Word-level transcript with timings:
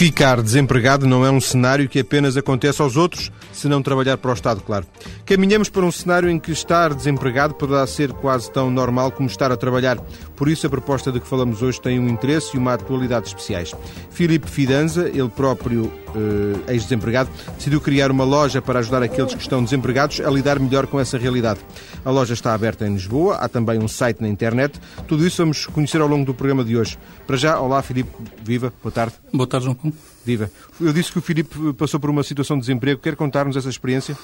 Ficar 0.00 0.40
desempregado 0.40 1.06
não 1.06 1.26
é 1.26 1.30
um 1.30 1.42
cenário 1.42 1.86
que 1.86 2.00
apenas 2.00 2.34
acontece 2.34 2.80
aos 2.80 2.96
outros, 2.96 3.30
se 3.52 3.68
não 3.68 3.82
trabalhar 3.82 4.16
para 4.16 4.30
o 4.30 4.32
Estado, 4.32 4.62
claro. 4.62 4.86
Caminhamos 5.26 5.68
para 5.68 5.84
um 5.84 5.92
cenário 5.92 6.30
em 6.30 6.38
que 6.38 6.52
estar 6.52 6.94
desempregado 6.94 7.52
poderá 7.52 7.86
ser 7.86 8.10
quase 8.14 8.50
tão 8.50 8.70
normal 8.70 9.12
como 9.12 9.28
estar 9.28 9.52
a 9.52 9.58
trabalhar. 9.58 9.98
Por 10.40 10.48
isso, 10.48 10.66
a 10.66 10.70
proposta 10.70 11.12
de 11.12 11.20
que 11.20 11.28
falamos 11.28 11.60
hoje 11.60 11.78
tem 11.78 12.00
um 12.00 12.08
interesse 12.08 12.56
e 12.56 12.58
uma 12.58 12.72
atualidade 12.72 13.28
especiais. 13.28 13.74
Filipe 14.08 14.48
Fidanza, 14.48 15.06
ele 15.06 15.28
próprio 15.28 15.92
eh, 16.16 16.72
ex-desempregado, 16.72 17.28
decidiu 17.58 17.78
criar 17.78 18.10
uma 18.10 18.24
loja 18.24 18.62
para 18.62 18.78
ajudar 18.78 19.02
aqueles 19.02 19.34
que 19.34 19.42
estão 19.42 19.62
desempregados 19.62 20.18
a 20.18 20.30
lidar 20.30 20.58
melhor 20.58 20.86
com 20.86 20.98
essa 20.98 21.18
realidade. 21.18 21.60
A 22.02 22.10
loja 22.10 22.32
está 22.32 22.54
aberta 22.54 22.86
em 22.86 22.94
Lisboa, 22.94 23.34
há 23.34 23.50
também 23.50 23.78
um 23.80 23.86
site 23.86 24.22
na 24.22 24.28
internet. 24.28 24.80
Tudo 25.06 25.26
isso 25.26 25.42
vamos 25.42 25.66
conhecer 25.66 26.00
ao 26.00 26.08
longo 26.08 26.24
do 26.24 26.32
programa 26.32 26.64
de 26.64 26.74
hoje. 26.74 26.98
Para 27.26 27.36
já, 27.36 27.60
olá 27.60 27.82
Filipe, 27.82 28.10
viva, 28.42 28.72
boa 28.82 28.90
tarde. 28.90 29.12
Boa 29.30 29.46
tarde, 29.46 29.66
João 29.66 29.76
Paulo. 29.76 29.94
Viva. 30.24 30.50
Eu 30.80 30.94
disse 30.94 31.12
que 31.12 31.18
o 31.18 31.22
Filipe 31.22 31.74
passou 31.74 32.00
por 32.00 32.08
uma 32.08 32.22
situação 32.22 32.56
de 32.56 32.62
desemprego. 32.62 32.98
Quer 32.98 33.14
contar-nos 33.14 33.58
essa 33.58 33.68
experiência? 33.68 34.16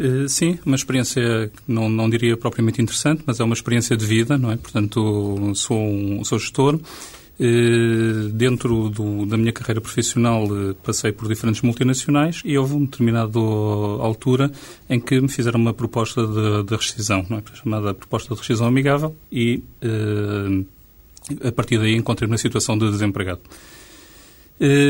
Uh, 0.00 0.28
sim, 0.28 0.58
uma 0.64 0.76
experiência, 0.76 1.50
não, 1.68 1.88
não 1.88 2.08
diria 2.08 2.36
propriamente 2.36 2.80
interessante, 2.80 3.22
mas 3.26 3.40
é 3.40 3.44
uma 3.44 3.54
experiência 3.54 3.96
de 3.96 4.06
vida, 4.06 4.38
não 4.38 4.50
é? 4.50 4.56
Portanto, 4.56 5.52
sou, 5.54 5.78
um, 5.78 6.24
sou 6.24 6.38
gestor. 6.38 6.78
Uh, 7.40 8.28
dentro 8.28 8.88
do, 8.90 9.26
da 9.26 9.36
minha 9.36 9.52
carreira 9.52 9.80
profissional 9.80 10.44
uh, 10.44 10.74
passei 10.76 11.12
por 11.12 11.26
diferentes 11.26 11.62
multinacionais 11.62 12.40
e 12.44 12.56
houve 12.56 12.74
uma 12.74 12.84
determinada 12.84 13.38
altura 13.38 14.50
em 14.88 15.00
que 15.00 15.20
me 15.20 15.28
fizeram 15.28 15.58
uma 15.58 15.72
proposta 15.74 16.24
de, 16.26 16.62
de 16.64 16.76
rescisão, 16.76 17.26
não 17.28 17.38
é? 17.38 17.42
chamada 17.54 17.94
proposta 17.94 18.34
de 18.34 18.40
rescisão 18.40 18.66
amigável 18.66 19.16
e 19.32 19.62
a 21.42 21.52
partir 21.52 21.78
daí 21.78 21.96
encontrei-me 21.96 22.32
na 22.32 22.38
situação 22.38 22.76
de 22.76 22.90
desempregado. 22.90 23.40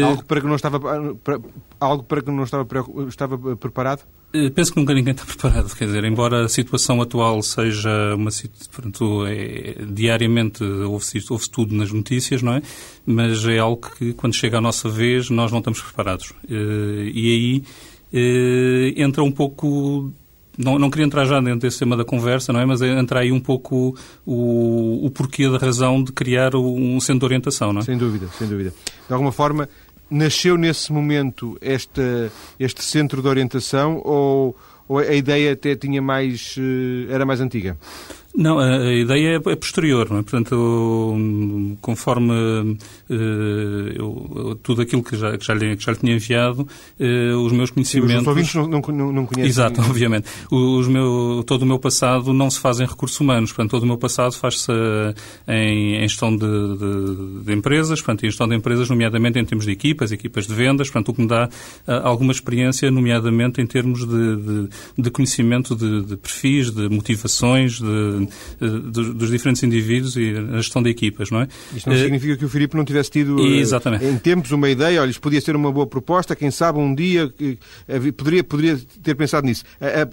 Algo 0.05 0.25
para 0.25 0.41
que 0.41 0.47
não 0.47 0.57
estava 0.57 0.81
para, 1.15 1.41
algo 1.81 2.03
para 2.03 2.23
que 2.23 2.31
não 2.31 2.45
estava 2.45 2.67
estava 3.09 3.57
preparado? 3.57 4.03
Uh, 4.35 4.51
penso 4.51 4.73
que 4.73 4.79
nunca 4.81 4.95
ninguém 4.95 5.13
está 5.13 5.25
preparado. 5.27 5.75
Quer 5.75 5.87
dizer, 5.87 6.05
embora 6.05 6.45
a 6.45 6.49
situação 6.49 7.01
atual 7.01 7.43
seja 7.43 8.15
uma 8.15 8.31
portanto, 8.73 9.27
é, 9.27 9.85
diariamente 9.89 10.65
ouve-se 10.65 11.23
ouve 11.31 11.51
tudo 11.51 11.75
nas 11.75 11.93
notícias, 11.93 12.43
não 12.43 12.55
é? 12.55 12.63
Mas 13.05 13.45
é 13.47 13.59
algo 13.59 13.91
que 13.97 14.13
quando 14.13 14.35
chega 14.35 14.59
a 14.59 14.61
nossa 14.61 14.89
vez 14.89 15.31
nós 15.31 15.51
não 15.51 15.59
estamos 15.59 15.81
preparados. 15.81 16.31
Uh, 16.49 17.09
e 17.13 17.63
aí 18.15 18.93
entra 18.97 19.23
um 19.25 19.33
pouco 19.33 20.13
não, 20.57 20.79
não 20.79 20.91
queria 20.91 21.07
entrar 21.07 21.25
já 21.25 21.41
dentro 21.41 21.61
desse 21.61 21.79
tema 21.79 21.97
da 21.97 22.05
conversa, 22.05 22.53
não 22.53 22.61
é? 22.61 22.67
Mas 22.67 22.83
entrar 22.83 23.21
aí 23.21 23.33
um 23.33 23.41
pouco 23.41 23.97
o, 24.25 25.07
o 25.07 25.11
porquê 25.11 25.49
da 25.49 25.59
razão 25.59 26.03
de 26.03 26.13
criar 26.13 26.55
um 26.55 27.01
centro 27.01 27.21
de 27.21 27.25
orientação, 27.27 27.73
não 27.73 27.81
é? 27.81 27.85
Sem 27.85 27.97
dúvida, 27.97 28.29
sem 28.39 28.47
dúvida. 28.47 28.73
De 29.07 29.13
alguma 29.13 29.33
forma, 29.33 29.69
nasceu 30.13 30.57
nesse 30.57 30.93
momento 30.93 31.57
este, 31.61 32.31
este 32.61 32.83
centro 32.85 33.23
de 33.23 33.29
orientação 33.29 34.01
ou, 34.05 34.57
ou 34.87 34.99
a 34.99 35.15
ideia 35.15 35.53
até 35.53 35.75
tinha 35.75 36.03
mais, 36.03 36.55
eh, 36.59 37.13
era 37.13 37.25
mais 37.25 37.41
antiga? 37.41 37.77
Não, 38.35 38.59
a, 38.59 38.93
ideia 38.93 39.37
é, 39.37 39.51
é, 39.51 39.57
posterior, 39.57 40.09
não 40.09 40.19
é? 40.19 40.23
Portanto, 40.23 41.77
conforme 41.83 42.33
uh, 42.33 42.77
eu, 43.95 44.59
tudo 44.63 44.83
aquilo 44.83 45.03
que 45.03 45.17
já, 45.17 45.37
que 45.37 45.45
já, 45.45 45.53
lhe, 45.53 45.77
que 45.77 45.85
já 45.85 45.93
lhe 45.93 45.99
tinha 45.99 46.15
enviado, 46.15 46.63
uh, 46.63 47.37
os 47.45 47.53
meus 47.53 47.71
conhecimentos... 47.71 48.15
Sim, 48.15 48.21
os 48.21 48.27
ouvintes 48.27 48.55
não, 48.55 48.67
não, 48.69 49.13
não 49.13 49.27
conhecem... 49.27 49.51
Exato, 49.51 49.81
obviamente. 49.85 50.29
Os 50.51 50.89
meu, 50.89 51.45
todo 51.47 51.63
o 51.63 51.67
meu 51.67 51.79
passado 51.79 52.33
não 52.33 52.51
se 52.51 52.59
faz 52.59 52.81
em 52.81 52.87
recursos 52.87 53.21
humanos, 53.21 53.53
portanto, 53.53 53.71
todo 53.71 53.83
o 53.83 53.87
meu 53.87 53.99
passado 53.99 54.33
faz-se 54.33 54.73
em, 55.47 55.97
em, 55.97 56.09
gestão 56.09 56.35
de, 56.35 56.47
de, 56.47 57.45
de, 57.45 57.53
empresas, 57.53 58.01
portanto, 58.01 58.25
em 58.25 58.29
gestão 58.29 58.49
de 58.49 58.57
empresas, 58.57 58.89
nomeadamente 58.89 59.39
em 59.39 59.45
termos 59.45 59.67
de 59.67 59.73
equipas, 59.73 60.11
equipas 60.11 60.47
de 60.47 60.55
vendas, 60.55 60.89
portanto, 60.89 61.11
o 61.11 61.15
que 61.15 61.21
me 61.21 61.29
dá 61.29 61.51
alguma 62.03 62.33
experiência, 62.33 62.91
nomeadamente 62.91 63.61
em 63.61 63.67
termos 63.67 64.07
de, 64.07 64.69
de, 64.97 65.11
conhecimento 65.11 65.77
de, 65.77 66.17
perfis, 66.17 66.71
de 66.71 66.89
motivações, 66.89 67.79
de 67.79 68.22
eh, 68.22 68.22
dos, 68.59 69.15
dos, 69.15 69.31
diferentes 69.31 69.63
indivíduos 69.63 70.17
e 70.17 70.35
a 70.53 70.57
gestão 70.57 70.83
de 70.83 70.91
equipas, 70.91 71.31
não 71.31 71.41
é? 71.41 71.49
Isto 71.75 71.89
não 71.89 71.97
uh, 71.97 71.99
significa 71.99 72.37
que 72.37 72.45
o 72.45 72.49
Filipe 72.49 72.77
não 72.77 72.85
tivesse 72.85 73.11
tido 73.11 73.39
eh, 73.41 73.59
exatamente. 73.59 74.05
em 74.05 74.19
tempos 74.19 74.51
uma 74.51 74.69
ideia, 74.69 75.01
olha, 75.01 75.11
isto 75.11 75.21
podia 75.21 75.41
ser 75.41 75.57
uma 75.57 75.71
boa 75.73 75.87
proposta, 75.87 76.35
quem 76.37 76.51
sabe 76.51 76.79
um 76.79 76.95
dia 76.95 77.33
poderia, 78.17 78.45
poderia 78.45 78.79
ter 79.03 79.15
pensado 79.15 79.47
nisso. 79.47 79.65
É, 79.81 80.09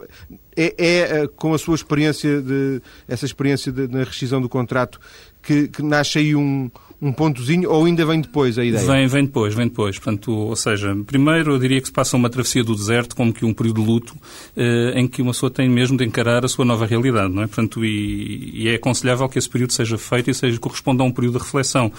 é, 0.58 1.28
com 1.38 1.53
a 1.53 1.58
sua 1.58 1.75
experiência, 1.75 2.42
de, 2.42 2.81
essa 3.08 3.25
experiência 3.25 3.72
de, 3.72 3.88
na 3.88 4.03
rescisão 4.03 4.41
do 4.41 4.50
contrato, 4.50 5.00
que, 5.41 5.68
que 5.70 5.81
nasce 5.81 6.20
aí 6.20 6.36
um, 6.36 6.70
um 7.02 7.14
pontozinho 7.14 7.70
ou 7.70 7.86
ainda 7.86 8.06
vem 8.06 8.20
depois 8.20 8.58
a 8.58 8.66
ideia? 8.66 8.86
Vem, 8.86 9.08
vem 9.08 9.26
depois, 9.26 9.54
vem 9.54 9.68
depois. 9.68 9.98
Portanto, 9.98 10.32
ou 10.32 10.56
seja, 10.56 10.96
primeiro 11.08 11.54
eu 11.54 11.60
diria 11.60 11.80
que 11.80 11.88
se 11.88 11.94
passa 11.94 12.18
uma 12.18 12.30
travessia 12.30 12.64
do 12.64 12.76
deserto 12.76 13.16
como 13.16 13.32
que 13.32 13.46
um 13.46 13.54
período 13.54 13.82
de 13.82 13.88
luto 13.88 14.16
eh, 14.56 14.94
em 14.96 15.08
que 15.08 15.22
uma 15.22 15.32
pessoa 15.32 15.50
tem 15.50 15.70
mesmo 15.70 15.98
de 15.98 16.04
encarar 16.04 16.44
a 16.44 16.48
sua 16.48 16.66
nova 16.66 16.86
realidade, 16.86 17.34
não 17.34 17.44
é? 17.44 17.48
Portanto, 17.48 17.86
e, 17.86 18.64
e 18.64 18.68
é 18.68 18.76
aconselhável 18.76 19.30
que 19.30 19.40
esse 19.40 19.50
período 19.50 19.72
seja 19.72 19.98
feito 19.98 20.30
e 20.30 20.34
seja 20.34 20.59
corresponda 20.59 21.02
a 21.02 21.06
um 21.06 21.12
período 21.12 21.38
de 21.38 21.46
reflexão. 21.46 21.92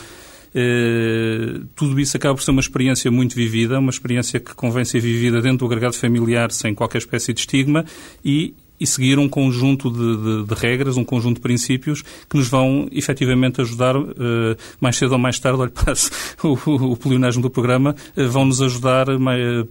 Uh, 0.53 1.65
tudo 1.77 2.01
isso 2.01 2.17
acaba 2.17 2.35
por 2.35 2.43
ser 2.43 2.51
uma 2.51 2.61
experiência 2.61 3.09
muito 3.09 3.37
vivida, 3.37 3.79
uma 3.79 3.91
experiência 3.91 4.41
que 4.41 4.53
convém 4.53 4.85
ser 4.85 4.99
vivida 4.99 5.41
dentro 5.41 5.59
do 5.59 5.67
agregado 5.67 5.95
familiar 5.95 6.51
sem 6.51 6.75
qualquer 6.75 6.99
espécie 6.99 7.33
de 7.33 7.41
estigma 7.41 7.85
e 8.25 8.53
e 8.81 8.87
seguir 8.87 9.19
um 9.19 9.29
conjunto 9.29 9.91
de, 9.91 10.17
de, 10.17 10.45
de, 10.47 10.55
regras, 10.55 10.97
um 10.97 11.05
conjunto 11.05 11.37
de 11.37 11.43
princípios 11.43 12.03
que 12.29 12.37
nos 12.37 12.49
vão 12.49 12.89
efetivamente 12.91 13.61
ajudar, 13.61 13.95
uh, 13.95 14.09
mais 14.81 14.97
cedo 14.97 15.13
ou 15.13 15.19
mais 15.19 15.39
tarde, 15.39 15.61
olha, 15.61 15.71
passo 15.85 16.11
o, 16.43 16.59
o, 16.67 16.93
o 16.93 17.41
do 17.41 17.51
programa, 17.51 17.95
uh, 18.17 18.29
vão 18.29 18.47
nos 18.47 18.63
ajudar 18.63 19.07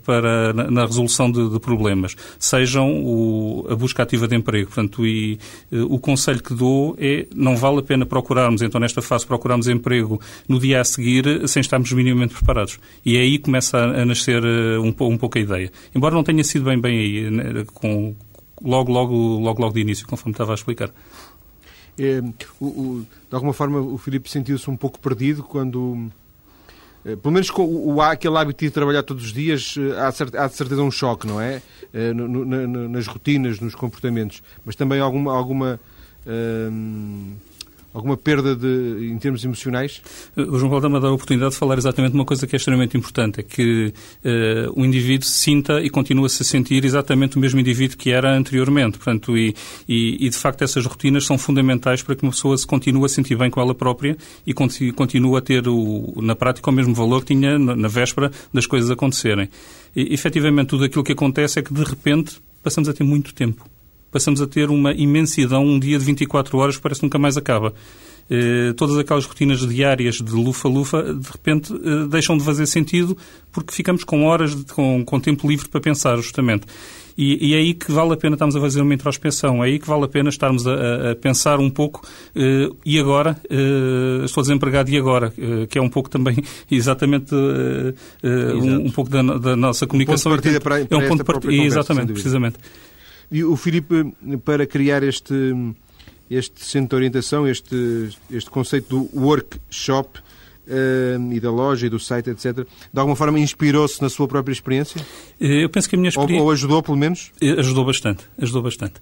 para, 0.06 0.54
na, 0.54 0.70
na 0.70 0.86
resolução 0.86 1.32
de, 1.32 1.50
de, 1.50 1.60
problemas. 1.60 2.16
Sejam 2.38 3.04
o, 3.04 3.66
a 3.70 3.76
busca 3.76 4.04
ativa 4.04 4.28
de 4.28 4.36
emprego. 4.36 4.68
Portanto, 4.68 5.06
e, 5.06 5.40
uh, 5.72 5.94
o 5.94 6.00
conselho 6.00 6.44
que 6.44 6.54
dou 6.54 6.96
é 7.00 7.26
não 7.36 7.58
vale 7.58 7.80
a 7.80 7.84
pena 7.84 8.06
procurarmos, 8.06 8.62
então 8.62 8.80
nesta 8.80 9.02
fase, 9.02 9.26
procurarmos 9.26 9.68
emprego 9.68 10.22
no 10.48 10.60
dia 10.60 10.82
a 10.82 10.84
seguir 10.84 11.48
sem 11.48 11.62
estarmos 11.62 11.92
minimamente 11.92 12.36
preparados. 12.36 12.80
E 13.04 13.18
é 13.18 13.22
aí 13.22 13.40
começa 13.40 13.78
a, 13.78 14.02
a 14.02 14.06
nascer 14.06 14.44
um, 14.46 14.88
um 14.88 15.18
pouco 15.18 15.38
a 15.38 15.42
ideia. 15.42 15.72
Embora 15.96 16.14
não 16.14 16.24
tenha 16.24 16.44
sido 16.44 16.66
bem 16.66 16.80
bem 16.80 17.00
aí, 17.00 17.32
né, 17.32 17.66
com 17.74 18.16
logo, 18.62 18.92
logo, 18.92 19.16
logo, 19.40 19.62
logo 19.62 19.74
de 19.74 19.82
início, 19.82 20.08
conforme 20.08 20.32
estava 20.32 20.52
a 20.52 20.56
explicar. 20.56 20.92
É, 21.98 22.22
o, 22.60 22.66
o, 22.66 23.06
de 23.30 23.36
alguma 23.36 23.54
forma, 23.54 23.80
o 23.80 23.98
Filipe 23.98 24.30
sentiu-se 24.30 24.70
um 24.70 24.78
pouco 24.78 25.00
perdido 25.00 25.44
quando, 25.44 26.10
é, 27.04 27.16
pelo 27.16 27.34
menos 27.34 27.52
com 27.52 27.64
o, 27.66 28.02
aquele 28.02 28.38
hábito 28.38 28.64
de 28.64 28.72
trabalhar 28.72 29.04
todos 29.04 29.26
os 29.26 29.34
dias, 29.34 29.76
é, 29.78 30.00
há, 30.00 30.44
há 30.44 30.48
de 30.48 30.56
certeza 30.56 30.82
um 30.82 30.92
choque, 30.92 31.28
não 31.28 31.42
é? 31.42 31.62
é 31.94 32.14
no, 32.14 32.28
no, 32.28 32.90
nas 32.90 33.06
rotinas, 33.08 33.60
nos 33.60 33.76
comportamentos, 33.76 34.42
mas 34.64 34.76
também 34.76 35.00
alguma, 35.00 35.36
alguma 35.36 35.80
hum, 36.26 37.34
alguma 37.94 38.16
perda 38.16 38.56
de, 38.56 39.10
em 39.12 39.18
termos 39.18 39.44
emocionais? 39.44 40.02
O 40.36 40.58
João 40.58 40.70
Paulo 40.70 40.78
está-me 40.78 41.06
a 41.06 41.10
a 41.10 41.14
oportunidade 41.14 41.52
de 41.52 41.58
falar 41.58 41.78
exatamente 41.78 42.14
uma 42.14 42.26
coisa 42.26 42.46
que 42.46 42.56
é 42.56 42.58
extremamente 42.58 42.98
importante, 42.98 43.40
é 43.40 43.44
que 43.44 43.94
uh, 44.24 44.80
o 44.80 44.86
indivíduo 44.86 45.28
sinta 45.28 45.82
e 45.82 45.90
continua-se 45.90 46.42
a 46.42 46.46
sentir 46.46 46.86
exatamente 46.86 47.38
o 47.38 47.40
mesmo 47.40 47.60
indivíduo 47.60 47.98
que 47.98 48.12
era 48.12 48.36
anteriormente. 48.36 48.98
Portanto, 48.98 49.38
e, 49.38 49.56
e, 49.88 50.26
e, 50.26 50.30
de 50.30 50.38
facto 50.38 50.62
essas 50.64 50.86
rotinas 50.86 51.26
são 51.26 51.38
fundamentais 51.38 52.02
para 52.02 52.16
que 52.16 52.24
uma 52.24 52.32
pessoa 52.32 52.58
se 52.58 52.66
continue 52.66 53.06
a 53.06 53.10
sentir 53.10 53.36
bem 53.36 53.50
com 53.50 53.60
ela 53.60 53.74
própria 53.74 54.18
e 54.46 54.54
continue 54.54 55.38
a 55.38 55.42
ter, 55.42 55.68
o, 55.68 56.14
na 56.22 56.36
prática, 56.36 56.70
o 56.70 56.74
mesmo 56.74 56.94
valor 56.94 57.22
que 57.22 57.34
tinha 57.34 57.58
na, 57.58 57.76
na 57.76 57.88
véspera 57.88 58.32
das 58.54 58.66
coisas 58.66 58.90
acontecerem. 58.92 59.50
E, 59.96 60.14
efetivamente, 60.14 60.68
tudo 60.68 60.86
aquilo 60.86 61.04
que 61.04 61.14
acontece 61.14 61.60
é 61.60 61.62
que, 61.62 61.74
de 61.74 61.84
repente, 61.84 62.40
passamos 62.64 62.88
a 62.90 62.94
ter 62.94 63.04
muito 63.04 63.34
tempo 63.34 63.66
passamos 64.12 64.42
a 64.42 64.48
ter 64.48 64.70
uma 64.70 64.94
imensidão, 64.94 65.64
um 65.64 65.80
dia 65.80 65.98
de 65.98 66.06
24 66.06 66.58
horas 66.58 66.78
que 66.78 66.82
parece 66.82 67.02
que 67.02 67.06
nunca 67.06 67.20
mais 67.20 67.38
acaba. 67.38 67.74
Eh, 68.30 68.74
todas 68.74 68.96
aquelas 68.96 69.26
rotinas 69.26 69.68
diárias 69.68 70.18
de 70.18 70.32
lufa-lufa, 70.32 71.02
de 71.02 71.28
repente, 71.32 71.74
eh, 71.74 72.08
deixam 72.08 72.38
de 72.38 72.44
fazer 72.44 72.68
sentido 72.68 73.18
porque 73.52 73.74
ficamos 73.74 74.04
com 74.04 74.26
horas, 74.26 74.56
de, 74.56 74.72
com, 74.72 75.04
com 75.04 75.20
tempo 75.20 75.48
livre 75.48 75.68
para 75.68 75.82
pensar, 75.82 76.16
justamente. 76.18 76.68
E, 77.18 77.50
e, 77.50 77.54
é 77.56 77.58
aí 77.58 77.74
que 77.74 77.92
vale 77.92 78.14
a 78.14 78.18
pena 78.18 78.36
estarmos 78.36 78.56
a 78.56 78.62
fazer 78.62 78.82
uma 78.82 78.94
introspeção, 78.94 79.64
é 79.64 79.68
aí 79.68 79.80
que 79.80 79.88
vale 79.88 80.06
a 80.06 80.08
pena 80.08 80.30
estarmos 80.30 80.66
a, 80.68 81.12
a 81.12 81.16
pensar 81.16 81.60
um 81.60 81.70
pouco 81.70 82.08
uh, 82.36 82.78
e 82.86 82.98
agora, 82.98 83.36
uh, 83.52 84.24
estou 84.24 84.42
desempregado 84.42 84.90
e 84.90 84.98
agora, 84.98 85.34
que 85.70 85.78
é 85.78 85.82
um 85.82 85.90
pouco 85.90 86.10
também 86.10 86.38
exatamente 86.72 87.36
um, 87.36 88.86
um, 88.86 88.92
pouco 88.92 89.10
da, 89.10 89.22
da, 89.22 89.56
nossa 89.58 89.86
comunicação. 89.86 90.32
Um 90.32 90.36
ponto 90.36 90.44
de 90.44 90.60
partida 90.60 90.64
para, 90.64 90.86
para 90.86 90.98
é 90.98 91.06
um 91.06 91.10
ponto 91.10 91.18
de 91.18 91.26
partida, 91.26 91.54
exatamente, 91.54 92.14
precisamente. 92.14 92.58
E 93.32 93.44
o 93.44 93.56
Filipe, 93.56 94.14
para 94.44 94.66
criar 94.66 95.04
este, 95.04 95.54
este 96.30 96.66
centro 96.66 96.90
de 96.90 96.96
orientação, 96.96 97.48
este, 97.48 98.10
este 98.32 98.50
conceito 98.50 98.90
do 98.90 99.10
workshop, 99.20 100.20
e 101.32 101.40
da 101.40 101.52
loja 101.52 101.88
e 101.88 101.90
do 101.90 102.00
site, 102.00 102.30
etc., 102.30 102.66
de 102.94 103.00
alguma 103.00 103.16
forma 103.16 103.40
inspirou-se 103.40 104.02
na 104.02 104.10
sua 104.10 104.28
própria 104.28 104.54
experiência? 104.54 105.02
Eh, 105.40 105.64
eu 105.64 105.70
penso 105.70 105.90
que 105.90 105.96
a 105.96 105.98
minha 105.98 106.10
experiência... 106.10 106.42
Ou, 106.42 106.48
ou 106.48 106.52
ajudou, 106.52 106.84
pelo 106.84 106.98
menos? 106.98 107.32
Ajudou 107.58 107.86
bastante, 107.86 108.26
ajudou 108.40 108.62
bastante. 108.62 108.94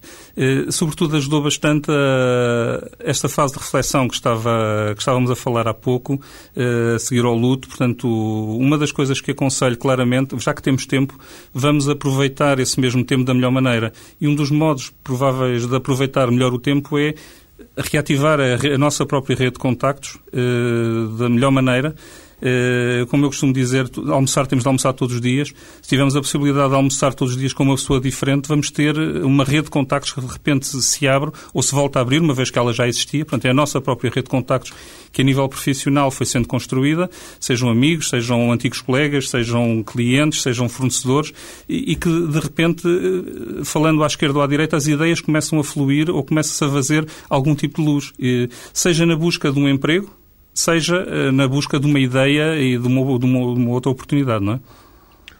Sobretudo 0.70 1.18
ajudou 1.18 1.42
bastante 1.42 1.92
a 1.92 2.88
esta 3.00 3.28
fase 3.28 3.54
de 3.54 3.60
reflexão 3.60 4.08
que, 4.08 4.16
estava, 4.16 4.94
que 4.96 5.02
estávamos 5.02 5.30
a 5.32 5.36
falar 5.36 5.68
há 5.68 5.74
pouco, 5.74 6.22
a 6.96 7.00
seguir 7.00 7.26
ao 7.26 7.36
luto. 7.36 7.68
Portanto, 7.68 8.08
uma 8.08 8.78
das 8.78 8.92
coisas 8.92 9.20
que 9.20 9.32
aconselho 9.32 9.78
claramente, 9.78 10.38
já 10.40 10.54
que 10.54 10.62
temos 10.62 10.86
tempo, 10.86 11.18
vamos 11.54 11.90
aproveitar 11.90 12.60
esse 12.60 12.80
mesmo 12.80 13.04
tempo 13.04 13.24
da 13.24 13.34
melhor 13.34 13.52
maneira. 13.52 13.92
E 14.20 14.28
um 14.28 14.36
dos 14.36 14.52
modos 14.52 14.94
prováveis 15.04 15.66
de 15.66 15.76
aproveitar 15.76 16.30
melhor 16.32 16.54
o 16.54 16.60
tempo 16.60 16.98
é 16.98 17.14
reativar 17.78 18.40
a, 18.40 18.76
a 18.76 18.78
nossa 18.78 19.06
própria 19.06 19.36
rede 19.36 19.52
de 19.52 19.60
contactos 19.60 20.16
uh, 20.34 21.18
da 21.18 21.30
melhor 21.30 21.52
maneira 21.52 21.96
como 23.10 23.26
eu 23.26 23.30
costumo 23.30 23.54
dizer, 23.54 23.90
almoçar 24.08 24.46
temos 24.48 24.64
de 24.64 24.68
almoçar 24.68 24.94
todos 24.94 25.16
os 25.16 25.22
dias. 25.22 25.54
Se 25.82 25.90
tivermos 25.90 26.16
a 26.16 26.22
possibilidade 26.22 26.70
de 26.70 26.76
almoçar 26.76 27.14
todos 27.14 27.34
os 27.34 27.40
dias 27.40 27.54
com 27.54 27.64
uma 27.64 27.76
pessoa 27.76 28.00
diferente, 28.00 28.48
vamos 28.48 28.70
ter 28.70 28.98
uma 28.98 29.44
rede 29.44 29.64
de 29.64 29.70
contactos 29.70 30.14
que 30.14 30.22
de 30.22 30.28
repente 30.28 30.68
se 30.68 31.08
abre 31.08 31.32
ou 31.54 31.62
se 31.64 31.74
volta 31.74 32.00
a 32.00 32.02
abrir, 32.02 32.22
uma 32.22 32.34
vez 32.34 32.50
que 32.50 32.60
ela 32.60 32.74
já 32.74 32.88
existia. 32.88 33.26
Portanto, 33.26 33.46
é 33.46 33.50
a 33.50 33.54
nossa 33.54 33.82
própria 33.82 34.10
rede 34.10 34.26
de 34.26 34.30
contactos 34.30 34.74
que 35.12 35.22
a 35.22 35.26
nível 35.26 35.48
profissional 35.50 36.12
foi 36.12 36.26
sendo 36.26 36.48
construída, 36.48 37.10
sejam 37.40 37.70
amigos, 37.70 38.10
sejam 38.10 38.52
antigos 38.52 38.82
colegas, 38.82 39.30
sejam 39.30 39.84
clientes, 39.84 40.42
sejam 40.42 40.70
fornecedores, 40.70 41.34
e, 41.68 41.94
e 41.94 41.96
que 41.96 42.10
de 42.10 42.40
repente, 42.40 42.88
eh, 42.88 43.64
falando 43.64 44.04
à 44.04 44.08
esquerda 44.08 44.38
ou 44.38 44.44
à 44.44 44.48
direita, 44.48 44.78
as 44.78 44.88
ideias 44.88 45.22
começam 45.22 45.60
a 45.60 45.64
fluir 45.64 46.10
ou 46.10 46.24
começa-se 46.24 46.64
a 46.64 46.70
fazer 46.70 47.08
algum 47.30 47.56
tipo 47.56 47.82
de 47.82 47.88
luz. 47.88 48.14
Seja 48.74 49.06
na 49.06 49.16
busca 49.16 49.52
de 49.52 49.60
um 49.60 49.68
emprego, 49.68 50.10
seja 50.58 50.96
eh, 51.08 51.32
na 51.32 51.48
busca 51.48 51.80
de 51.80 51.86
uma 51.86 52.00
ideia 52.00 52.60
e 52.60 52.78
de 52.78 52.88
uma, 52.88 53.20
de 53.20 53.26
uma, 53.26 53.54
de 53.54 53.62
uma 53.62 53.70
outra 53.70 53.92
oportunidade, 53.92 54.44
não 54.44 54.54
é? 54.54 54.60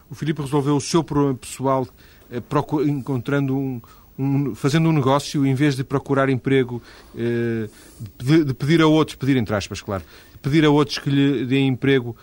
O 0.08 0.14
Filipe 0.14 0.40
resolveu 0.40 0.76
o 0.76 0.80
seu 0.80 1.02
problema 1.02 1.34
pessoal 1.34 1.86
eh, 2.30 2.40
encontrando 2.86 3.56
um, 3.56 3.80
um, 4.16 4.54
fazendo 4.54 4.88
um 4.88 4.92
negócio 4.92 5.44
em 5.44 5.54
vez 5.54 5.74
de 5.74 5.82
procurar 5.82 6.28
emprego, 6.28 6.80
eh, 7.16 7.68
de, 8.16 8.44
de, 8.44 8.54
pedir 8.54 8.80
a 8.80 8.86
outros, 8.86 9.16
pedir 9.16 9.36
entre 9.36 9.56
aspas, 9.56 9.82
claro, 9.82 10.04
pedir 10.40 10.64
a 10.64 10.70
outros 10.70 10.98
que 10.98 11.10
lhe 11.10 11.44
deem 11.44 11.66
emprego, 11.66 12.16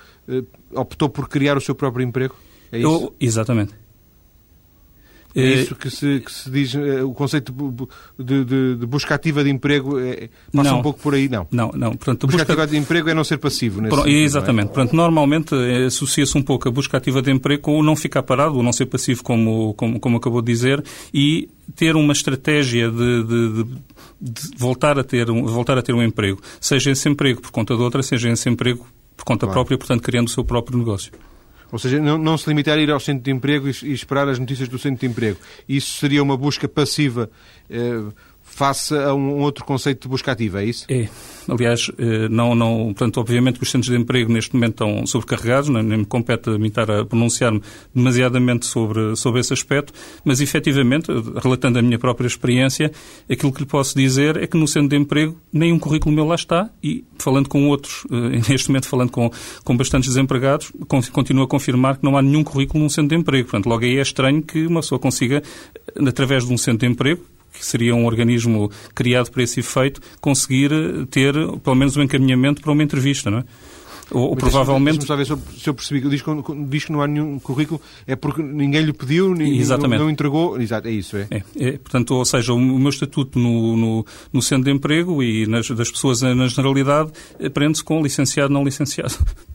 optou 0.73 1.09
por 1.09 1.27
criar 1.27 1.57
o 1.57 1.61
seu 1.61 1.75
próprio 1.75 2.05
emprego? 2.05 2.33
É 2.71 2.79
isso? 2.79 2.87
Eu, 2.87 3.15
exatamente. 3.19 3.73
É 5.35 5.53
isso 5.61 5.75
que 5.75 5.89
se, 5.89 6.21
que 6.21 6.31
se 6.31 6.49
diz, 6.49 6.73
eh, 6.75 7.03
o 7.03 7.13
conceito 7.13 7.53
de, 8.17 8.45
de, 8.45 8.75
de, 8.77 8.85
busca 8.85 9.15
ativa 9.15 9.43
de 9.43 9.49
emprego 9.49 9.99
é, 9.99 10.29
passa 10.53 10.71
não, 10.71 10.79
um 10.79 10.81
pouco 10.81 10.99
por 11.01 11.13
aí, 11.13 11.27
não? 11.27 11.45
Não, 11.51 11.71
não. 11.75 11.89
Portanto, 11.89 12.25
busca, 12.25 12.37
busca 12.37 12.53
ativa 12.53 12.67
de 12.67 12.77
emprego 12.77 13.09
é 13.09 13.13
não 13.13 13.23
ser 13.25 13.37
passivo. 13.37 13.81
Nesse 13.81 13.95
sentido, 13.95 14.15
exatamente. 14.15 14.69
É? 14.69 14.73
Portanto, 14.73 14.93
normalmente 14.95 15.53
eh, 15.53 15.87
associa-se 15.87 16.37
um 16.37 16.41
pouco 16.41 16.69
a 16.69 16.71
busca 16.71 16.97
ativa 16.97 17.21
de 17.21 17.31
emprego 17.31 17.61
com 17.63 17.77
o 17.77 17.83
não 17.83 17.97
ficar 17.97 18.23
parado, 18.23 18.57
o 18.57 18.63
não 18.63 18.71
ser 18.71 18.85
passivo, 18.85 19.23
como, 19.23 19.73
como, 19.73 19.99
como 19.99 20.17
acabou 20.17 20.41
de 20.41 20.51
dizer, 20.51 20.81
e 21.13 21.49
ter 21.75 21.97
uma 21.97 22.13
estratégia 22.13 22.89
de, 22.89 23.23
de, 23.23 23.63
de, 24.21 24.57
voltar, 24.57 24.97
a 24.97 25.03
ter 25.03 25.29
um, 25.29 25.45
voltar 25.45 25.77
a 25.77 25.81
ter 25.81 25.93
um 25.93 26.01
emprego. 26.01 26.41
Seja 26.61 26.91
esse 26.91 27.09
emprego 27.09 27.41
por 27.41 27.51
conta 27.51 27.75
de 27.75 27.81
outra, 27.81 28.01
seja 28.01 28.29
esse 28.29 28.47
emprego 28.47 28.87
por 29.17 29.25
conta 29.25 29.45
claro. 29.45 29.53
própria, 29.53 29.77
portanto, 29.77 30.01
criando 30.01 30.27
o 30.27 30.31
seu 30.31 30.45
próprio 30.45 30.77
negócio. 30.77 31.11
Ou 31.71 31.79
seja, 31.79 31.99
não, 31.99 32.17
não, 32.17 32.37
se 32.37 32.47
limitar 32.47 32.77
a 32.77 32.81
ir 32.81 32.91
ao 32.91 32.99
centro 32.99 33.23
de 33.23 33.31
emprego 33.31 33.67
e, 33.67 33.71
e, 33.83 33.93
esperar 33.93 34.29
as 34.29 34.39
notícias 34.39 34.69
do 34.69 34.77
centro 34.77 34.99
de 34.99 35.07
emprego. 35.07 35.37
Isso 35.67 35.99
seria 35.99 36.21
uma 36.21 36.37
busca 36.37 36.67
passiva 36.67 37.29
eh, 37.69 38.03
face 38.55 38.95
a 38.95 39.13
um 39.13 39.41
outro 39.41 39.65
conceito 39.65 40.03
de 40.03 40.07
busca 40.07 40.31
ativa, 40.31 40.63
é 40.63 40.65
isso? 40.65 40.85
É. 40.87 41.09
Aliás, 41.45 41.91
eh, 41.97 42.29
não, 42.29 42.55
não, 42.55 42.85
portanto, 42.85 43.19
obviamente 43.19 43.57
que 43.57 43.63
os 43.63 43.69
centros 43.69 43.91
de 43.91 44.01
emprego 44.01 44.31
neste 44.31 44.53
momento 44.53 44.71
estão 44.71 45.05
sobrecarregados, 45.05 45.67
nem, 45.67 45.83
nem 45.83 45.97
me 45.99 46.05
compete 46.05 46.49
a 46.49 46.57
mim 46.57 46.69
estar 46.69 46.89
a 46.89 47.03
pronunciar-me 47.03 47.61
demasiadamente 47.93 48.65
sobre, 48.65 49.13
sobre 49.17 49.41
esse 49.41 49.51
aspecto, 49.51 49.91
mas 50.23 50.39
efetivamente, 50.39 51.11
relatando 51.43 51.79
a 51.79 51.81
minha 51.81 51.99
própria 51.99 52.27
experiência, 52.27 52.93
aquilo 53.29 53.51
que 53.51 53.59
lhe 53.59 53.67
posso 53.67 53.93
dizer 53.93 54.37
é 54.37 54.47
que 54.47 54.55
no 54.55 54.69
centro 54.69 54.87
de 54.87 54.95
emprego 54.95 55.37
nem 55.51 55.73
um 55.73 55.77
currículo 55.77 56.15
meu 56.15 56.25
lá 56.25 56.35
está 56.35 56.69
e, 56.81 57.03
falando 57.19 57.49
com 57.49 57.67
outros, 57.67 58.07
eh, 58.09 58.39
neste 58.49 58.69
momento 58.69 58.87
falando 58.87 59.11
com, 59.11 59.29
com 59.65 59.75
bastantes 59.75 60.07
desempregados, 60.07 60.71
continuo 61.11 61.43
a 61.43 61.47
confirmar 61.47 61.97
que 61.97 62.05
não 62.05 62.17
há 62.17 62.21
nenhum 62.21 62.43
currículo 62.43 62.81
num 62.81 62.89
centro 62.89 63.09
de 63.09 63.15
emprego. 63.21 63.49
Portanto, 63.49 63.67
logo 63.67 63.83
aí 63.83 63.97
é 63.97 64.01
estranho 64.01 64.41
que 64.41 64.65
uma 64.65 64.79
pessoa 64.79 64.97
consiga, 64.97 65.43
através 66.07 66.47
de 66.47 66.53
um 66.53 66.57
centro 66.57 66.87
de 66.87 66.93
emprego, 66.93 67.21
que 67.57 67.65
seria 67.65 67.95
um 67.95 68.05
organismo 68.05 68.69
criado 68.93 69.31
para 69.31 69.43
esse 69.43 69.59
efeito, 69.59 70.01
conseguir 70.19 70.71
ter 71.09 71.33
pelo 71.63 71.75
menos 71.75 71.95
um 71.97 72.03
encaminhamento 72.03 72.61
para 72.61 72.71
uma 72.71 72.83
entrevista, 72.83 73.29
não 73.29 73.39
é? 73.39 73.43
Ou, 74.11 74.29
ou 74.29 74.35
provavelmente. 74.35 74.99
Deixa-me 74.99 75.23
ver 75.23 75.25
se 75.25 75.67
eu, 75.67 75.73
percebi. 75.73 76.01
Diz, 76.01 76.23
diz 76.69 76.85
que 76.85 76.91
não 76.91 77.01
há 77.01 77.07
nenhum 77.07 77.39
currículo, 77.39 77.81
é 78.05 78.15
porque 78.15 78.41
ninguém 78.41 78.81
lhe 78.81 78.93
pediu, 78.93 79.33
ninguém 79.33 79.57
Exatamente. 79.57 79.99
Não, 79.99 80.05
não 80.05 80.11
entregou. 80.11 80.61
Exato, 80.61 80.87
é 80.87 80.91
isso, 80.91 81.17
é. 81.17 81.27
é, 81.31 81.43
é 81.57 81.71
portanto, 81.77 82.11
ou 82.11 82.25
seja, 82.25 82.53
o, 82.53 82.59
meu 82.59 82.89
estatuto 82.89 83.39
no, 83.39 83.75
no, 83.75 84.05
no, 84.31 84.41
centro 84.41 84.65
de 84.65 84.71
emprego 84.71 85.23
e 85.23 85.47
nas, 85.47 85.67
das 85.71 85.89
pessoas 85.89 86.21
na 86.21 86.47
generalidade 86.47 87.11
prende-se 87.53 87.83
com 87.83 88.01
licenciado, 88.01 88.53
não 88.53 88.63
licenciado. 88.63 89.15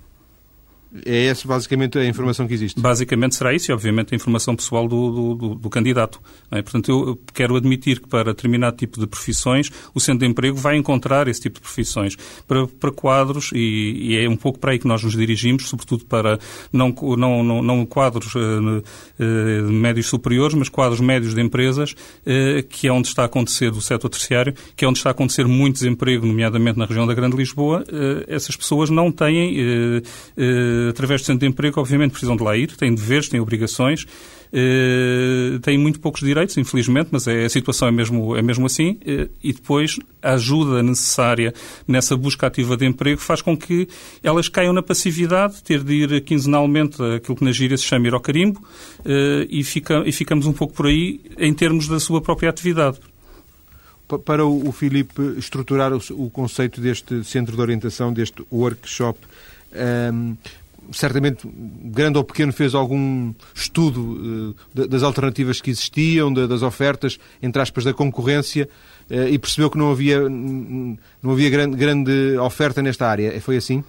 É 1.06 1.26
essa 1.26 1.46
basicamente 1.46 1.98
a 1.98 2.04
informação 2.04 2.48
que 2.48 2.54
existe? 2.54 2.81
Basicamente 2.81 3.37
será 3.37 3.54
isso 3.54 3.70
e, 3.70 3.72
obviamente, 3.72 4.12
a 4.12 4.16
informação 4.16 4.56
pessoal 4.56 4.88
do, 4.88 5.37
do, 5.37 5.54
do 5.54 5.70
candidato. 5.70 6.20
É? 6.50 6.60
Portanto, 6.62 6.90
eu 6.90 7.20
quero 7.32 7.54
admitir 7.54 8.00
que 8.00 8.08
para 8.08 8.32
determinado 8.32 8.76
tipo 8.76 8.98
de 8.98 9.06
profissões 9.06 9.70
o 9.94 10.00
Centro 10.00 10.20
de 10.20 10.26
Emprego 10.26 10.56
vai 10.56 10.76
encontrar 10.76 11.28
esse 11.28 11.42
tipo 11.42 11.56
de 11.56 11.60
profissões. 11.60 12.16
Para, 12.46 12.66
para 12.66 12.90
quadros, 12.90 13.50
e, 13.54 14.10
e, 14.10 14.16
é 14.16 14.28
um 14.28 14.37
pouco 14.37 14.58
para 14.58 14.72
aí 14.72 14.78
que 14.81 14.88
nós 14.88 15.04
nos 15.04 15.12
dirigimos, 15.12 15.69
sobretudo 15.69 16.04
para 16.06 16.38
não, 16.72 16.93
não, 17.16 17.44
não, 17.44 17.62
não 17.62 17.86
quadros 17.86 18.34
uh, 18.34 18.38
uh, 18.40 19.72
médios 19.72 20.08
superiores, 20.08 20.54
mas 20.54 20.69
quadros 20.69 21.00
médios 21.00 21.34
de 21.34 21.40
empresas, 21.40 21.93
uh, 21.93 22.66
que 22.69 22.88
é 22.88 22.93
onde 22.93 23.06
está 23.06 23.22
a 23.22 23.26
acontecer 23.26 23.70
do 23.70 23.81
setor 23.81 24.08
terciário, 24.08 24.54
que 24.75 24.84
é 24.84 24.88
onde 24.88 24.98
está 24.98 25.10
a 25.10 25.12
acontecer 25.12 25.46
muito 25.46 25.75
desemprego, 25.75 26.26
nomeadamente 26.26 26.78
na 26.78 26.84
região 26.84 27.06
da 27.06 27.14
Grande 27.14 27.36
Lisboa. 27.36 27.84
essas 28.26 28.56
pessoas 28.56 28.90
não 28.90 29.12
têm 29.12 30.02
através 30.88 31.21
do 31.21 31.27
centro 31.27 31.41
de 31.41 31.47
emprego, 31.47 31.81
obviamente 31.81 32.12
precisam 32.12 32.37
de 32.37 32.43
lá 32.43 32.56
ir, 32.56 32.77
têm 32.77 32.94
deveres, 32.94 33.29
têm 33.29 33.41
obrigações, 33.41 34.05
uh, 34.05 35.59
têm 35.61 35.79
muito 35.79 36.00
poucos 36.00 36.21
direitos, 36.21 36.56
infelizmente, 36.56 37.09
mas 37.11 37.27
é, 37.27 37.44
a 37.44 37.49
situação 37.49 37.88
é 37.88 37.91
mesmo, 37.91 38.37
é 38.37 38.43
mesmo 38.43 38.67
assim, 38.67 38.99
uh, 39.03 39.31
e 39.43 39.53
depois 39.53 39.99
a 40.23 40.32
ajuda 40.32 40.82
necessária 40.82 41.55
nessa 41.87 42.17
busca 42.17 42.47
ativa 42.47 42.77
de 42.77 42.87
emprego 42.87 43.21
faz 43.21 43.43
com 43.43 43.56
que 43.56 43.88
elas 44.23 44.49
caiam 44.49 44.73
na 44.73 44.82
passividade, 44.82 45.62
ter 45.62 45.82
de 45.82 45.94
ir 45.94 46.21
quinzenalmente 46.23 47.03
aquilo 47.03 47.37
que 47.37 47.44
na 47.44 47.53
gíria 47.53 47.77
se 47.77 47.85
chama 47.85 48.09
ir 48.09 48.15
ao 48.15 48.21
carimbo, 48.21 48.61
uh, 48.61 49.47
e, 49.49 49.62
fica, 49.65 50.03
e 50.06 50.12
ficamos 50.12 50.47
um 50.47 50.53
pouco 50.53 50.75
por 50.75 50.87
aí 50.87 51.21
em 51.38 51.53
termos 51.55 51.88
da 51.88 52.00
sua 52.00 52.21
própria 52.21 52.50
atividade. 52.50 52.99
Para 54.25 54.44
o 54.44 54.73
Filipe 54.73 55.23
estruturar 55.38 55.93
o, 55.93 56.31
conceito 56.31 56.81
deste 56.81 57.23
centro 57.23 57.55
de 57.55 57.62
orientação, 57.62 58.12
deste 58.12 58.43
workshop, 58.50 59.20
um, 60.13 60.37
certamente, 60.93 61.49
grande 61.85 62.19
ou 62.19 62.25
pequeno, 62.25 62.53
fez 62.53 62.75
algum 62.75 63.32
estudo 63.55 64.55
uh, 64.75 64.87
das 64.89 65.03
alternativas 65.03 65.61
que 65.61 65.70
existiam, 65.70 66.32
das 66.32 66.63
ofertas, 66.63 67.19
entre 67.43 67.61
aspas, 67.61 67.85
da 67.85 67.93
concorrência, 67.93 68.69
uh, 69.11 69.29
e 69.29 69.39
percebeu 69.39 69.70
que 69.70 69.79
não 69.79 69.91
havia, 69.91 70.29
não 70.29 71.32
havia 71.32 71.51
grande, 71.51 71.77
grande 71.77 72.37
oferta 72.39 72.82
nesta 72.82 73.06
área. 73.09 73.41
Foi 73.41 73.56
assim? 73.56 73.85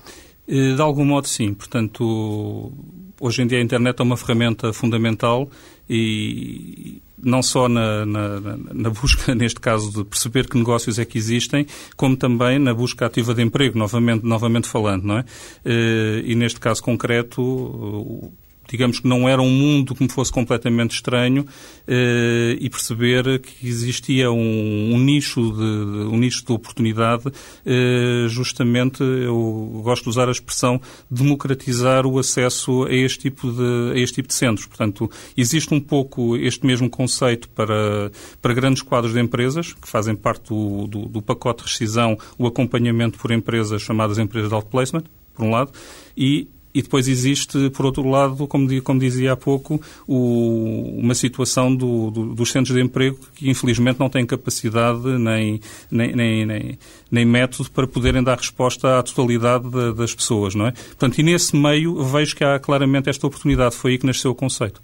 Eh, 0.48 0.76
de 0.76 0.82
algum 0.82 1.06
modo, 1.06 1.28
sim. 1.28 1.54
Portanto, 1.54 2.72
hoje 3.22 3.44
em 3.44 3.48
dia 3.48 3.60
a 3.60 3.62
internet 3.62 4.00
é 4.00 4.04
uma 4.04 4.18
ferramenta 4.18 4.74
fundamental 4.74 5.50
e 5.88 7.02
não 7.24 7.44
só 7.44 7.70
na, 7.70 8.06
na, 8.06 8.40
na, 8.74 8.90
busca, 8.90 9.34
neste 9.36 9.60
caso, 9.60 9.92
de 9.92 10.04
perceber 10.04 10.50
que 10.50 10.58
negócios 10.58 10.98
é 10.98 11.06
que 11.06 11.18
existem, 11.18 11.68
como 11.96 12.18
também 12.18 12.58
na 12.58 12.74
busca 12.74 13.06
ativa 13.06 13.34
de 13.34 13.44
emprego, 13.44 13.78
novamente, 13.78 14.26
novamente 14.26 14.68
falando, 14.68 15.04
não 15.04 15.20
é? 15.20 15.26
Eh, 15.64 16.24
e 16.26 16.36
neste 16.36 16.60
caso 16.60 16.82
concreto, 16.82 18.32
digamos 18.72 19.02
que 19.02 19.08
não 19.08 19.28
era 19.28 19.42
um 19.42 19.50
mundo 19.50 19.94
que 19.94 20.02
me 20.02 20.10
fosse 20.10 20.32
completamente 20.32 20.96
estranho 20.96 21.46
eh, 21.86 22.56
e 22.60 22.70
perceber 22.70 23.40
que 23.40 23.68
existia 23.68 24.32
um, 24.32 24.94
um 24.94 24.98
nicho 24.98 25.42
de 25.52 26.06
um 26.08 26.18
nicho 26.18 26.46
de 26.46 26.54
oportunidade 26.54 27.26
eh, 27.66 28.28
justamente 28.30 29.04
eu 29.04 29.82
gosto 29.84 30.04
de 30.04 30.10
usar 30.10 30.30
a 30.30 30.32
expressão 30.32 30.80
democratizar 31.10 32.06
o 32.06 32.18
acesso 32.18 32.86
a 32.86 32.94
este 32.94 33.20
tipo 33.20 33.52
de 33.52 33.92
a 33.94 34.00
este 34.00 34.16
tipo 34.16 34.30
de 34.30 34.34
centros. 34.34 34.66
Portanto 34.66 35.12
existe 35.36 35.74
um 35.74 35.82
pouco 35.82 36.38
este 36.38 36.66
mesmo 36.66 36.90
conceito 36.90 37.50
para 37.50 38.10
para 38.42 38.54
grandes 38.54 38.82
quadros 38.82 39.14
de 39.14 39.20
empresas 39.20 39.74
que 39.74 39.88
fazem 39.88 40.16
parte 40.16 40.48
do, 40.48 40.88
do, 40.88 41.06
do 41.10 41.22
pacote 41.22 41.64
de 41.64 41.70
rescisão 41.70 42.18
o 42.38 42.48
acompanhamento 42.48 43.20
por 43.20 43.32
empresas 43.32 43.82
chamadas 43.82 44.18
empresas 44.18 44.48
de 44.48 44.56
outplacement 44.56 45.04
por 45.36 45.46
um 45.46 45.52
lado 45.52 45.72
e 46.16 46.48
E 46.74 46.82
depois 46.82 47.08
existe, 47.08 47.70
por 47.72 47.86
outro 47.86 48.08
lado, 48.10 48.48
como, 48.48 48.82
como 48.82 49.00
dizia 49.00 49.34
há 49.34 49.38
pouco, 49.38 49.82
o, 50.08 50.98
uma 50.98 51.14
situação 51.14 51.74
do, 51.76 52.12
do, 52.12 52.36
dos 52.36 52.52
centros 52.52 52.76
de 52.76 52.82
emprego 52.82 53.18
que 53.36 53.50
infelizmente 53.50 54.00
não 54.00 54.10
têm 54.10 54.26
capacidade 54.26 55.06
nem, 55.18 55.60
nem, 55.90 56.16
nem, 56.16 56.46
nem, 56.46 56.80
nem 57.10 57.26
método 57.26 57.70
para 57.72 57.86
poderem 57.86 58.24
dar 58.24 58.38
resposta 58.38 59.00
à 59.00 59.04
totalidade 59.04 59.70
de, 59.70 59.94
das 59.94 60.16
pessoas, 60.16 60.56
não 60.56 60.68
é? 60.68 60.72
Portanto, 60.72 61.20
e 61.20 61.24
nesse 61.24 61.56
meio 61.56 62.02
vejo 62.04 62.36
que 62.36 62.44
há 62.44 62.58
claramente 62.60 63.10
esta 63.10 63.28
oportunidade. 63.28 63.76
Foi 63.76 63.92
aí 63.92 63.98
que 63.98 64.06
nasceu 64.06 64.32
o 64.32 64.36
conceito. 64.36 64.82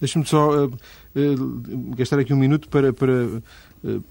Deixe-me 0.00 0.26
só 0.26 0.66
uh, 0.66 0.66
uh, 0.66 1.94
gastar 1.96 2.18
aqui 2.18 2.32
um 2.34 2.36
minuto 2.36 2.68
para, 2.68 2.92
para 2.92 3.12
uh, 3.12 3.42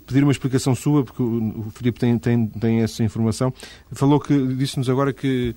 pedir 0.06 0.24
uma 0.24 0.32
explicação 0.32 0.74
sua, 0.74 1.04
porque 1.04 1.22
o, 1.22 1.68
o 1.68 1.72
Filipe 1.72 2.00
tem, 2.00 2.18
tem, 2.18 2.48
tem 2.48 2.82
essa 2.82 3.04
informação. 3.04 3.54
Falou 3.92 4.20
que, 4.20 4.56
disse-nos 4.56 4.90
agora 4.90 5.12
que 5.12 5.56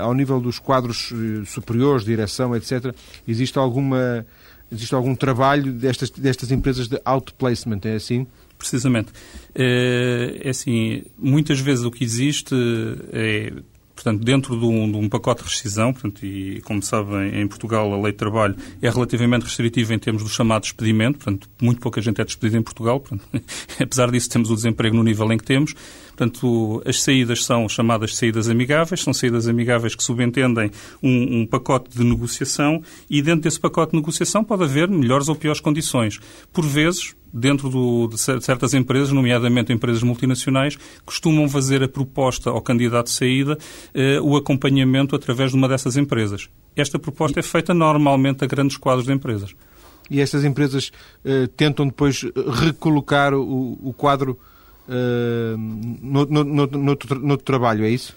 ao 0.00 0.14
nível 0.14 0.40
dos 0.40 0.58
quadros 0.58 1.10
uh, 1.10 1.44
superiores, 1.46 2.04
direção, 2.04 2.54
etc., 2.54 2.94
existe 3.26 3.58
alguma 3.58 4.26
existe 4.70 4.94
algum 4.94 5.14
trabalho 5.14 5.72
destas, 5.72 6.10
destas 6.10 6.50
empresas 6.50 6.88
de 6.88 7.00
outplacement, 7.04 7.80
é 7.84 7.94
assim? 7.94 8.26
Precisamente. 8.58 9.12
É, 9.54 10.40
é 10.42 10.50
assim, 10.50 11.04
muitas 11.18 11.60
vezes 11.60 11.84
o 11.84 11.90
que 11.90 12.02
existe 12.02 12.54
é 13.12 13.52
Portanto, 13.96 14.22
dentro 14.22 14.60
de 14.60 14.64
um, 14.66 14.92
de 14.92 14.98
um, 14.98 15.08
pacote 15.08 15.42
de 15.42 15.48
rescisão, 15.48 15.90
portanto, 15.90 16.24
e 16.24 16.60
como 16.60 16.82
sabem, 16.82 17.40
em 17.40 17.48
Portugal 17.48 17.90
a 17.94 17.96
lei 17.96 18.12
de 18.12 18.18
trabalho 18.18 18.54
é 18.82 18.90
relativamente 18.90 19.44
restritiva 19.44 19.94
em 19.94 19.98
termos 19.98 20.22
do 20.22 20.28
chamado 20.28 20.62
despedimento, 20.62 21.18
portanto, 21.18 21.48
muito 21.60 21.80
pouca 21.80 22.00
gente 22.02 22.20
é 22.20 22.24
despedida 22.24 22.58
em 22.58 22.62
Portugal, 22.62 23.00
portanto, 23.00 23.26
apesar 23.80 24.10
disso 24.10 24.28
temos 24.28 24.50
o 24.50 24.54
desemprego 24.54 24.94
no 24.94 25.02
nível 25.02 25.32
em 25.32 25.38
que 25.38 25.44
temos. 25.44 25.74
Portanto, 26.14 26.82
as 26.86 27.02
saídas 27.02 27.44
são 27.44 27.68
chamadas 27.68 28.16
saídas 28.16 28.48
amigáveis, 28.48 29.02
são 29.02 29.14
saídas 29.14 29.48
amigáveis 29.48 29.94
que 29.94 30.02
subentendem 30.02 30.70
um, 31.02 31.40
um 31.40 31.46
pacote 31.46 31.90
de 31.96 32.04
negociação 32.04 32.82
e 33.08 33.22
dentro 33.22 33.42
desse 33.42 33.58
pacote 33.58 33.92
de 33.92 33.98
negociação 33.98 34.44
pode 34.44 34.64
haver 34.64 34.88
melhores 34.88 35.28
ou 35.28 35.34
piores 35.34 35.60
condições. 35.60 36.20
Por 36.52 36.66
vezes, 36.66 37.14
dentro 37.32 37.68
do, 37.68 38.08
de 38.08 38.18
certas 38.18 38.74
empresas, 38.74 39.12
nomeadamente 39.12 39.72
empresas 39.72 40.02
multinacionais, 40.02 40.78
costumam 41.04 41.48
fazer 41.48 41.82
a 41.82 41.88
proposta 41.88 42.50
ao 42.50 42.60
candidato 42.60 43.06
de 43.06 43.12
saída, 43.12 43.58
eh, 43.94 44.20
o 44.20 44.36
acompanhamento 44.36 45.14
através 45.14 45.50
de 45.50 45.56
uma 45.56 45.68
dessas 45.68 45.96
empresas. 45.96 46.48
Esta 46.74 46.98
proposta 46.98 47.40
é 47.40 47.42
feita 47.42 47.74
normalmente 47.74 48.44
a 48.44 48.46
grandes 48.46 48.76
quadros 48.76 49.06
de 49.06 49.12
empresas. 49.12 49.54
E 50.10 50.20
estas 50.20 50.44
empresas 50.44 50.92
eh, 51.24 51.48
tentam 51.56 51.86
depois 51.86 52.24
recolocar 52.62 53.34
o, 53.34 53.78
o 53.82 53.92
quadro 53.92 54.38
eh, 54.88 55.54
no, 55.56 56.24
no, 56.26 56.44
no, 56.44 56.66
no, 56.66 56.98
no, 57.22 57.36
trabalho, 57.36 57.84
é 57.84 57.90
isso? 57.90 58.14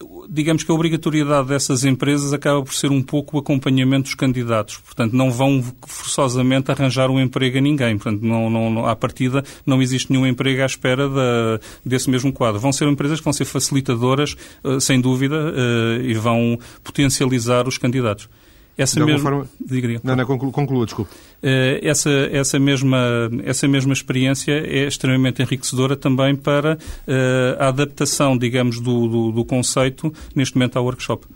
Eh, 0.00 0.06
digamos 0.28 0.62
que 0.62 0.70
a 0.70 0.74
obrigatoriedade 0.74 1.48
dessas 1.48 1.84
empresas 1.84 2.32
acaba 2.32 2.62
por 2.62 2.74
ser 2.74 2.90
um 2.90 3.02
pouco 3.02 3.36
o 3.36 3.40
acompanhamento 3.40 4.04
dos 4.04 4.14
candidatos. 4.14 4.78
Portanto, 4.78 5.12
não 5.12 5.30
vão 5.30 5.62
forçosamente 5.86 6.70
arranjar 6.70 7.10
um 7.10 7.20
emprego 7.20 7.58
a 7.58 7.60
ninguém. 7.60 7.98
Portanto, 7.98 8.22
não, 8.22 8.50
não, 8.50 8.86
à 8.86 8.94
partida 8.96 9.44
não 9.64 9.82
existe 9.82 10.12
nenhum 10.12 10.26
emprego 10.26 10.62
à 10.62 10.66
espera 10.66 11.08
da, 11.08 11.60
desse 11.84 12.08
mesmo 12.10 12.32
quadro. 12.32 12.60
Vão 12.60 12.72
ser 12.72 12.88
empresas 12.88 13.18
que 13.18 13.24
vão 13.24 13.32
ser 13.32 13.44
facilitadoras, 13.44 14.36
uh, 14.64 14.80
sem 14.80 15.00
dúvida, 15.00 15.36
uh, 15.36 16.02
e 16.02 16.14
vão 16.14 16.58
potencializar 16.82 17.66
os 17.68 17.78
candidatos. 17.78 18.28
Essa 18.76 19.04
mesma... 19.04 19.20
Forma... 19.20 19.48
Diga, 19.60 19.88
diga. 19.88 20.00
Não, 20.02 20.16
não, 20.16 20.24
conclua, 20.24 20.52
conclua 20.52 20.84
desculpe. 20.86 21.12
Uh, 21.12 21.78
essa, 21.82 22.10
essa, 22.32 22.58
mesma, 22.58 23.30
essa 23.44 23.68
mesma 23.68 23.92
experiência 23.92 24.52
é 24.52 24.86
extremamente 24.86 25.42
enriquecedora 25.42 25.96
também 25.96 26.34
para 26.34 26.74
uh, 26.76 27.62
a 27.62 27.68
adaptação, 27.68 28.36
digamos, 28.36 28.80
do, 28.80 29.08
do, 29.08 29.32
do, 29.32 29.44
conceito, 29.44 30.12
neste 30.34 30.56
momento, 30.56 30.78
ao 30.78 30.84
workshop. 30.84 31.26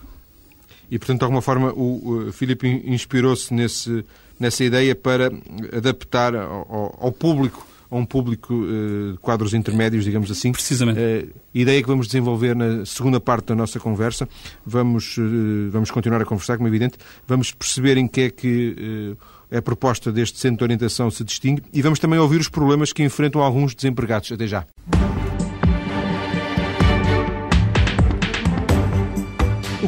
E, 0.91 0.99
portanto, 0.99 1.19
de 1.19 1.25
alguma 1.25 1.43
forma, 1.43 1.73
o, 1.73 2.29
o 2.29 2.33
Filipe 2.33 2.67
inspirou-se 2.87 3.53
nessa 3.53 4.65
ideia 4.65 4.95
para 4.95 5.33
adaptar 5.73 6.35
ao, 6.35 6.99
ao 7.01 7.13
público 7.13 7.74
a 7.97 8.01
um 8.01 8.05
público 8.05 8.55
uh, 8.55 9.13
de 9.13 9.19
quadros 9.19 9.55
intermédios, 9.55 10.05
digamos 10.05 10.31
assim. 10.31 10.53
Precisamente. 10.53 10.99
Uh, 10.99 11.29
ideia 11.55 11.81
que 11.81 11.89
vamos 11.89 12.07
desenvolver 12.07 12.55
na 12.55 12.85
segunda 12.85 13.21
parte 13.21 13.47
da 13.47 13.55
nossa 13.55 13.79
conversa. 13.79 14.29
Vamos, 14.67 15.17
uh, 15.17 15.71
vamos 15.71 15.91
continuar 15.91 16.21
a 16.21 16.25
conversar, 16.25 16.57
como 16.57 16.69
é 16.69 16.71
evidente. 16.71 16.99
Vamos 17.27 17.53
perceber 17.53 17.97
em 17.97 18.07
que 18.09 18.21
é 18.23 18.31
que 18.31 19.17
a 19.53 19.63
proposta 19.63 20.11
deste 20.11 20.39
centro 20.39 20.59
de 20.59 20.65
orientação 20.65 21.11
se 21.11 21.23
distingue 21.23 21.63
e 21.73 21.81
vamos 21.81 21.99
também 21.99 22.19
ouvir 22.19 22.41
os 22.41 22.49
problemas 22.49 22.93
que 22.93 23.03
enfrentam 23.03 23.41
alguns 23.41 23.75
desempregados. 23.75 24.33
Até 24.33 24.47
já. 24.47 24.67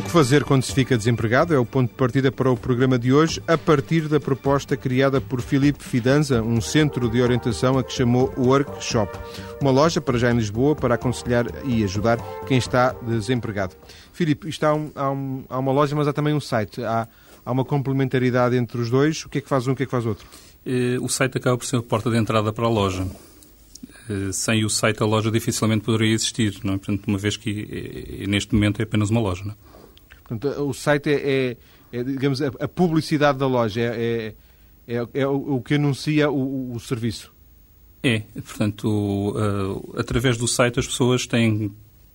Que 0.06 0.12
fazer 0.12 0.44
quando 0.44 0.62
se 0.62 0.72
fica 0.72 0.96
desempregado 0.96 1.52
é 1.52 1.58
o 1.58 1.66
ponto 1.66 1.90
de 1.90 1.96
partida 1.96 2.30
para 2.30 2.48
o 2.48 2.56
programa 2.56 2.96
de 2.96 3.12
hoje, 3.12 3.42
a 3.48 3.58
partir 3.58 4.06
da 4.06 4.20
proposta 4.20 4.76
criada 4.76 5.20
por 5.20 5.40
Filipe 5.40 5.82
Fidanza, 5.82 6.40
um 6.42 6.60
centro 6.60 7.10
de 7.10 7.20
orientação 7.20 7.76
a 7.76 7.82
que 7.82 7.92
chamou 7.92 8.32
Workshop. 8.38 9.18
Uma 9.60 9.72
loja, 9.72 10.00
para 10.00 10.16
já 10.16 10.30
em 10.30 10.36
Lisboa, 10.36 10.76
para 10.76 10.94
aconselhar 10.94 11.46
e 11.64 11.82
ajudar 11.82 12.18
quem 12.46 12.56
está 12.56 12.94
desempregado. 13.02 13.74
Filipe, 14.12 14.48
isto 14.48 14.64
há, 14.64 14.74
um, 14.74 14.92
há, 14.94 15.10
um, 15.10 15.44
há 15.48 15.58
uma 15.58 15.72
loja, 15.72 15.96
mas 15.96 16.06
há 16.06 16.12
também 16.12 16.32
um 16.32 16.40
site. 16.40 16.84
Há, 16.84 17.08
há 17.44 17.52
uma 17.52 17.64
complementaridade 17.64 18.56
entre 18.56 18.80
os 18.80 18.88
dois. 18.88 19.24
O 19.24 19.28
que 19.28 19.38
é 19.38 19.40
que 19.40 19.48
faz 19.48 19.66
um, 19.66 19.72
o 19.72 19.76
que 19.76 19.82
é 19.82 19.86
que 19.86 19.90
faz 19.90 20.06
outro? 20.06 20.24
Eh, 20.64 20.98
o 21.00 21.08
site 21.08 21.38
acaba 21.38 21.58
por 21.58 21.66
ser 21.66 21.78
a 21.78 21.82
porta 21.82 22.10
de 22.10 22.16
entrada 22.16 22.52
para 22.52 22.66
a 22.66 22.70
loja. 22.70 23.04
Eh, 24.08 24.30
sem 24.32 24.64
o 24.64 24.70
site, 24.70 25.02
a 25.02 25.06
loja 25.06 25.32
dificilmente 25.32 25.84
poderia 25.84 26.14
existir, 26.14 26.60
não 26.62 26.74
é? 26.74 26.76
Portanto, 26.76 27.06
uma 27.08 27.18
vez 27.18 27.36
que 27.36 28.22
eh, 28.22 28.26
neste 28.28 28.54
momento 28.54 28.78
é 28.80 28.84
apenas 28.84 29.10
uma 29.10 29.20
loja. 29.20 29.42
Não 29.44 29.52
é? 29.52 29.65
Portanto, 30.26 30.48
o 30.62 30.74
site 30.74 31.10
é, 31.10 31.56
é, 31.92 31.98
é 31.98 32.02
digamos, 32.02 32.42
a, 32.42 32.48
a, 32.48 32.68
publicidade 32.68 33.38
da 33.38 33.46
loja, 33.46 33.80
é, 33.80 34.34
é, 34.86 34.96
é, 34.96 35.06
é 35.14 35.26
o, 35.26 35.56
o, 35.56 35.62
que 35.62 35.74
anuncia 35.74 36.30
o, 36.30 36.72
o 36.74 36.80
serviço. 36.80 37.32
É, 38.02 38.20
portanto, 38.34 38.86
uh, 38.86 39.98
através 39.98 40.36
do 40.36 40.46
site 40.46 40.78
as 40.78 40.86
pessoas 40.86 41.26
têm 41.26 41.72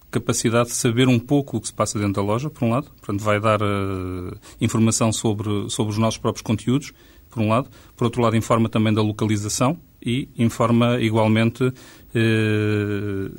capacidade 0.09 0.69
de 0.69 0.75
saber 0.75 1.07
um 1.07 1.17
pouco 1.17 1.57
o 1.57 1.61
que 1.61 1.67
se 1.67 1.73
passa 1.73 1.97
dentro 1.97 2.13
da 2.15 2.21
loja, 2.21 2.49
por 2.49 2.65
um 2.65 2.71
lado. 2.71 2.91
Portanto, 2.99 3.21
vai 3.23 3.39
dar 3.39 3.61
uh, 3.61 4.37
informação 4.59 5.11
sobre, 5.11 5.69
sobre 5.69 5.93
os 5.93 5.97
nossos 5.97 6.17
próprios 6.17 6.41
conteúdos, 6.41 6.93
por 7.29 7.41
um 7.41 7.47
lado. 7.47 7.69
Por 7.95 8.03
outro 8.03 8.21
lado, 8.21 8.35
informa 8.35 8.67
também 8.67 8.93
da 8.93 9.01
localização 9.01 9.79
e 10.01 10.27
informa 10.37 10.99
igualmente 10.99 11.71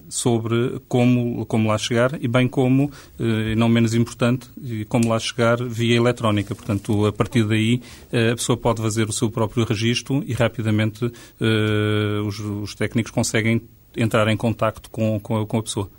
sobre 0.08 0.80
como, 0.88 1.44
como 1.46 1.68
lá 1.68 1.76
chegar 1.78 2.18
e 2.22 2.28
bem 2.28 2.48
como, 2.48 2.90
eh, 3.18 3.54
não 3.54 3.68
menos 3.68 3.94
importante, 3.94 4.48
como 4.88 5.08
lá 5.08 5.18
chegar 5.18 5.62
via 5.62 5.96
eletrónica. 5.96 6.54
Portanto, 6.54 7.06
a 7.06 7.12
partir 7.12 7.44
daí 7.44 7.82
eh, 8.12 8.30
a 8.30 8.36
pessoa 8.36 8.56
pode 8.56 8.80
fazer 8.80 9.08
o 9.08 9.12
seu 9.12 9.30
próprio 9.30 9.64
registro 9.64 10.22
e 10.26 10.32
rapidamente 10.32 11.10
os, 12.26 12.38
os 12.38 12.74
técnicos 12.74 13.10
conseguem 13.10 13.60
entrar 13.96 14.28
em 14.28 14.36
contacto 14.36 14.88
com, 14.90 15.18
com, 15.20 15.44
com 15.46 15.58
a 15.58 15.62
pessoa. 15.62 15.90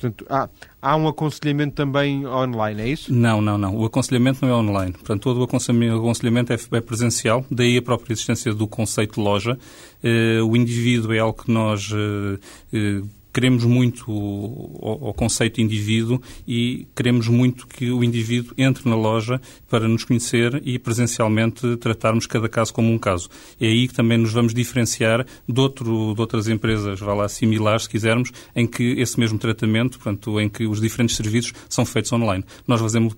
Portanto, 0.00 0.24
há, 0.30 0.48
há 0.80 0.96
um 0.96 1.08
aconselhamento 1.08 1.74
também 1.74 2.24
online, 2.24 2.82
é 2.82 2.88
isso? 2.88 3.12
Não, 3.12 3.40
não, 3.40 3.58
não. 3.58 3.76
O 3.76 3.84
aconselhamento 3.84 4.46
não 4.46 4.52
é 4.52 4.56
online. 4.56 4.92
Portanto, 4.92 5.22
todo 5.22 5.40
o 5.40 5.42
aconselhamento 5.42 6.52
é, 6.52 6.56
é 6.72 6.80
presencial, 6.80 7.44
daí 7.50 7.76
a 7.76 7.82
própria 7.82 8.12
existência 8.12 8.54
do 8.54 8.68
conceito 8.68 9.14
de 9.14 9.20
loja. 9.20 9.58
Uh, 10.02 10.46
o 10.46 10.56
indivíduo 10.56 11.12
é 11.12 11.18
algo 11.18 11.42
que 11.42 11.50
nós 11.50 11.90
uh, 11.90 12.38
uh, 12.72 13.08
queremos 13.38 13.62
muito 13.62 14.10
o, 14.10 15.10
o, 15.10 15.14
conceito 15.14 15.60
indivíduo 15.60 16.20
e 16.44 16.88
queremos 16.92 17.28
muito 17.28 17.68
que 17.68 17.88
o 17.88 18.02
indivíduo 18.02 18.52
entre 18.58 18.88
na 18.88 18.96
loja 18.96 19.40
para 19.70 19.86
nos 19.86 20.02
conhecer 20.02 20.60
e 20.64 20.76
presencialmente 20.76 21.76
tratarmos 21.76 22.26
cada 22.26 22.48
caso 22.48 22.74
como 22.74 22.92
um 22.92 22.98
caso. 22.98 23.28
É 23.60 23.68
aí 23.68 23.86
que 23.86 23.94
também 23.94 24.18
nos 24.18 24.32
vamos 24.32 24.52
diferenciar 24.52 25.24
de, 25.48 25.60
outro, 25.60 26.14
de 26.16 26.20
outras 26.20 26.48
empresas, 26.48 26.98
vá 26.98 27.14
lá, 27.14 27.28
similares, 27.28 27.84
se 27.84 27.90
quisermos, 27.90 28.32
em 28.56 28.66
que 28.66 28.94
esse 28.98 29.20
mesmo 29.20 29.38
tratamento, 29.38 30.00
portanto, 30.00 30.40
em 30.40 30.48
que 30.48 30.66
os 30.66 30.80
diferentes 30.80 31.14
serviços 31.14 31.52
são 31.68 31.86
feitos 31.86 32.12
online. 32.12 32.44
Nós 32.66 32.80
fazemos 32.80 33.14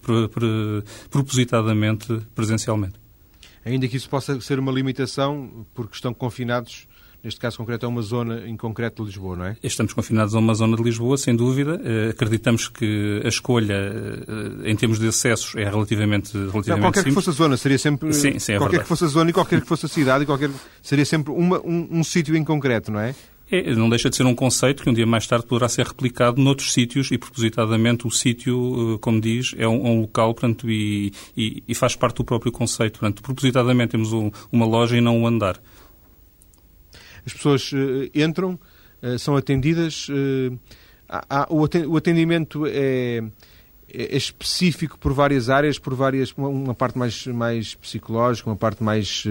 propositadamente 1.08 2.20
presencialmente. 2.34 3.00
Ainda 3.64 3.88
que 3.88 3.96
isso 3.96 4.10
possa 4.10 4.38
ser 4.42 4.58
uma 4.58 4.70
limitação, 4.70 5.66
porque 5.72 5.94
estão 5.94 6.12
confinados 6.12 6.86
neste 7.22 7.40
caso 7.40 7.56
concreto 7.56 7.86
é 7.86 7.88
uma 7.88 8.02
zona 8.02 8.46
em 8.46 8.56
concreto 8.56 9.02
de 9.02 9.10
Lisboa, 9.10 9.36
não 9.36 9.44
é? 9.44 9.56
Estamos 9.62 9.92
confinados 9.92 10.34
a 10.34 10.38
uma 10.38 10.54
zona 10.54 10.76
de 10.76 10.82
Lisboa, 10.82 11.16
sem 11.16 11.34
dúvida. 11.34 11.80
Eh, 11.84 12.10
acreditamos 12.10 12.68
que 12.68 13.20
a 13.24 13.28
escolha 13.28 13.74
eh, 13.74 14.70
em 14.70 14.76
termos 14.76 14.98
de 14.98 15.08
acessos 15.08 15.54
é 15.56 15.64
relativamente, 15.64 16.32
relativamente 16.32 16.68
não, 16.68 16.80
qualquer 16.80 17.00
simples. 17.00 17.14
que 17.14 17.24
fosse 17.24 17.30
a 17.30 17.32
zona, 17.32 17.56
seria 17.56 17.78
sempre... 17.78 18.12
Sim, 18.12 18.38
sim, 18.38 18.52
é 18.52 18.56
qualquer 18.56 18.70
verdade. 18.70 18.82
que 18.82 18.88
fosse 18.88 19.04
a 19.04 19.08
zona 19.08 19.30
e 19.30 19.32
qualquer 19.32 19.60
que 19.60 19.66
fosse 19.66 19.86
a 19.86 19.88
cidade, 19.88 20.24
e 20.24 20.26
qualquer, 20.26 20.50
seria 20.82 21.04
sempre 21.04 21.32
uma, 21.32 21.60
um, 21.60 21.88
um 21.90 22.04
sítio 22.04 22.36
em 22.36 22.44
concreto, 22.44 22.90
não 22.90 23.00
é? 23.00 23.14
É, 23.50 23.74
não 23.74 23.90
deixa 23.90 24.08
de 24.08 24.14
ser 24.14 24.24
um 24.24 24.34
conceito 24.34 24.82
que 24.82 24.88
um 24.88 24.92
dia 24.92 25.06
mais 25.06 25.26
tarde 25.26 25.44
poderá 25.44 25.68
ser 25.68 25.84
replicado 25.84 26.40
noutros 26.40 26.72
sítios 26.72 27.10
e, 27.10 27.18
propositadamente, 27.18 28.06
o 28.06 28.10
sítio, 28.10 28.94
eh, 28.94 28.98
como 29.00 29.20
diz, 29.20 29.54
é 29.58 29.66
um, 29.66 29.86
um 29.86 30.00
local 30.02 30.32
portanto, 30.32 30.70
e, 30.70 31.12
e, 31.36 31.62
e, 31.66 31.74
faz 31.74 31.96
parte 31.96 32.18
do 32.18 32.24
próprio 32.24 32.52
conceito. 32.52 33.00
Portanto, 33.00 33.20
propositadamente 33.22 33.90
temos 33.90 34.12
um, 34.12 34.30
uma 34.52 34.64
loja 34.64 34.96
e 34.96 35.00
não 35.00 35.18
um 35.18 35.26
andar. 35.26 35.60
As 37.30 37.34
pessoas 37.34 37.72
uh, 37.72 38.10
entram, 38.14 38.58
uh, 39.02 39.18
são 39.18 39.36
atendidas. 39.36 40.08
Há, 41.08 41.48
o 41.50 41.96
atendimento 41.96 42.66
é, 42.66 43.20
é 43.92 44.16
específico 44.16 44.96
por 44.96 45.12
várias 45.12 45.50
áreas, 45.50 45.76
por 45.76 45.92
várias 45.92 46.32
uma 46.36 46.74
parte 46.74 46.96
mais, 46.96 47.26
mais 47.26 47.74
psicológica, 47.74 48.48
uma 48.48 48.54
parte 48.54 48.80
mais 48.80 49.24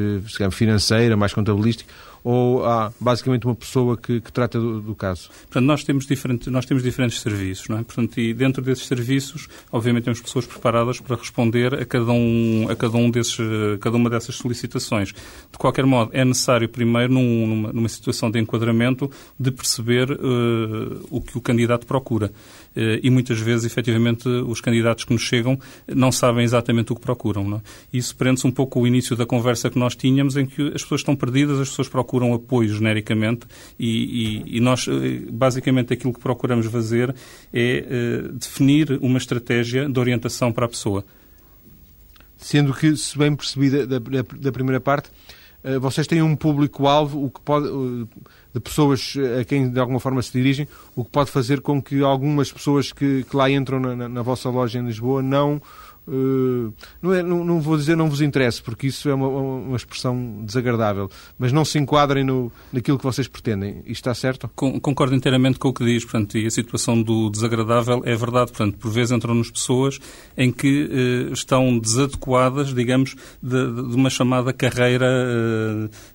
financeira, 0.51 1.15
mais 1.15 1.33
contabilística, 1.33 1.89
ou 2.23 2.65
há 2.65 2.91
basicamente 2.99 3.45
uma 3.45 3.55
pessoa 3.55 3.97
que, 3.97 4.19
que 4.19 4.31
trata 4.31 4.59
do, 4.59 4.81
do, 4.81 4.95
caso? 4.95 5.29
Portanto, 5.29 5.65
nós 5.65 5.83
temos, 5.83 6.05
diferente, 6.05 6.49
nós 6.49 6.65
temos 6.65 6.83
diferentes 6.83 7.21
serviços, 7.21 7.67
não 7.67 7.77
é? 7.77 7.83
Portanto, 7.83 8.19
e 8.19 8.33
dentro 8.33 8.61
desses 8.61 8.85
serviços, 8.85 9.47
obviamente, 9.71 10.03
temos 10.05 10.21
pessoas 10.21 10.45
preparadas 10.45 10.99
para 10.99 11.15
responder 11.15 11.73
a 11.73 11.85
cada, 11.85 12.11
um, 12.11 12.67
a 12.69 12.75
cada, 12.75 12.97
um 12.97 13.09
desses, 13.09 13.37
cada 13.79 13.95
uma 13.95 14.09
dessas 14.09 14.35
solicitações. 14.35 15.09
De 15.51 15.57
qualquer 15.57 15.85
modo, 15.85 16.11
é 16.13 16.25
necessário 16.25 16.67
primeiro, 16.67 17.13
num, 17.13 17.47
numa, 17.47 17.73
numa 17.73 17.89
situação 17.89 18.29
de 18.29 18.39
enquadramento, 18.39 19.09
de 19.39 19.51
perceber 19.51 20.11
uh, 20.11 21.07
o 21.09 21.21
que 21.21 21.37
o 21.37 21.41
candidato 21.41 21.85
procura. 21.85 22.31
Uh, 22.75 22.99
e 23.01 23.09
muitas 23.09 23.39
vezes, 23.39 23.65
efetivamente, 23.65 24.27
os 24.27 24.61
candidatos 24.61 25.05
que 25.05 25.13
nos 25.13 25.21
chegam 25.21 25.57
não 25.87 26.11
sabem 26.11 26.43
exatamente 26.43 26.91
o 26.91 26.95
que 26.95 27.01
procuram. 27.01 27.47
Não 27.47 27.57
é? 27.57 27.61
Isso 27.93 28.15
prende-se 28.15 28.45
um 28.45 28.51
pouco 28.51 28.81
o 28.81 28.87
início 28.87 29.15
da 29.15 29.25
conversa 29.25 29.69
que 29.69 29.79
nós 29.79 29.95
tínhamos, 29.95 30.35
em 30.35 30.45
que 30.45 30.67
as 30.67 30.83
pessoas 30.83 31.01
estão 31.01 31.15
perdidas, 31.15 31.59
as 31.59 31.69
pessoas 31.69 31.87
procuram 31.87 32.08
procuram 32.09 32.33
apoio 32.33 32.73
genericamente 32.73 33.45
e, 33.77 34.43
e, 34.47 34.57
e, 34.57 34.59
nós, 34.59 34.87
eh, 34.87 35.21
basicamente, 35.31 35.93
aquilo 35.93 36.11
que 36.11 36.19
procuramos 36.19 36.65
fazer 36.65 37.15
é 37.53 37.85
uh, 37.85 38.33
definir 38.33 38.97
uma 38.99 39.19
estratégia 39.19 39.87
de 39.87 39.99
orientação 39.99 40.51
para 40.51 40.65
a 40.65 40.69
pessoa. 40.69 41.05
Sendo 42.35 42.73
que, 42.73 42.95
se 42.97 43.15
bem 43.15 43.35
percebi 43.35 43.69
da, 43.69 43.99
da, 43.99 44.25
da 44.39 44.51
primeira 44.51 44.81
parte, 44.81 45.11
uh, 45.63 45.79
vocês 45.79 46.07
têm 46.07 46.23
um 46.23 46.35
público-alvo 46.35 47.25
o 47.25 47.29
que 47.29 47.41
pode, 47.41 47.67
uh, 47.67 48.09
de 48.53 48.59
pessoas 48.59 49.13
a 49.39 49.45
quem 49.45 49.69
de 49.69 49.79
alguma 49.79 49.99
forma 49.99 50.19
se 50.23 50.31
dirigem, 50.31 50.67
o 50.95 51.05
que 51.05 51.11
pode 51.11 51.29
fazer 51.29 51.61
com 51.61 51.79
que 51.79 52.01
algumas 52.01 52.51
pessoas 52.51 52.91
que, 52.91 53.23
que 53.23 53.35
lá 53.37 53.51
entram 53.51 53.79
na, 53.79 53.95
na, 53.95 54.09
na 54.09 54.21
vossa 54.23 54.49
loja 54.49 54.79
em 54.79 54.85
Lisboa 54.85 55.21
não 55.21 55.61
Uh, 56.11 56.73
não, 56.99 57.13
é, 57.13 57.21
não, 57.21 57.45
não, 57.45 57.61
vou 57.61 57.77
dizer 57.77 57.95
não 57.95 58.09
vos 58.09 58.19
interesse, 58.19 58.63
porque 58.63 58.87
isso 58.87 59.07
é 59.07 59.13
uma, 59.13 59.27
uma 59.27 59.77
expressão 59.77 60.43
desagradável, 60.43 61.07
mas 61.37 61.51
não 61.51 61.63
se 61.63 61.77
enquadrem 61.77 62.23
no, 62.23 62.51
naquilo 62.73 62.97
que 62.97 63.03
vocês 63.03 63.27
pretendem. 63.27 63.83
Isto 63.85 64.09
está 64.09 64.15
certo? 64.15 64.49
concordo 64.49 65.13
inteiramente 65.13 65.59
com 65.59 65.69
o 65.69 65.73
que 65.73 65.85
diz, 65.85 66.03
portanto, 66.03 66.35
e 66.37 66.47
a 66.47 66.49
situação 66.49 66.99
do 66.99 67.29
desagradável 67.29 68.01
é 68.05 68.15
verdade. 68.15 68.51
Portanto, 68.51 68.77
por 68.79 68.89
vezes 68.89 69.11
entram-nos 69.11 69.51
pessoas 69.51 69.99
em 70.35 70.51
que 70.51 70.85
uh, 70.85 71.33
estão 71.33 71.77
desadequadas, 71.77 72.73
digamos, 72.73 73.15
de, 73.41 73.71
de, 73.71 73.95
uma 73.95 74.09
chamada 74.09 74.51
carreira. 74.51 75.07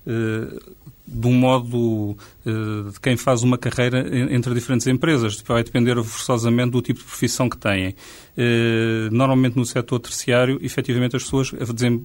Uh, 0.05 0.75
de 1.07 1.27
um 1.27 1.33
modo 1.33 2.17
eh, 2.45 2.91
de 2.91 2.99
quem 2.99 3.15
faz 3.15 3.43
uma 3.43 3.57
carreira 3.57 4.05
entre 4.33 4.53
diferentes 4.53 4.87
empresas. 4.87 5.41
Vai 5.45 5.63
depender 5.63 5.95
forçosamente 6.03 6.71
do 6.71 6.81
tipo 6.81 6.99
de 6.99 7.05
profissão 7.05 7.47
que 7.47 7.57
têm. 7.57 7.95
Eh, 8.37 9.09
normalmente 9.11 9.55
no 9.55 9.65
setor 9.65 9.99
terciário, 9.99 10.59
efetivamente 10.61 11.15
as 11.15 11.23
pessoas 11.23 11.53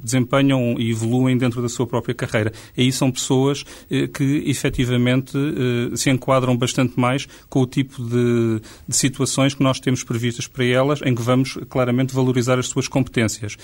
desempenham 0.03 0.77
e 0.79 0.91
evoluem 0.91 1.37
dentro 1.37 1.61
da 1.61 1.69
sua 1.69 1.87
própria 1.87 2.15
carreira. 2.15 2.53
Aí 2.77 2.93
são 2.93 3.11
pessoas 3.11 3.65
eh, 3.91 4.07
que 4.07 4.45
efetivamente 4.47 5.33
se 5.95 6.11
enquadram 6.11 6.57
bastante 6.57 6.99
mais 6.99 7.27
com 7.49 7.61
o 7.61 7.67
tipo 7.67 8.03
de, 8.03 8.61
de 8.87 8.97
situações 8.97 9.55
que 9.55 9.63
nós 9.63 9.81
temos 9.81 10.03
previstas 10.05 10.47
para 10.47 10.65
elas, 10.65 11.01
em 11.05 11.15
que 11.15 11.23
vamos 11.23 11.59
claramente 11.69 12.15
valorizar 12.15 12.59
as 12.59 12.69
suas 12.69 12.89
competências. 12.89 13.57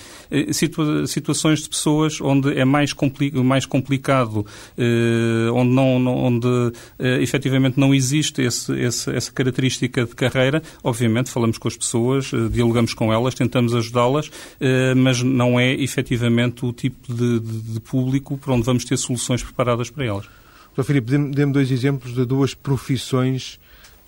Situa 0.51 1.07
situações 1.07 1.61
de 1.61 1.69
pessoas 1.69 2.19
onde 2.21 2.57
é 2.57 2.65
mais, 2.65 2.93
compli 2.93 3.31
mais 3.31 3.65
complicado 3.65 4.45
eh, 4.77 5.49
onde, 5.53 5.71
não, 5.71 6.05
onde 6.07 6.47
efetivamente 7.21 7.79
não 7.79 7.93
existe 7.93 8.41
esse, 8.41 8.73
esse, 8.79 9.11
essa 9.11 9.31
característica 9.31 10.05
de 10.05 10.15
carreira, 10.15 10.61
obviamente 10.83 11.29
falamos 11.29 11.57
com 11.57 11.67
as 11.67 11.77
pessoas, 11.77 12.31
dialogamos 12.57 12.93
com 12.93 13.11
elas, 13.13 13.33
tentamos 13.33 13.73
ajudá-las, 13.73 14.29
mas 14.95 15.21
não 15.21 15.59
é 15.59 15.73
efetivamente 15.73 16.65
o 16.65 16.73
tipo 16.73 17.13
de, 17.13 17.39
de, 17.39 17.61
de, 17.73 17.79
público 17.79 18.37
para 18.37 18.53
onde 18.53 18.63
vamos 18.63 18.83
ter 18.85 18.97
soluções 18.97 19.43
preparadas 19.43 19.89
para 19.89 20.05
elas. 20.05 20.25
Sr. 20.75 20.83
Filipe, 20.83 21.17
dê-me 21.29 21.53
dois 21.53 21.71
exemplos 21.71 22.13
de 22.13 22.25
duas 22.25 22.53
profissões 22.53 23.59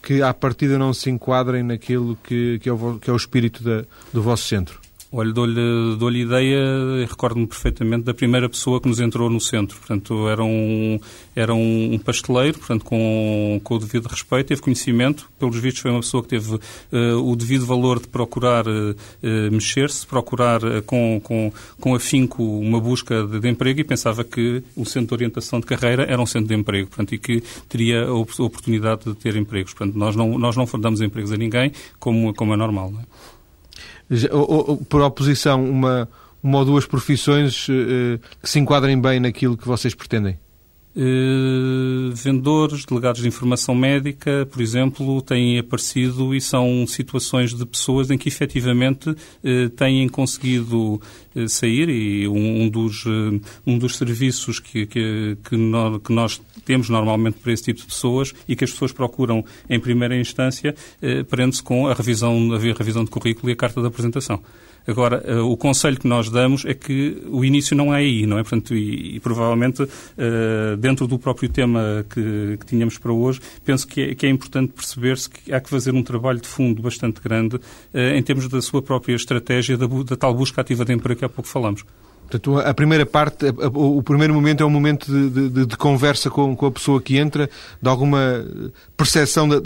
que 0.01 0.21
à 0.21 0.33
partida 0.33 0.77
não 0.77 0.93
se 0.93 1.09
enquadrem 1.09 1.63
naquilo 1.63 2.17
que, 2.23 2.59
que, 2.59 2.69
é, 2.69 2.71
o, 2.71 2.99
que 2.99 3.09
é 3.09 3.13
o 3.13 3.15
espírito 3.15 3.63
da, 3.63 3.83
do 4.13 4.21
vosso 4.21 4.43
centro. 4.47 4.79
Olha, 5.11 5.33
dou-lhe 5.33 5.95
dou 5.97 6.11
ideia, 6.11 6.59
recordo-me 7.07 7.47
perfeitamente 7.47 8.03
da 8.03 8.13
primeira 8.13 8.47
pessoa 8.47 8.79
que 8.79 8.87
nos 8.87 8.99
entrou 8.99 9.27
no 9.27 9.41
centro. 9.41 9.75
Portanto, 9.79 10.29
era 10.29 10.43
um, 10.43 10.99
era 11.35 11.51
um 11.51 11.97
pasteleiro, 11.97 12.59
portanto, 12.59 12.85
com, 12.85 13.59
com 13.63 13.73
o 13.73 13.79
devido 13.79 14.05
respeito, 14.05 14.49
teve 14.49 14.61
conhecimento. 14.61 15.27
Pelos 15.39 15.57
vistos, 15.57 15.81
foi 15.81 15.89
uma 15.89 16.01
pessoa 16.01 16.21
que 16.21 16.29
teve 16.29 16.53
uh, 16.53 16.59
o 17.23 17.35
devido 17.35 17.65
valor 17.65 17.99
de 17.99 18.07
procurar 18.07 18.67
uh, 18.67 18.95
mexer-se, 19.51 20.05
procurar 20.05 20.63
uh, 20.63 20.83
com, 20.83 21.19
com, 21.23 21.51
com 21.79 21.95
afinco 21.95 22.43
uma 22.43 22.79
busca 22.79 23.25
de, 23.25 23.39
de, 23.39 23.49
emprego 23.49 23.79
e 23.79 23.83
pensava 23.83 24.23
que 24.23 24.61
o 24.75 24.85
centro 24.85 25.07
de 25.07 25.13
orientação 25.15 25.59
de 25.59 25.65
carreira 25.65 26.03
era 26.03 26.21
um 26.21 26.27
centro 26.27 26.49
de 26.49 26.53
emprego, 26.53 26.87
portanto, 26.87 27.15
e 27.15 27.17
que 27.17 27.41
teria 27.67 28.03
a 28.03 28.13
oportunidade 28.13 29.05
de 29.05 29.15
ter 29.15 29.35
empregos. 29.35 29.73
Portanto, 29.73 29.97
nós 29.97 30.15
não, 30.15 30.37
nós 30.37 30.55
não 30.55 30.65
damos 30.79 31.01
empregos 31.01 31.31
a 31.31 31.37
ninguém, 31.37 31.71
como, 31.99 32.31
como 32.35 32.53
é 32.53 32.55
normal. 32.55 32.91
Não 32.91 32.99
é? 32.99 33.03
Por 34.87 35.01
oposição, 35.01 35.63
uma, 35.63 36.09
uma 36.41 36.59
ou 36.59 36.65
duas 36.65 36.85
profissões 36.85 37.67
uh, 37.69 38.19
que 38.41 38.49
se 38.49 38.59
enquadrem 38.59 38.99
bem 38.99 39.19
naquilo 39.19 39.57
que 39.57 39.67
vocês 39.67 39.93
pretendem? 39.93 40.37
Uh, 40.95 42.11
vendedores, 42.15 42.83
delegados 42.83 43.21
de 43.21 43.27
informação 43.27 43.75
médica, 43.75 44.47
por 44.51 44.59
exemplo, 44.59 45.21
têm 45.21 45.59
aparecido 45.59 46.33
e 46.33 46.41
são 46.41 46.85
situações 46.87 47.53
de 47.53 47.63
pessoas 47.63 48.09
em 48.09 48.17
que 48.17 48.27
efetivamente 48.27 49.11
uh, 49.11 49.69
têm 49.77 50.09
conseguido 50.09 50.99
uh, 51.35 51.47
sair 51.47 51.89
e 51.89 52.27
um, 52.27 52.67
dos, 52.67 53.05
um 53.67 53.77
dos 53.77 53.97
serviços 53.97 54.59
que, 54.59 54.87
que, 54.87 55.37
que, 55.47 55.55
nós, 55.55 56.01
que, 56.01 56.11
nós, 56.11 56.41
temos 56.65 56.89
normalmente 56.89 57.37
para 57.37 57.53
esse 57.53 57.63
tipo 57.63 57.79
de 57.79 57.85
pessoas 57.85 58.33
e 58.47 58.55
que 58.55 58.63
as 58.63 58.71
pessoas 58.71 58.91
procuram 58.91 59.43
em 59.67 59.79
primeira 59.79 60.15
instância 60.15 60.75
prende-se 61.27 61.63
com 61.63 61.87
a 61.87 61.93
revisão, 61.95 62.53
a 62.53 62.57
revisão 62.77 63.03
de 63.03 63.09
currículo 63.09 63.49
e 63.49 63.53
a 63.53 63.55
carta 63.55 63.81
de 63.81 63.87
apresentação. 63.87 64.39
Agora, 64.87 65.23
uh, 65.27 65.51
o 65.51 65.55
conselho 65.55 65.99
que 65.99 66.07
nós 66.07 66.29
damos 66.29 66.65
é 66.65 66.73
que 66.73 67.21
o 67.27 67.45
início 67.45 67.75
não 67.75 67.93
é 67.93 67.99
aí, 67.99 68.25
não 68.25 68.37
é? 68.37 68.43
Portanto, 68.43 68.75
e, 68.75 69.15
e 69.15 69.19
provavelmente, 69.19 69.83
uh, 69.83 70.77
dentro 70.77 71.07
do 71.07 71.19
próprio 71.19 71.49
tema 71.49 72.05
que, 72.09 72.57
que 72.59 72.65
tínhamos 72.65 72.97
para 72.97 73.11
hoje, 73.11 73.39
penso 73.63 73.87
que 73.87 74.01
é, 74.01 74.15
que 74.15 74.25
é 74.25 74.29
importante 74.29 74.73
perceber-se 74.73 75.29
que 75.29 75.53
há 75.53 75.59
que 75.59 75.69
fazer 75.69 75.93
um 75.93 76.03
trabalho 76.03 76.39
de 76.39 76.47
fundo 76.47 76.81
bastante 76.81 77.21
grande 77.21 77.57
uh, 77.57 77.59
em 78.15 78.23
termos 78.23 78.47
da 78.47 78.61
sua 78.61 78.81
própria 78.81 79.15
estratégia 79.15 79.77
da, 79.77 79.87
da 79.87 80.15
tal 80.15 80.33
busca 80.33 80.61
ativa 80.61 80.83
de 80.83 80.93
emprego 80.93 81.19
que 81.19 81.25
há 81.25 81.29
pouco 81.29 81.49
falamos. 81.49 81.83
Portanto, 82.29 82.59
a 82.59 82.73
primeira 82.75 83.07
parte, 83.07 83.45
o 83.73 84.03
primeiro 84.03 84.35
momento 84.35 84.61
é 84.61 84.65
um 84.65 84.69
momento 84.69 85.11
de, 85.11 85.49
de, 85.49 85.65
de 85.65 85.77
conversa 85.77 86.29
com, 86.29 86.55
com, 86.55 86.67
a 86.67 86.71
pessoa 86.71 87.01
que 87.01 87.17
entra, 87.17 87.49
de 87.81 87.89
alguma 87.89 88.45
percepção 88.95 89.49
de, 89.49 89.59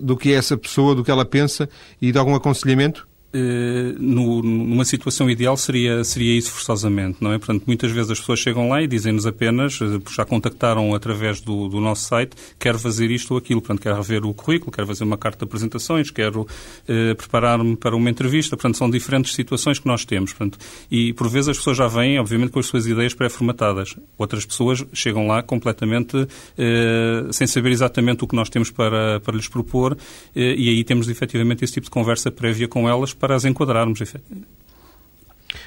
do 0.00 0.16
que 0.16 0.32
é 0.32 0.36
essa 0.36 0.56
pessoa, 0.56 0.94
do 0.94 1.04
que 1.04 1.10
ela 1.10 1.26
pensa 1.26 1.68
e 2.00 2.10
de 2.10 2.18
algum 2.18 2.34
aconselhamento? 2.34 3.06
Eh, 3.32 3.94
no, 3.98 4.40
numa 4.42 4.84
situação 4.84 5.28
ideal 5.28 5.56
seria, 5.56 6.02
seria 6.04 6.36
isso 6.38 6.50
forçosamente, 6.52 7.18
não 7.20 7.32
é? 7.32 7.38
Portanto, 7.38 7.64
muitas 7.66 7.90
vezes 7.90 8.12
as 8.12 8.20
pessoas 8.20 8.38
chegam 8.38 8.68
lá 8.68 8.80
e 8.80 8.86
dizem-nos 8.86 9.26
apenas, 9.26 9.78
eh, 9.82 10.00
já 10.14 10.24
contactaram 10.24 10.94
através 10.94 11.40
do, 11.40 11.68
do, 11.68 11.80
nosso 11.80 12.04
site, 12.08 12.36
quero 12.58 12.78
fazer 12.78 13.10
isto 13.10 13.32
ou 13.32 13.38
aquilo, 13.38 13.60
portanto, 13.60 13.82
quero 13.82 13.96
rever 13.96 14.24
o 14.24 14.32
currículo, 14.32 14.70
quero 14.70 14.86
fazer 14.86 15.04
uma 15.04 15.18
carta 15.18 15.38
de 15.38 15.44
apresentações, 15.44 16.10
quero 16.10 16.46
eh, 16.88 17.14
preparar-me 17.14 17.76
para 17.76 17.96
uma 17.96 18.08
entrevista, 18.08 18.56
portanto, 18.56 18.78
são 18.78 18.88
diferentes 18.88 19.34
situações 19.34 19.78
que 19.78 19.86
nós 19.86 20.04
temos, 20.04 20.32
portanto, 20.32 20.58
e 20.90 21.12
por 21.12 21.28
vezes 21.28 21.48
as 21.48 21.56
pessoas 21.58 21.76
já 21.76 21.88
vêm, 21.88 22.18
obviamente, 22.18 22.50
com 22.50 22.60
as 22.60 22.66
suas 22.66 22.86
ideias 22.86 23.12
pré-formatadas. 23.12 23.96
Outras 24.16 24.46
pessoas 24.46 24.84
chegam 24.92 25.26
lá 25.26 25.42
completamente 25.42 26.26
eh, 26.56 27.26
sem 27.32 27.46
saber 27.46 27.70
exatamente 27.70 28.24
o 28.24 28.26
que 28.28 28.36
nós 28.36 28.48
temos 28.48 28.70
para, 28.70 29.20
para 29.20 29.34
lhes 29.34 29.48
propor 29.48 29.96
eh, 30.34 30.54
e 30.56 30.68
aí 30.68 30.84
temos 30.84 31.08
efetivamente 31.08 31.64
esse 31.64 31.74
tipo 31.74 31.84
de 31.84 31.90
conversa 31.90 32.30
prévia 32.30 32.68
com 32.68 32.88
elas 32.88 33.12
para 33.18 33.34
as 33.34 33.44
enquadrarmos. 33.44 34.00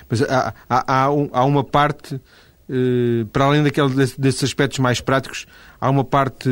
Mas 0.09 0.21
há, 0.23 0.53
há, 0.69 1.03
há 1.05 1.45
uma 1.45 1.63
parte, 1.63 2.19
eh, 2.69 3.25
para 3.31 3.45
além 3.45 3.63
daquele, 3.63 3.89
desses 4.17 4.43
aspectos 4.43 4.79
mais 4.79 5.01
práticos, 5.01 5.45
há 5.79 5.89
uma 5.89 6.03
parte, 6.03 6.49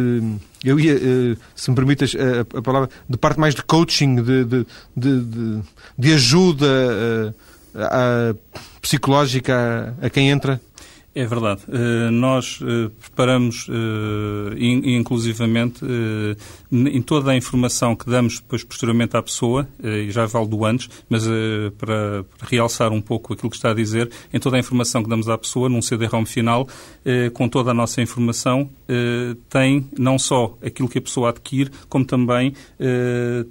eu 0.63 0.79
ia, 0.79 0.93
eh, 0.93 1.38
se 1.55 1.69
me 1.69 1.75
permitas 1.75 2.15
a, 2.55 2.62
palavra, 2.62 2.89
de 3.10 3.17
parte 3.17 3.39
mais 3.39 3.55
de 3.55 3.63
coaching, 3.63 4.15
de, 4.15 4.45
de, 4.45 4.65
de, 4.95 5.62
de 5.97 6.13
ajuda 6.13 6.67
eh, 6.67 7.33
a, 7.75 8.31
a, 8.31 8.60
psicológica 8.81 9.95
a, 10.01 10.10
quem 10.10 10.29
entra? 10.29 10.62
É 11.17 11.25
verdade. 11.25 11.62
Uh, 11.67 12.12
nós 12.12 12.62
uh, 12.62 12.91
preparamos, 12.91 13.67
in, 14.56 14.97
inclusivamente, 14.97 15.84
em 16.71 17.01
toda 17.01 17.32
a 17.32 17.36
informação 17.36 17.95
que 17.95 18.08
damos 18.08 18.39
depois 18.39 18.63
posteriormente 18.63 19.17
à 19.17 19.23
pessoa, 19.23 19.67
e 19.82 20.12
já 20.12 20.27
vale 20.27 20.47
do 20.47 20.63
antes, 20.63 20.88
mas 21.10 21.25
para, 21.77 22.23
realçar 22.41 22.91
um 22.91 23.01
pouco 23.01 23.34
aquilo 23.34 23.49
que 23.49 23.56
está 23.56 23.71
a 23.71 23.73
dizer, 23.73 24.12
em 24.32 24.39
toda 24.39 24.58
a 24.58 24.60
informação 24.60 25.01
que 25.01 25.10
damos 25.10 25.27
à 25.27 25.38
pessoa, 25.38 25.69
num 25.69 25.82
CD-ROM 25.82 26.25
final, 26.25 26.67
com 27.34 27.47
toda 27.47 27.71
a 27.71 27.73
nossa 27.73 28.01
informação, 28.01 28.69
tem 29.49 29.89
não 29.97 30.19
só 30.19 30.58
aquilo 30.63 30.89
que 30.89 30.97
a 30.97 31.01
pessoa 31.01 31.30
adquire, 31.30 31.71
como 31.88 32.06
também 32.06 32.53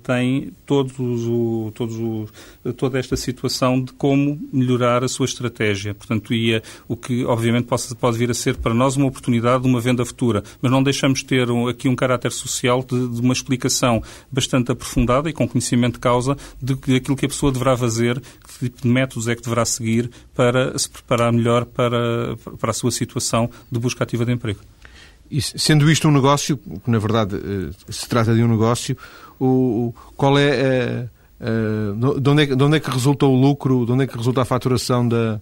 tem 0.02 0.52
todos 0.66 0.94
o, 0.98 1.72
todos 1.74 1.96
o, 1.96 2.26
toda 2.74 2.98
esta 2.98 3.16
situação 3.16 3.82
de 3.82 3.92
como 3.94 4.38
melhorar 4.52 5.02
a 5.02 5.08
sua 5.08 5.24
estratégia. 5.24 5.94
Portanto, 5.94 6.34
ia 6.34 6.62
o 6.86 6.96
que, 6.96 7.24
obviamente, 7.24 7.55
pode, 7.62 7.94
pode 7.96 8.18
vir 8.18 8.30
a 8.30 8.34
ser 8.34 8.56
para 8.56 8.74
nós 8.74 8.96
uma 8.96 9.06
oportunidade 9.06 9.62
de 9.62 9.68
uma 9.68 9.80
venda 9.80 10.04
futura, 10.04 10.42
mas 10.60 10.70
não 10.70 10.82
deixamos 10.82 11.20
de 11.20 11.26
ter 11.26 11.50
um, 11.50 11.68
aqui 11.68 11.88
um 11.88 11.96
caráter 11.96 12.32
social 12.32 12.82
de, 12.82 13.08
de, 13.08 13.20
uma 13.20 13.32
explicação 13.32 14.02
bastante 14.30 14.72
aprofundada 14.72 15.28
e 15.30 15.32
com 15.32 15.48
conhecimento 15.48 15.94
de 15.94 16.00
causa 16.00 16.36
de, 16.60 16.74
de 16.74 16.96
aquilo 16.96 17.16
que 17.16 17.26
a 17.26 17.28
pessoa 17.28 17.52
deverá 17.52 17.76
fazer, 17.76 18.20
que 18.20 18.68
tipo 18.68 18.82
de 18.82 18.88
métodos 18.88 19.28
é 19.28 19.34
que 19.34 19.42
deverá 19.42 19.64
seguir 19.64 20.10
para 20.34 20.76
se 20.78 20.88
preparar 20.88 21.32
melhor 21.32 21.64
para, 21.64 22.36
para 22.58 22.70
a 22.70 22.74
sua 22.74 22.90
situação 22.90 23.50
de 23.70 23.78
busca 23.78 24.04
ativa 24.04 24.24
de 24.24 24.32
emprego. 24.32 24.60
E 25.30 25.40
sendo 25.42 25.90
isto 25.90 26.06
um 26.08 26.12
negócio, 26.12 26.56
que 26.56 26.90
na 26.90 26.98
verdade 26.98 27.36
eh, 27.36 27.70
se 27.88 28.08
trata 28.08 28.32
de 28.34 28.42
um 28.42 28.48
negócio, 28.48 28.96
o, 29.40 29.92
qual 30.16 30.38
é, 30.38 31.08
uh, 31.40 32.20
de, 32.20 32.30
onde 32.30 32.42
é, 32.42 32.46
de 32.46 32.62
onde 32.62 32.76
é 32.76 32.80
que 32.80 32.90
resulta 32.90 33.26
o 33.26 33.34
lucro, 33.34 33.84
de 33.84 33.92
onde 33.92 34.04
é 34.04 34.06
que 34.06 34.16
resulta 34.16 34.42
a 34.42 34.44
faturação 34.44 35.06
da, 35.06 35.40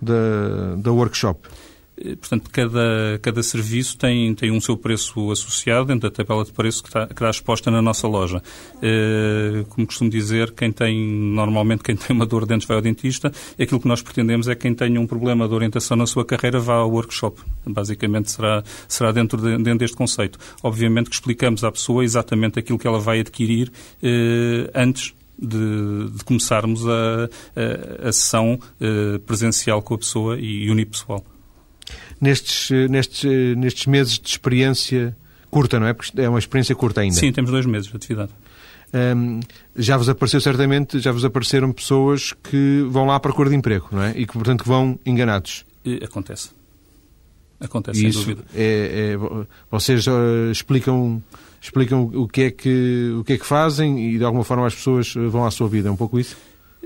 da, 0.00 0.76
da 0.76 0.92
workshop? 0.92 1.48
Eh, 1.98 2.16
portanto, 2.16 2.50
cada, 2.50 3.18
cada 3.22 3.42
serviço 3.42 3.96
tem, 3.96 4.34
tem 4.34 4.50
um 4.50 4.60
seu 4.60 4.76
preço 4.76 5.30
associado 5.30 5.86
dentro 5.86 6.08
da 6.08 6.14
tabela 6.14 6.44
de 6.44 6.52
preço 6.52 6.82
que 6.82 6.88
está, 6.88 7.06
que 7.06 7.14
está 7.14 7.30
exposta 7.30 7.70
na 7.70 7.80
nossa 7.80 8.06
loja. 8.06 8.42
Eh, 8.82 9.64
como 9.70 9.86
costumo 9.86 10.10
dizer, 10.10 10.52
quem 10.52 10.70
tem, 10.70 10.98
normalmente 11.06 11.82
quem 11.82 11.96
tem 11.96 12.14
uma 12.14 12.26
dor 12.26 12.42
de 12.42 12.48
dentes 12.48 12.66
vai 12.66 12.76
ao 12.76 12.82
dentista. 12.82 13.32
Aquilo 13.58 13.80
que 13.80 13.88
nós 13.88 14.02
pretendemos 14.02 14.48
é 14.48 14.54
que 14.54 14.62
quem 14.62 14.74
tenha 14.74 15.00
um 15.00 15.06
problema 15.06 15.48
de 15.48 15.54
orientação 15.54 15.96
na 15.96 16.06
sua 16.06 16.24
carreira 16.24 16.60
vá 16.60 16.74
ao 16.74 16.90
workshop. 16.90 17.40
Basicamente 17.64 18.30
será, 18.30 18.62
será 18.86 19.12
dentro, 19.12 19.40
de, 19.40 19.56
dentro 19.56 19.78
deste 19.78 19.96
conceito. 19.96 20.38
Obviamente 20.62 21.08
que 21.08 21.14
explicamos 21.14 21.64
à 21.64 21.72
pessoa 21.72 22.04
exatamente 22.04 22.58
aquilo 22.58 22.78
que 22.78 22.86
ela 22.86 23.00
vai 23.00 23.20
adquirir 23.20 23.72
eh, 24.02 24.70
antes 24.74 25.14
de, 25.38 26.10
de 26.10 26.24
começarmos 26.24 26.86
a, 26.86 27.28
a, 28.04 28.08
a 28.08 28.12
sessão 28.12 28.58
uh, 28.80 29.18
presencial 29.20 29.82
com 29.82 29.94
a 29.94 29.98
pessoa 29.98 30.38
e 30.38 30.70
unipessoal. 30.70 31.24
Nestes, 32.20 32.70
eh, 32.70 32.88
nestes, 32.88 33.24
eh, 33.24 33.54
nestes 33.54 33.86
meses 33.86 34.18
de 34.18 34.28
experiência 34.28 35.16
curta, 35.50 35.78
não 35.78 35.86
é? 35.86 35.92
Porque 35.92 36.18
é 36.20 36.28
uma 36.28 36.38
experiência 36.38 36.74
curta 36.74 37.02
ainda. 37.02 37.14
Sim, 37.14 37.30
temos 37.30 37.50
dois 37.50 37.66
meses 37.66 37.88
de 37.88 37.96
atividade. 37.96 38.32
Um, 38.94 39.40
já 39.76 39.96
vos 39.96 40.08
apareceu 40.08 40.40
certamente, 40.40 40.98
já 40.98 41.12
vos 41.12 41.24
apareceram 41.24 41.70
pessoas 41.72 42.32
que 42.32 42.86
vão 42.88 43.06
lá 43.06 43.16
à 43.16 43.20
procura 43.20 43.50
de 43.50 43.56
emprego, 43.56 43.88
não 43.92 44.02
é? 44.02 44.12
E 44.16 44.26
que, 44.26 44.32
portanto, 44.32 44.64
vão 44.64 44.98
enganados. 45.04 45.64
Acontece. 46.02 46.50
Acontece, 47.60 48.00
sem 48.00 48.10
dúvida. 48.10 48.44
É, 48.54 49.14
é, 49.14 49.46
vocês 49.70 50.06
uh, 50.06 50.50
explicam 50.50 51.22
explicam 51.60 52.10
o 52.14 52.28
que, 52.28 52.42
é 52.42 52.50
que, 52.50 53.14
o 53.18 53.24
que 53.24 53.34
é 53.34 53.38
que 53.38 53.46
fazem 53.46 54.10
e 54.10 54.18
de 54.18 54.24
alguma 54.24 54.44
forma 54.44 54.66
as 54.66 54.74
pessoas 54.74 55.14
vão 55.14 55.44
à 55.44 55.50
sua 55.50 55.68
vida. 55.68 55.88
É 55.88 55.92
um 55.92 55.96
pouco 55.96 56.18
isso? 56.18 56.36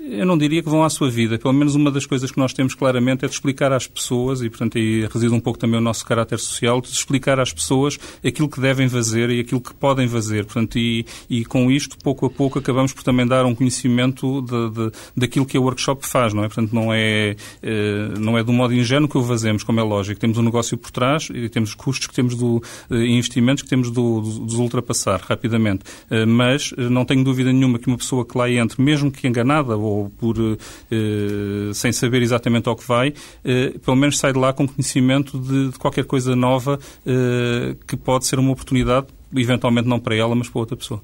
Eu 0.01 0.25
não 0.25 0.39
diria 0.39 0.63
que 0.63 0.69
vão 0.69 0.83
à 0.83 0.91
sua 0.91 1.11
vida. 1.11 1.39
Pelo 1.39 1.53
menos 1.53 1.75
uma 1.75 1.91
das 1.91 2.07
coisas 2.07 2.31
que 2.31 2.39
nós 2.39 2.53
temos 2.53 2.75
claramente 2.75 3.25
é 3.25 3.29
de 3.29 3.35
explicar 3.35 3.73
às 3.73 3.87
pessoas, 3.87 4.41
e 4.41 4.49
portanto 4.49 4.79
aí 4.79 5.07
reside 5.07 5.33
um 5.35 5.41
pouco 5.41 5.59
também 5.59 5.79
o 5.79 5.83
nosso 5.83 6.05
caráter 6.07 6.39
social, 6.39 6.81
de 6.81 6.89
explicar 6.89 7.39
às 7.39 7.53
pessoas 7.53 7.99
aquilo 8.25 8.49
que 8.49 8.61
devem 8.61 8.89
fazer 8.89 9.31
e 9.31 9.41
aquilo 9.41 9.61
que 9.61 9.75
podem 9.75 10.09
fazer. 10.09 10.45
Portanto, 10.47 10.79
e, 10.79 11.05
e 11.29 11.45
com 11.45 11.71
isto, 11.71 11.99
pouco 12.03 12.27
a 12.27 12.31
pouco, 12.31 12.59
acabamos 12.59 12.93
por 12.93 13.03
também 13.03 13.27
dar 13.27 13.45
um 13.45 13.55
conhecimento 13.55 14.43
de, 14.43 14.71
de, 14.71 14.93
daquilo 15.17 15.45
que 15.45 15.57
a 15.57 15.61
workshop 15.61 16.07
faz, 16.07 16.33
não 16.33 16.45
é? 16.45 16.49
Portanto, 16.49 16.73
não 16.73 16.93
é, 16.93 17.37
eh, 17.63 18.09
não 18.19 18.39
é 18.39 18.43
de 18.43 18.51
um 18.51 18.55
modo 18.55 18.73
ingênuo 18.75 19.09
que 19.09 19.19
o 19.19 19.23
fazemos, 19.23 19.63
como 19.63 19.81
é 19.81 19.83
lógico. 19.83 20.19
Temos 20.19 20.39
um 20.39 20.43
negócio 20.43 20.79
por 20.79 20.91
trás 20.91 21.29
e 21.33 21.49
temos 21.49 21.75
custos 21.75 22.07
que 22.07 22.15
temos 22.15 22.35
do, 22.35 22.63
eh, 22.91 23.07
investimentos 23.07 23.63
que 23.63 23.69
temos 23.69 23.93
de 23.93 24.01
ultrapassar 24.01 25.21
rapidamente. 25.21 25.85
Eh, 26.11 26.25
mas 26.25 26.73
não 26.77 27.05
tenho 27.05 27.23
dúvida 27.23 27.53
nenhuma 27.53 27.79
que 27.79 27.87
uma 27.87 27.99
pessoa 27.99 28.25
que 28.25 28.37
lá 28.37 28.51
entre, 28.51 28.81
mesmo 28.83 29.11
que 29.11 29.27
enganada 29.27 29.77
ou 29.77 29.90
ou 29.91 30.11
por, 30.11 30.37
eh, 30.39 31.71
sem 31.75 31.93
saber 31.93 32.23
exatamente 32.23 32.69
ao 32.69 32.77
que 32.77 32.87
vai, 32.87 33.13
eh, 33.45 33.75
pelo 33.85 33.97
menos 33.97 34.19
sai 34.19 34.33
de 34.33 34.39
lá 34.39 34.53
com 34.53 34.67
conhecimento 34.67 35.39
de, 35.39 35.71
de 35.71 35.79
qualquer 35.79 36.05
coisa 36.05 36.37
nova 36.37 36.79
eh, 37.05 37.77
que 37.87 37.97
pode 37.97 38.27
ser 38.27 38.39
uma 38.39 38.53
oportunidade, 38.53 39.09
eventualmente 39.35 39.89
não 39.89 39.99
para 39.99 40.15
ela, 40.15 40.35
mas 40.35 40.49
para 40.49 40.61
outra 40.61 40.77
pessoa. 40.77 41.03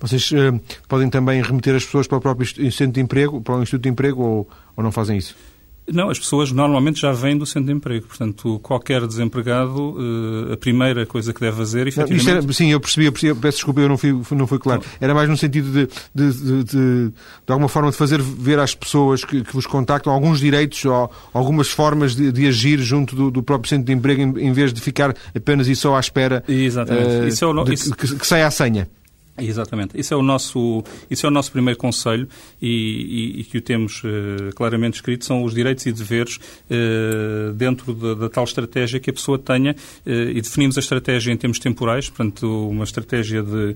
Vocês 0.00 0.30
podem 0.86 1.10
também 1.10 1.42
remeter 1.42 1.74
as 1.74 1.84
pessoas 1.84 2.06
para 2.06 2.18
o 2.18 2.20
próprio 2.20 2.46
Centro 2.70 2.92
de 2.92 3.00
Emprego, 3.00 3.40
para 3.40 3.56
o 3.56 3.62
Instituto 3.62 3.82
de 3.82 3.88
Emprego, 3.88 4.22
ou, 4.22 4.48
ou 4.76 4.84
não 4.84 4.92
fazem 4.92 5.18
isso? 5.18 5.34
Não, 5.92 6.10
as 6.10 6.18
pessoas 6.18 6.52
normalmente 6.52 7.00
já 7.00 7.12
vêm 7.12 7.36
do 7.36 7.46
centro 7.46 7.68
de 7.68 7.72
emprego. 7.72 8.06
Portanto, 8.06 8.58
qualquer 8.62 9.06
desempregado, 9.06 9.96
eh, 10.50 10.52
a 10.52 10.56
primeira 10.56 11.06
coisa 11.06 11.32
que 11.32 11.40
deve 11.40 11.56
fazer, 11.56 11.86
efetivamente... 11.86 12.28
Era, 12.28 12.52
sim, 12.52 12.70
eu 12.70 12.80
percebi, 12.80 13.06
eu 13.06 13.12
percebi, 13.12 13.34
peço 13.40 13.58
desculpa, 13.58 13.80
eu 13.80 13.88
não 13.88 13.96
fui, 13.96 14.12
não 14.32 14.46
fui 14.46 14.58
claro. 14.58 14.82
Era 15.00 15.14
mais 15.14 15.28
no 15.28 15.36
sentido 15.36 15.70
de, 15.70 15.88
de, 16.14 16.32
de, 16.32 16.64
de, 16.64 17.08
de 17.08 17.12
alguma 17.52 17.68
forma, 17.68 17.90
de 17.90 17.96
fazer 17.96 18.20
ver 18.20 18.58
às 18.58 18.74
pessoas 18.74 19.24
que, 19.24 19.42
que 19.42 19.52
vos 19.52 19.66
contactam 19.66 20.12
alguns 20.12 20.40
direitos 20.40 20.84
ou 20.84 21.10
algumas 21.32 21.68
formas 21.68 22.14
de, 22.14 22.30
de 22.30 22.46
agir 22.46 22.78
junto 22.80 23.16
do, 23.16 23.30
do, 23.30 23.42
próprio 23.42 23.68
centro 23.68 23.86
de 23.86 23.92
emprego, 23.92 24.20
em, 24.20 24.48
em, 24.48 24.52
vez 24.52 24.72
de 24.72 24.80
ficar 24.80 25.14
apenas 25.34 25.68
e 25.68 25.76
só 25.76 25.96
à 25.96 26.00
espera 26.00 26.44
Exatamente. 26.48 27.06
Uh, 27.06 27.28
isso 27.28 27.44
é 27.44 27.48
o, 27.48 27.72
isso... 27.72 27.94
Que, 27.94 28.14
que 28.14 28.26
saia 28.26 28.46
a 28.46 28.50
senha. 28.50 28.88
Exatamente. 29.38 29.98
Isso 29.98 30.12
é 30.12 30.16
o 30.16 30.22
nosso, 30.22 30.82
isso 31.10 31.26
é 31.26 31.28
o 31.28 31.32
nosso 31.32 31.52
primeiro 31.52 31.78
conselho 31.78 32.28
e, 32.60 33.36
e, 33.36 33.40
e 33.40 33.44
que 33.44 33.58
o 33.58 33.62
temos 33.62 34.02
uh, 34.04 34.54
claramente 34.54 34.94
escrito, 34.94 35.24
são 35.24 35.44
os 35.44 35.54
direitos 35.54 35.86
e 35.86 35.92
deveres 35.92 36.36
uh, 36.36 37.52
dentro 37.54 37.94
da, 37.94 38.14
da, 38.14 38.28
tal 38.28 38.44
estratégia 38.44 38.98
que 39.00 39.10
a 39.10 39.12
pessoa 39.12 39.38
tenha 39.38 39.72
uh, 39.72 40.10
e 40.10 40.40
definimos 40.40 40.76
a 40.76 40.80
estratégia 40.80 41.32
em 41.32 41.36
termos 41.36 41.58
temporais, 41.58 42.08
portanto, 42.08 42.68
uma 42.68 42.84
estratégia 42.84 43.42
de, 43.42 43.74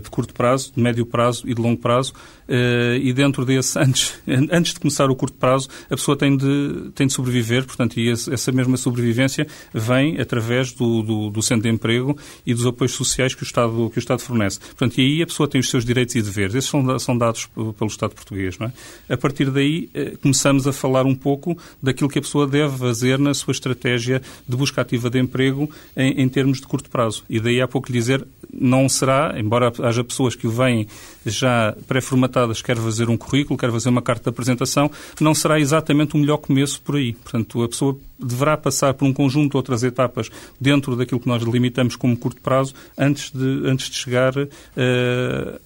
de 0.00 0.10
curto 0.10 0.32
prazo, 0.32 0.72
de 0.74 0.82
médio 0.82 1.04
prazo 1.04 1.48
e 1.48 1.54
de 1.54 1.60
longo 1.60 1.80
prazo 1.80 2.12
e 2.48 3.12
dentro 3.12 3.44
desse, 3.44 3.76
antes, 3.80 4.14
antes 4.50 4.74
de 4.74 4.80
começar 4.80 5.10
o 5.10 5.16
curto 5.16 5.36
prazo, 5.36 5.68
a 5.86 5.96
pessoa 5.96 6.16
tem 6.16 6.36
de, 6.36 6.90
tem 6.94 7.06
de 7.06 7.12
sobreviver, 7.12 7.64
portanto, 7.64 7.98
e 7.98 8.10
essa 8.10 8.52
mesma 8.52 8.76
sobrevivência 8.76 9.46
vem 9.72 10.20
através 10.20 10.72
do, 10.72 11.02
do, 11.02 11.30
do 11.30 11.42
centro 11.42 11.64
de 11.64 11.68
emprego 11.68 12.16
e 12.46 12.54
dos 12.54 12.66
apoios 12.66 12.92
sociais 12.92 13.34
que 13.34 13.42
o 13.42 13.44
Estado, 13.44 13.90
que 13.92 13.98
o 13.98 14.00
Estado 14.00 14.20
fornece. 14.20 14.58
Portanto, 14.60 14.84
Portanto, 14.84 14.98
e 14.98 15.02
aí 15.02 15.22
a 15.22 15.26
pessoa 15.26 15.48
tem 15.48 15.60
os 15.60 15.70
seus 15.70 15.84
direitos 15.84 16.14
e 16.14 16.22
deveres. 16.22 16.54
Esses 16.54 16.70
são, 16.70 16.98
são 16.98 17.16
dados 17.16 17.46
pelo 17.46 17.86
Estado 17.86 18.14
português. 18.14 18.58
Não 18.58 18.66
é? 18.66 19.14
A 19.14 19.16
partir 19.16 19.50
daí, 19.50 19.88
eh, 19.94 20.16
começamos 20.20 20.66
a 20.66 20.72
falar 20.72 21.06
um 21.06 21.14
pouco 21.14 21.56
daquilo 21.82 22.08
que 22.08 22.18
a 22.18 22.22
pessoa 22.22 22.46
deve 22.46 22.76
fazer 22.76 23.18
na 23.18 23.32
sua 23.34 23.52
estratégia 23.52 24.20
de 24.46 24.56
busca 24.56 24.82
ativa 24.82 25.08
de 25.08 25.18
emprego 25.18 25.70
em, 25.96 26.22
em 26.22 26.28
termos 26.28 26.60
de 26.60 26.66
curto 26.66 26.90
prazo. 26.90 27.24
E 27.28 27.40
daí 27.40 27.60
há 27.60 27.68
pouco 27.68 27.90
lhe 27.90 27.98
dizer, 27.98 28.26
não 28.52 28.88
será, 28.88 29.34
embora 29.38 29.72
haja 29.82 30.04
pessoas 30.04 30.34
que 30.34 30.48
vêm 30.48 30.86
já 31.24 31.74
pré-formatadas, 31.86 32.62
quer 32.62 32.76
fazer 32.76 33.08
um 33.08 33.16
currículo, 33.16 33.58
quer 33.58 33.70
fazer 33.70 33.88
uma 33.88 34.02
carta 34.02 34.24
de 34.24 34.28
apresentação, 34.30 34.90
não 35.20 35.34
será 35.34 35.58
exatamente 35.58 36.14
o 36.14 36.18
melhor 36.18 36.38
começo 36.38 36.80
por 36.82 36.96
aí. 36.96 37.12
Portanto, 37.14 37.62
a 37.62 37.68
pessoa 37.68 37.96
deverá 38.18 38.56
passar 38.56 38.94
por 38.94 39.06
um 39.06 39.12
conjunto 39.12 39.52
de 39.52 39.56
outras 39.56 39.82
etapas 39.82 40.30
dentro 40.60 40.96
daquilo 40.96 41.20
que 41.20 41.28
nós 41.28 41.44
delimitamos 41.44 41.96
como 41.96 42.16
curto 42.16 42.40
prazo 42.40 42.74
antes 42.96 43.30
de, 43.30 43.68
antes 43.68 43.90
de 43.90 43.96
chegar, 43.96 44.36
uh, 44.36 44.48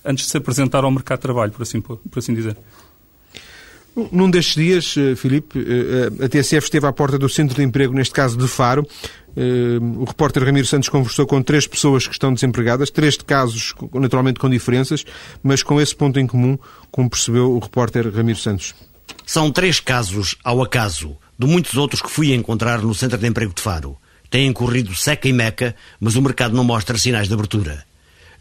antes 0.05 0.25
de 0.25 0.31
se 0.31 0.37
apresentar 0.37 0.85
ao 0.85 0.91
mercado 0.91 1.19
de 1.19 1.23
trabalho, 1.23 1.53
por 1.53 1.63
assim, 1.63 1.81
por 1.81 2.01
assim 2.17 2.35
dizer. 2.35 2.57
Num 4.13 4.31
destes 4.31 4.55
dias, 4.55 4.95
eh, 4.97 5.17
Filipe, 5.17 5.59
eh, 5.59 6.25
a 6.25 6.29
TSF 6.29 6.67
esteve 6.67 6.87
à 6.87 6.93
porta 6.93 7.19
do 7.19 7.29
Centro 7.29 7.57
de 7.57 7.63
Emprego, 7.63 7.95
neste 7.95 8.15
caso 8.15 8.37
de 8.37 8.47
Faro. 8.47 8.87
O 9.97 10.05
repórter 10.05 10.43
Ramiro 10.43 10.67
Santos 10.67 10.89
conversou 10.89 11.25
com 11.25 11.41
três 11.41 11.65
pessoas 11.65 12.09
que 12.09 12.13
estão 12.13 12.35
desempregadas, 12.35 12.91
três 12.91 13.17
de 13.17 13.25
casos 13.25 13.73
naturalmente 13.95 14.41
com 14.41 14.51
diferenças, 14.51 15.05
mas 15.45 15.63
com 15.63 15.81
esse 15.81 15.95
ponto 15.95 16.19
em 16.19 16.27
comum, 16.27 16.59
como 16.91 17.09
percebeu 17.09 17.53
o 17.53 17.59
repórter 17.61 18.13
Ramiro 18.13 18.39
Santos. 18.39 18.75
São 19.25 19.53
três 19.53 19.79
casos 19.79 20.35
ao 20.43 20.61
acaso 20.61 21.17
de 21.39 21.47
muitos 21.47 21.77
outros 21.77 22.03
que 22.03 22.11
fui 22.11 22.35
encontrar 22.35 22.83
no 22.83 22.93
Centro 22.93 23.17
de 23.17 23.29
Emprego 23.29 23.55
de 23.55 23.63
Faro. 23.63 23.97
Têm 24.29 24.53
corrido 24.53 24.95
seca 24.95 25.29
e 25.29 25.33
meca, 25.33 25.75
mas 26.01 26.17
o 26.17 26.23
mercado 26.23 26.57
não 26.57 26.65
mostra 26.65 26.99
sinais 26.99 27.29
de 27.29 27.35
abertura. 27.35 27.88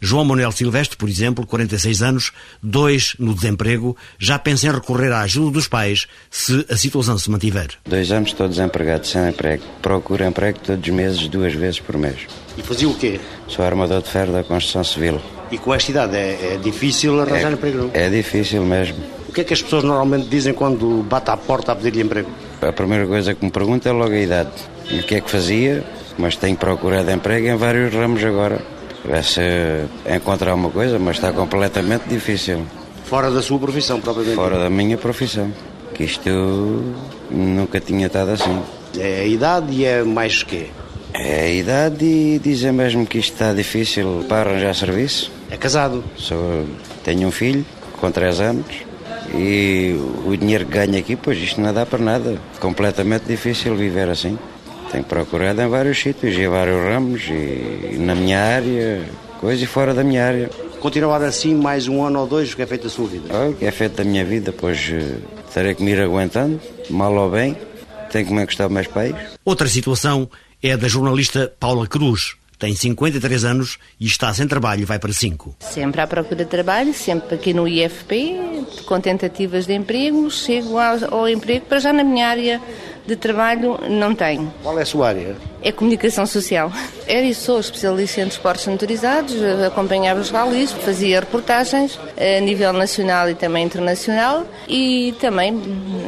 João 0.00 0.24
Manuel 0.24 0.52
Silvestre, 0.52 0.96
por 0.96 1.08
exemplo, 1.08 1.46
46 1.46 2.02
anos, 2.02 2.32
dois 2.62 3.14
no 3.18 3.34
desemprego, 3.34 3.96
já 4.18 4.38
pensa 4.38 4.68
em 4.68 4.72
recorrer 4.72 5.12
à 5.12 5.22
ajuda 5.22 5.52
dos 5.52 5.66
pais 5.66 6.06
se 6.30 6.64
a 6.70 6.76
situação 6.76 7.18
se 7.18 7.30
mantiver. 7.30 7.68
Dois 7.84 8.10
anos 8.12 8.30
estou 8.30 8.48
desempregado, 8.48 9.06
sem 9.06 9.28
emprego. 9.28 9.64
Procuro 9.82 10.24
emprego 10.24 10.58
todos 10.60 10.86
os 10.86 10.94
meses, 10.94 11.28
duas 11.28 11.52
vezes 11.52 11.80
por 11.80 11.96
mês. 11.96 12.26
E 12.56 12.62
fazia 12.62 12.88
o 12.88 12.94
quê? 12.94 13.20
Sou 13.48 13.64
armador 13.64 14.02
de 14.02 14.08
ferro 14.08 14.32
da 14.32 14.44
construção 14.44 14.84
civil. 14.84 15.20
E 15.50 15.58
com 15.58 15.74
esta 15.74 15.90
idade 15.90 16.16
é, 16.16 16.54
é 16.54 16.56
difícil 16.58 17.20
arranjar 17.20 17.50
é, 17.50 17.54
emprego, 17.54 17.78
não? 17.78 17.90
É 17.94 18.08
difícil 18.08 18.64
mesmo. 18.64 18.98
O 19.28 19.32
que 19.32 19.40
é 19.40 19.44
que 19.44 19.52
as 19.52 19.62
pessoas 19.62 19.84
normalmente 19.84 20.28
dizem 20.28 20.52
quando 20.52 21.02
bate 21.08 21.30
à 21.30 21.36
porta 21.36 21.72
a 21.72 21.76
pedir 21.76 22.00
emprego? 22.04 22.30
A 22.60 22.72
primeira 22.72 23.06
coisa 23.06 23.34
que 23.34 23.44
me 23.44 23.50
pergunta 23.50 23.88
é 23.88 23.92
logo 23.92 24.12
a 24.12 24.18
idade. 24.18 24.50
E 24.90 25.00
o 25.00 25.02
que 25.02 25.16
é 25.16 25.20
que 25.20 25.30
fazia? 25.30 25.84
Mas 26.18 26.36
tenho 26.36 26.56
procurado 26.56 27.10
emprego 27.10 27.46
em 27.46 27.56
vários 27.56 27.92
ramos 27.92 28.22
agora. 28.24 28.77
Vai 29.04 29.22
se 29.22 29.40
encontrar 30.06 30.54
uma 30.54 30.70
coisa, 30.70 30.98
mas 30.98 31.16
está 31.16 31.32
completamente 31.32 32.08
difícil. 32.08 32.64
Fora 33.04 33.30
da 33.30 33.40
sua 33.40 33.58
profissão, 33.58 34.00
propriamente. 34.00 34.36
Fora 34.36 34.58
da 34.58 34.68
minha 34.68 34.98
profissão. 34.98 35.52
Que 35.94 36.04
isto 36.04 36.28
nunca 37.30 37.80
tinha 37.80 38.06
estado 38.06 38.32
assim. 38.32 38.62
É 38.98 39.20
a 39.20 39.24
idade 39.24 39.72
e 39.72 39.84
é 39.84 40.02
mais 40.02 40.42
quê? 40.42 40.66
É 41.14 41.40
a 41.40 41.50
idade 41.50 42.04
e 42.04 42.38
dizem 42.38 42.72
mesmo 42.72 43.06
que 43.06 43.18
isto 43.18 43.32
está 43.32 43.52
difícil 43.52 44.24
para 44.28 44.50
arranjar 44.50 44.74
serviço. 44.74 45.32
É 45.50 45.56
casado. 45.56 46.04
Sou, 46.16 46.66
tenho 47.02 47.26
um 47.26 47.30
filho 47.30 47.64
com 47.98 48.10
3 48.10 48.40
anos 48.40 48.66
e 49.34 49.96
o 50.24 50.36
dinheiro 50.36 50.66
que 50.66 50.72
ganho 50.72 50.98
aqui, 50.98 51.16
pois 51.16 51.38
isto 51.38 51.60
não 51.60 51.72
dá 51.72 51.86
para 51.86 51.98
nada. 51.98 52.38
Completamente 52.60 53.24
difícil 53.26 53.74
viver 53.74 54.08
assim. 54.08 54.38
Tenho 54.90 55.04
procurado 55.04 55.60
em 55.60 55.68
vários 55.68 55.98
sítios, 55.98 56.34
em 56.36 56.48
vários 56.48 56.82
ramos 56.82 57.22
e 57.28 57.96
na 57.98 58.14
minha 58.14 58.40
área, 58.40 59.04
coisa 59.40 59.62
e 59.62 59.66
fora 59.66 59.92
da 59.92 60.02
minha 60.02 60.24
área. 60.24 60.50
Continuar 60.80 61.22
assim 61.22 61.54
mais 61.54 61.88
um 61.88 62.04
ano 62.04 62.20
ou 62.20 62.26
dois, 62.26 62.52
o 62.52 62.56
que 62.56 62.62
é 62.62 62.66
feito 62.66 62.84
da 62.84 62.90
sua 62.90 63.06
vida? 63.06 63.34
O 63.48 63.54
que 63.54 63.66
é 63.66 63.70
feito 63.70 63.96
da 63.96 64.04
minha 64.04 64.24
vida, 64.24 64.52
pois 64.52 64.90
eh, 64.90 65.16
terei 65.52 65.74
que 65.74 65.82
me 65.82 65.90
ir 65.90 66.00
aguentando, 66.00 66.60
mal 66.88 67.12
ou 67.14 67.30
bem, 67.30 67.56
tenho 68.10 68.26
que 68.26 68.32
me 68.32 68.42
encostar 68.42 68.70
meus 68.70 68.86
pais. 68.86 69.14
Outra 69.44 69.68
situação 69.68 70.28
é 70.62 70.72
a 70.72 70.76
da 70.76 70.88
jornalista 70.88 71.52
Paula 71.58 71.86
Cruz. 71.86 72.36
Tem 72.58 72.74
53 72.74 73.44
anos 73.44 73.78
e 74.00 74.06
está 74.06 74.34
sem 74.34 74.48
trabalho 74.48 74.82
e 74.82 74.84
vai 74.84 74.98
para 74.98 75.12
5. 75.12 75.56
Sempre 75.60 76.00
à 76.00 76.06
procura 76.08 76.44
de 76.44 76.50
trabalho, 76.50 76.92
sempre 76.92 77.36
aqui 77.36 77.54
no 77.54 77.68
IFP, 77.68 78.34
com 78.84 79.00
tentativas 79.00 79.64
de 79.64 79.74
emprego, 79.74 80.28
chego 80.28 80.76
ao, 80.76 81.14
ao 81.14 81.28
emprego, 81.28 81.66
para 81.66 81.78
já 81.78 81.92
na 81.92 82.02
minha 82.02 82.26
área 82.26 82.60
de 83.08 83.16
trabalho 83.16 83.78
não 83.88 84.14
tenho. 84.14 84.52
Qual 84.62 84.78
é 84.78 84.82
a 84.82 84.86
sua 84.86 85.08
área? 85.08 85.34
É 85.62 85.72
comunicação 85.72 86.24
social. 86.26 86.72
Era 87.06 87.22
e 87.22 87.34
sou 87.34 87.58
especialista 87.58 88.20
em 88.20 88.24
desportos 88.26 88.66
motorizados, 88.66 89.34
acompanhava 89.66 90.20
os 90.20 90.30
ralis, 90.30 90.72
fazia 90.72 91.20
reportagens 91.20 91.98
a 92.16 92.40
nível 92.40 92.72
nacional 92.72 93.28
e 93.30 93.34
também 93.34 93.64
internacional 93.64 94.46
e 94.68 95.14
também 95.20 95.52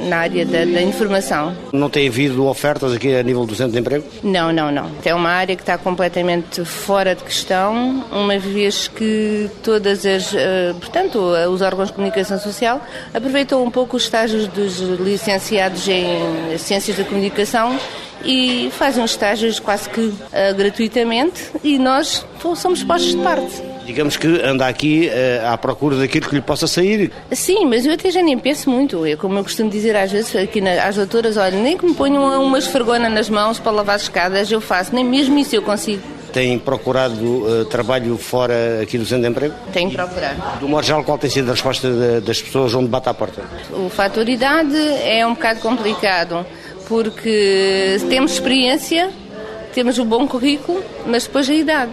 na 0.09 0.19
área 0.19 0.45
da, 0.45 0.65
da 0.65 0.83
informação. 0.83 1.57
Não 1.73 1.89
tem 1.89 2.09
havido 2.09 2.47
ofertas 2.47 2.93
aqui 2.93 3.15
a 3.15 3.23
nível 3.23 3.45
do 3.45 3.55
centro 3.55 3.73
de 3.73 3.79
emprego? 3.79 4.05
Não, 4.23 4.53
não, 4.53 4.71
não. 4.71 4.91
É 5.05 5.15
uma 5.15 5.31
área 5.31 5.57
que 5.57 5.63
está 5.63 5.79
completamente 5.79 6.65
fora 6.65 7.15
de 7.15 7.25
questão, 7.25 8.05
uma 8.13 8.39
vez 8.39 8.89
que 8.89 9.51
todas 9.63 10.05
as, 10.07 10.35
eh, 10.35 10.75
portanto, 10.79 11.19
os 11.19 11.61
órgãos 11.63 11.89
de 11.89 11.95
comunicação 11.95 12.39
social 12.39 12.81
aproveitam 13.13 13.63
um 13.63 13.71
pouco 13.71 13.97
os 13.97 14.05
estágios 14.05 14.47
dos 14.47 14.79
licenciados 15.01 15.89
em 15.89 16.57
ciências 16.59 16.97
da 16.97 17.05
comunicação 17.05 17.79
e 18.25 18.71
fazem 18.73 19.03
os 19.03 19.13
estágios 19.13 19.59
quase 19.59 19.89
que 19.89 20.01
uh, 20.01 20.55
gratuitamente 20.57 21.51
e 21.63 21.79
nós 21.79 22.25
somos 22.57 22.83
postos 22.83 23.15
de 23.15 23.23
parte. 23.23 23.63
Digamos 23.85 24.17
que 24.17 24.27
anda 24.45 24.69
aqui 24.69 25.09
uh, 25.09 25.49
à 25.49 25.59
procura 25.59 25.97
daquilo 25.97 26.29
que 26.29 26.35
lhe 26.37 26.41
possa 26.41 26.67
sair. 26.67 27.11
Sim, 27.33 27.67
mas 27.67 27.85
eu 27.85 27.93
até 27.93 28.11
já 28.11 28.23
nem 28.23 28.39
penso 28.39 28.71
muito. 28.71 29.05
É 29.05 29.17
como 29.17 29.39
eu 29.39 29.43
costumo 29.43 29.69
dizer 29.69 29.97
às 29.97 30.13
vezes 30.13 30.35
aqui 30.37 30.61
na, 30.61 30.85
às 30.85 30.97
doutoras, 30.97 31.37
olha, 31.37 31.59
nem 31.59 31.77
que 31.77 31.85
me 31.85 31.95
ponham 31.95 32.43
uma 32.43 32.59
esfregona 32.59 33.09
nas 33.09 33.29
mãos 33.29 33.59
para 33.59 33.73
lavar 33.73 33.97
as 33.97 34.03
escadas, 34.03 34.51
eu 34.51 34.61
faço, 34.61 34.95
nem 34.95 35.05
mesmo 35.05 35.39
isso 35.39 35.57
eu 35.57 35.63
consigo. 35.63 36.03
Tem 36.33 36.57
procurado 36.57 37.25
uh, 37.25 37.65
trabalho 37.65 38.17
fora 38.17 38.81
aqui 38.81 38.97
do 38.97 39.05
centro 39.05 39.23
de 39.23 39.29
emprego? 39.31 39.55
Tenho 39.73 39.91
procurado. 39.91 40.61
Do 40.61 40.69
modo 40.69 40.87
geral, 40.87 41.03
qual 41.03 41.19
tem 41.19 41.29
sido 41.29 41.49
a 41.49 41.55
resposta 41.55 41.91
de, 41.91 42.21
das 42.21 42.41
pessoas 42.41 42.73
onde 42.73 42.87
bate 42.87 43.09
à 43.09 43.15
porta? 43.15 43.43
O 43.73 43.89
fator 43.89 44.29
idade 44.29 44.77
é 45.03 45.27
um 45.27 45.35
bocado 45.35 45.59
complicado 45.59 46.47
porque 46.91 47.99
temos 48.09 48.33
experiência, 48.33 49.13
temos 49.73 49.97
um 50.01 50.05
bom 50.05 50.27
currículo, 50.27 50.83
mas 51.07 51.25
depois 51.25 51.49
a 51.49 51.55
idade. 51.55 51.93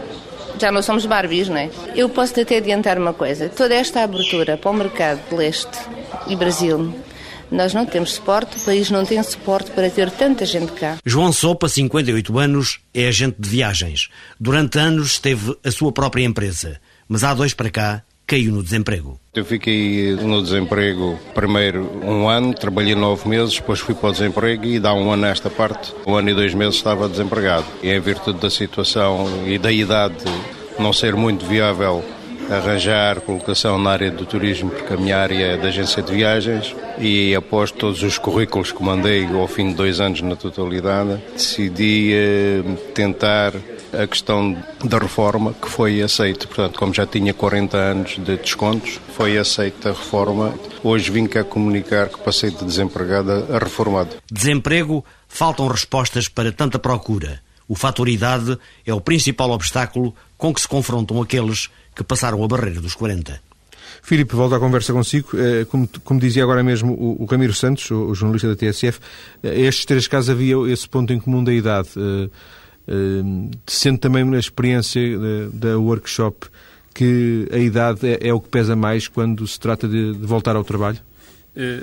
Já 0.60 0.72
não 0.72 0.82
somos 0.82 1.06
Barbies, 1.06 1.48
não 1.48 1.58
é? 1.58 1.70
Eu 1.96 2.10
posso 2.10 2.40
até 2.40 2.58
adiantar 2.58 2.98
uma 2.98 3.14
coisa: 3.14 3.48
toda 3.48 3.76
esta 3.76 4.02
abertura 4.02 4.58
para 4.58 4.72
o 4.72 4.74
mercado 4.74 5.22
de 5.30 5.36
leste 5.36 5.78
e 6.26 6.36
Brasil 6.36 6.96
nós 7.50 7.74
não 7.74 7.86
temos 7.86 8.14
suporte, 8.14 8.58
o 8.58 8.66
país 8.66 8.90
não 8.90 9.06
tem 9.06 9.22
suporte 9.24 9.72
para 9.72 9.90
ter 9.90 10.12
tanta 10.12 10.46
gente 10.46 10.72
cá. 10.74 10.98
João 11.06 11.32
Sopa, 11.32 11.70
58 11.70 12.38
anos, 12.38 12.80
é 12.94 13.08
agente 13.08 13.38
de 13.40 13.48
viagens. 13.48 14.10
Durante 14.38 14.78
anos 14.78 15.18
teve 15.18 15.56
a 15.64 15.72
sua 15.72 15.94
própria 15.94 16.26
empresa, 16.26 16.82
mas 17.08 17.24
há 17.24 17.34
dois 17.34 17.54
para 17.54 17.70
cá 17.70 18.04
caiu 18.28 18.52
no 18.52 18.62
desemprego. 18.62 19.18
Eu 19.34 19.46
fiquei 19.46 20.12
no 20.16 20.44
desemprego 20.44 21.18
primeiro 21.34 21.90
um 22.04 22.28
ano, 22.28 22.54
trabalhei 22.54 22.94
nove 22.94 23.28
meses, 23.30 23.56
depois 23.56 23.80
fui 23.80 23.96
para 23.96 24.10
o 24.10 24.12
desemprego 24.12 24.66
e 24.66 24.80
dá 24.80 24.94
um 24.94 25.10
ano 25.10 25.22
nesta 25.22 25.50
parte, 25.50 25.94
um 26.06 26.14
ano 26.14 26.30
e 26.30 26.34
dois 26.34 26.54
meses 26.54 26.76
estava 26.76 27.08
desempregado. 27.08 27.66
E 27.82 27.90
em 27.90 28.00
virtude 28.02 28.40
da 28.40 28.50
situação 28.50 29.48
e 29.48 29.58
da 29.58 29.72
idade 29.72 30.26
não 30.78 30.92
ser 30.92 31.16
muito 31.16 31.46
viável 31.46 32.04
arranjar 32.50 33.22
colocação 33.22 33.78
na 33.78 33.92
área 33.92 34.12
do 34.12 34.26
turismo, 34.26 34.70
porque 34.70 34.94
a 34.94 34.98
minha 34.98 35.18
área 35.18 35.54
é 35.54 35.58
da 35.58 35.68
agência 35.68 36.02
de 36.02 36.14
viagens, 36.14 36.76
e 36.98 37.36
após 37.36 37.72
todos 37.72 38.02
os 38.04 38.18
currículos 38.18 38.72
que 38.72 38.82
mandei 38.84 39.26
ao 39.26 39.48
fim 39.48 39.70
de 39.70 39.76
dois 39.76 40.00
anos 40.00 40.22
na 40.22 40.36
totalidade, 40.36 41.22
decidi 41.34 42.12
eh, 42.14 42.64
tentar 42.94 43.54
a 43.94 44.06
questão 44.06 44.58
da 44.84 44.98
reforma 44.98 45.54
que 45.54 45.70
foi 45.70 46.02
aceita. 46.02 46.48
Portanto, 46.48 46.78
como 46.78 46.94
já 46.94 47.06
tinha 47.06 47.34
40 47.34 47.78
anos 47.78 48.18
de 48.18 48.38
descontos, 48.38 49.00
foi 49.16 49.38
aceita 49.38 49.90
a 49.90 49.94
reforma. 49.94 50.54
Hoje 50.84 51.10
vim 51.12 51.26
cá 51.26 51.44
comunicar 51.44 52.10
que 52.10 52.20
passei 52.20 52.52
de 52.52 52.64
desempregada 52.64 53.46
a 53.56 53.60
reformado. 53.60 54.18
Desemprego, 54.32 55.04
faltam 55.28 55.68
respostas 55.68 56.28
para 56.28 56.52
tanta 56.52 56.80
procura. 56.80 57.42
O 57.68 57.76
fator 57.76 58.08
idade 58.08 58.58
é 58.86 58.94
o 58.94 59.02
principal 59.02 59.52
obstáculo 59.52 60.16
com 60.38 60.54
que 60.54 60.62
se 60.62 60.68
confrontam 60.68 61.22
aqueles 61.22 61.70
que 61.96 62.04
passaram 62.04 62.44
a 62.44 62.48
barreira 62.48 62.80
dos 62.80 62.96
40. 62.96 63.48
Filipe, 64.02 64.36
volto 64.36 64.56
à 64.56 64.60
conversa 64.60 64.94
consigo. 64.94 65.30
Eh, 65.34 65.66
como, 65.66 65.88
como 66.04 66.20
dizia 66.20 66.44
agora 66.44 66.64
mesmo 66.64 66.94
o, 66.94 67.24
o 67.24 67.26
Ramiro 67.26 67.54
Santos, 67.54 67.90
o, 67.92 68.06
o, 68.06 68.16
jornalista 68.16 68.48
da 68.48 68.56
TSF, 68.56 69.00
eh, 69.44 69.62
estes 69.62 69.86
três 69.86 70.08
casos 70.08 70.30
havia 70.30 70.56
esse 70.72 70.88
ponto 70.88 71.12
em 71.12 71.20
comum 71.20 71.44
da 71.44 71.54
idade. 71.54 71.90
Eh, 71.96 72.30
sendo 73.66 73.98
também 73.98 74.24
na 74.24 74.40
experiência 74.40 75.02
da 75.52 75.78
workshop 75.78 76.48
que 76.94 77.48
a 77.52 77.58
idade 77.58 78.08
é, 78.08 78.30
é, 78.30 78.34
o 78.34 78.40
que 78.40 78.48
pesa 78.48 78.78
mais 78.78 79.10
quando 79.10 79.46
se 79.46 79.60
trata 79.60 79.90
de, 79.90 80.14
de 80.14 80.26
voltar 80.26 80.56
ao 80.56 80.64
trabalho? 80.64 80.98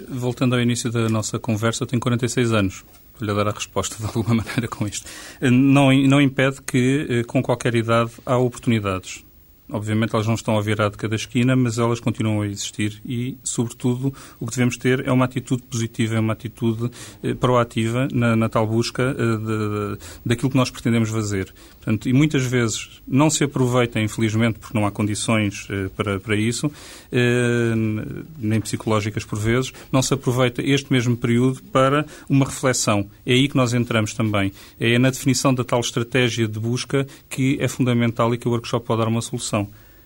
Voltando 0.09 0.55
ao 0.55 0.63
início 0.63 0.91
da 0.91 1.09
nossa 1.11 1.39
conversa, 1.39 1.83
eu 1.83 1.87
tenho 1.87 2.01
46 2.01 2.53
anos 2.53 2.85
lhe 3.21 3.35
dar 3.35 3.49
a 3.49 3.53
resposta 3.53 3.97
de 3.97 4.05
alguma 4.05 4.35
maneira 4.45 4.69
com 4.69 4.87
isto. 4.87 5.09
Não, 5.41 5.93
não 5.93 6.21
impede 6.21 6.61
que, 6.63 7.25
com 7.27 7.43
qualquer 7.43 7.75
idade, 7.75 8.13
há 8.25 8.37
oportunidades. 8.37 9.24
Obviamente 9.71 10.15
elas 10.15 10.27
não 10.27 10.35
estão 10.35 10.59
a 10.59 10.61
virar 10.61 10.91
de 10.91 10.97
cada 10.97 11.17
esquina, 11.17 11.57
mas 11.57 11.79
elas 11.79 11.99
continuam 11.99 12.43
a 12.43 12.47
existir 12.47 13.01
e, 13.05 13.39
sobretudo, 13.43 14.13
o 14.39 14.47
que 14.47 14.53
devemos 14.53 14.77
ter 14.77 15.07
é 15.07 15.11
uma 15.11 15.25
atitude 15.25 15.63
positiva, 15.63 16.17
é 16.17 16.21
uma 16.21 16.35
atitude 16.35 16.91
eh, 17.23 17.35
proativa 17.35 18.07
na, 18.13 18.37
na, 18.37 18.49
tal 18.49 18.67
busca 18.67 19.03
eh, 19.03 19.15
de, 19.15 19.99
daquilo 20.25 20.51
que 20.51 20.57
nós 20.57 20.71
pretendemos 20.71 21.09
fazer. 21.09 21.53
Portanto, 21.77 22.09
e 22.09 22.13
muitas 22.13 22.45
vezes 22.45 23.03
não 23.07 23.29
se 23.29 23.45
aproveita, 23.45 24.01
infelizmente, 24.01 24.59
porque 24.59 24.77
não 24.77 24.87
há 24.87 24.91
condições 24.91 25.67
eh, 25.71 25.89
para, 25.95 26.19
para 26.19 26.37
isso, 26.37 26.71
eh, 27.13 27.75
nem 28.39 28.61
psicológicas 28.61 29.25
por 29.25 29.39
vezes, 29.39 29.73
não 29.93 30.01
se 30.01 30.15
aproveita 30.15 30.63
este 30.63 30.93
mesmo 30.93 31.17
período 31.17 31.63
para 31.65 32.07
uma 32.29 32.47
reflexão. 32.47 33.07
É 33.27 33.33
aí 33.33 33.49
que 33.49 33.57
nós 33.57 33.75
entramos 33.75 34.15
também. 34.15 34.53
É 34.81 34.99
na 34.99 35.11
definição 35.11 35.53
da 35.55 35.63
tal 35.63 35.81
estratégia 35.81 36.49
de 36.49 36.59
busca 36.59 37.07
que 37.29 37.59
é 37.61 37.69
fundamental 37.69 38.35
e 38.35 38.39
que 38.39 38.49
o 38.49 38.51
workshop 38.51 38.87
pode 38.87 39.01
dar 39.01 39.09
uma 39.09 39.21
solução. 39.21 39.54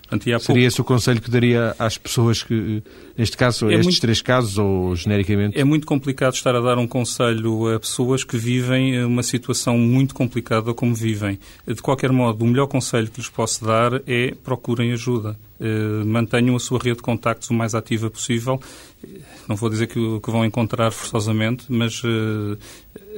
Portanto, 0.08 0.40
Seria 0.40 0.66
esse 0.66 0.80
o 0.80 0.84
conselho 0.84 1.20
que 1.20 1.30
daria 1.30 1.76
às 1.78 1.98
pessoas 1.98 2.42
que, 2.42 2.82
neste 3.16 3.36
caso, 3.36 3.68
é 3.68 3.74
estes 3.74 3.86
muito... 3.86 4.00
três 4.00 4.22
casos, 4.22 4.56
ou 4.56 4.96
genericamente? 4.96 5.58
É 5.58 5.62
muito 5.64 5.86
complicado 5.86 6.32
estar 6.32 6.56
a 6.56 6.60
dar 6.60 6.78
um 6.78 6.86
conselho 6.86 7.74
a 7.74 7.78
pessoas 7.78 8.24
que 8.24 8.38
vivem 8.38 9.04
uma 9.04 9.22
situação 9.22 9.76
muito 9.76 10.14
complicada 10.14 10.72
como 10.72 10.94
vivem. 10.94 11.38
De 11.66 11.82
qualquer 11.82 12.10
modo, 12.10 12.42
o 12.42 12.48
melhor 12.48 12.68
conselho 12.68 13.10
que 13.10 13.20
lhes 13.20 13.28
posso 13.28 13.62
dar 13.62 14.00
é 14.06 14.34
procurem 14.42 14.92
ajuda. 14.92 15.36
Uh, 15.60 16.06
mantenham 16.06 16.56
a 16.56 16.60
sua 16.60 16.78
rede 16.78 16.96
de 16.96 17.02
contactos 17.02 17.50
o 17.50 17.54
mais 17.54 17.74
ativa 17.74 18.08
possível. 18.08 18.58
Não 19.46 19.56
vou 19.56 19.68
dizer 19.68 19.88
que, 19.88 20.20
que 20.20 20.30
vão 20.30 20.42
encontrar 20.42 20.90
forçosamente, 20.90 21.66
mas 21.68 22.02
uh, 22.02 22.56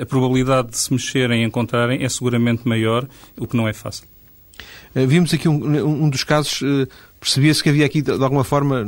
a 0.01 0.05
probabilidade 0.05 0.71
de 0.71 0.79
se 0.79 0.93
mexerem 0.93 1.45
e 1.45 1.47
encontrarem 1.47 2.03
é 2.03 2.09
seguramente 2.09 2.67
maior, 2.67 3.07
o 3.39 3.47
que 3.47 3.57
não 3.57 3.69
é 3.69 3.73
fácil. 3.73 4.09
Eh, 4.95 5.07
vimos 5.07 5.33
aqui 5.33 5.49
um, 5.49 6.05
um 6.05 6.11
dos 6.11 6.25
casos, 6.25 6.61
eh, 6.63 6.87
percebia-se 7.21 7.63
que 7.63 7.69
havia 7.69 7.87
aqui, 7.87 8.03
de 8.03 8.11
alguma 8.11 8.45
forma, 8.45 8.85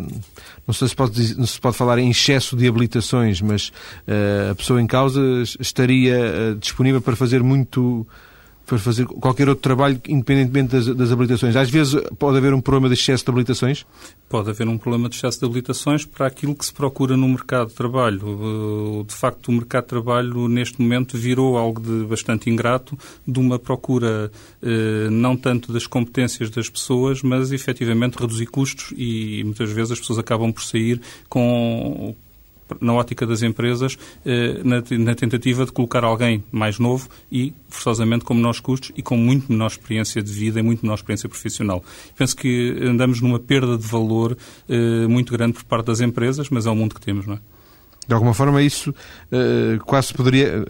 não 0.66 0.74
sei 0.74 0.88
se 0.88 0.96
pode, 0.96 1.36
não 1.36 1.46
se 1.46 1.60
pode 1.60 1.76
falar 1.76 1.98
em 1.98 2.10
excesso 2.10 2.56
de 2.56 2.66
habilitações, 2.66 3.40
mas 3.40 3.68
uh, 4.08 4.52
a 4.52 4.54
pessoa 4.54 4.80
em 4.80 4.86
causa 4.86 5.20
estaria 5.60 6.56
disponível 6.58 7.00
para 7.00 7.14
fazer 7.14 7.42
muito, 7.42 8.06
para 8.66 8.78
fazer 8.78 9.06
qualquer 9.06 9.48
outro 9.48 9.62
trabalho, 9.62 10.00
independentemente 10.08 10.70
das, 10.70 10.86
das, 10.86 11.12
habilitações. 11.12 11.56
Às 11.56 11.70
vezes 11.70 12.00
pode 12.18 12.38
haver 12.38 12.54
um 12.54 12.60
problema 12.60 12.88
de 12.88 13.00
excesso 13.00 13.24
de 13.24 13.30
habilitações? 13.30 13.84
Pode 14.28 14.50
haver 14.50 14.66
um 14.68 14.78
problema 14.78 15.08
de 15.08 15.16
excesso 15.16 15.40
de 15.40 15.44
habilitações 15.44 16.04
para 16.04 16.26
aquilo 16.26 16.54
que 16.54 16.64
se 16.64 16.72
procura 16.72 17.16
no 17.16 17.28
mercado 17.28 17.68
de 17.68 17.74
trabalho. 17.74 19.04
De 19.06 19.14
facto, 19.14 19.48
o 19.48 19.52
mercado 19.52 19.84
de 19.84 19.88
trabalho, 19.88 20.48
neste 20.48 20.80
momento, 20.80 21.18
virou 21.18 21.56
algo 21.56 21.80
de 21.80 22.06
bastante 22.06 22.48
ingrato, 22.48 22.98
de 23.26 23.38
uma 23.38 23.58
procura 23.58 24.30
eh, 24.62 25.08
não 25.10 25.36
tanto 25.36 25.72
das 25.72 25.86
competências 25.86 26.50
das 26.50 26.68
pessoas, 26.68 27.22
mas 27.22 27.52
efetivamente 27.52 28.16
reduzir 28.16 28.46
custos 28.46 28.92
e 28.96 29.42
muitas 29.44 29.70
vezes 29.70 29.92
as 29.92 30.00
pessoas 30.00 30.18
acabam 30.18 30.52
por 30.52 30.62
sair 30.62 31.00
com 31.28 32.14
na 32.80 32.92
ótica 32.92 33.26
das 33.26 33.42
empresas, 33.42 33.98
eh, 34.24 34.60
na, 34.64 35.14
tentativa 35.14 35.64
de 35.64 35.72
colocar 35.72 36.04
alguém 36.04 36.42
mais 36.50 36.78
novo 36.78 37.08
e, 37.30 37.52
forçosamente, 37.68 38.24
com 38.24 38.34
menores 38.34 38.60
custos 38.60 38.92
e 38.96 39.02
com 39.02 39.16
muito 39.16 39.50
menor 39.50 39.68
experiência 39.68 40.22
de 40.22 40.32
vida 40.32 40.60
e 40.60 40.62
muito 40.62 40.82
menor 40.82 40.94
experiência 40.94 41.28
profissional. 41.28 41.84
Penso 42.16 42.36
que 42.36 42.78
andamos 42.82 43.20
numa 43.20 43.38
perda 43.38 43.76
de 43.76 43.86
valor 43.86 44.36
eh, 44.68 45.06
muito 45.06 45.32
grande 45.32 45.54
por 45.54 45.64
parte 45.64 45.86
das 45.86 46.00
empresas, 46.00 46.48
mas 46.50 46.66
é 46.66 46.70
o 46.70 46.76
mundo 46.76 46.94
que 46.94 47.00
temos, 47.00 47.26
não 47.26 47.34
é? 47.34 47.38
De 48.06 48.14
alguma 48.14 48.34
forma, 48.34 48.60
isso 48.60 48.90
uh, 48.90 49.84
quase 49.84 50.12
poderia. 50.12 50.64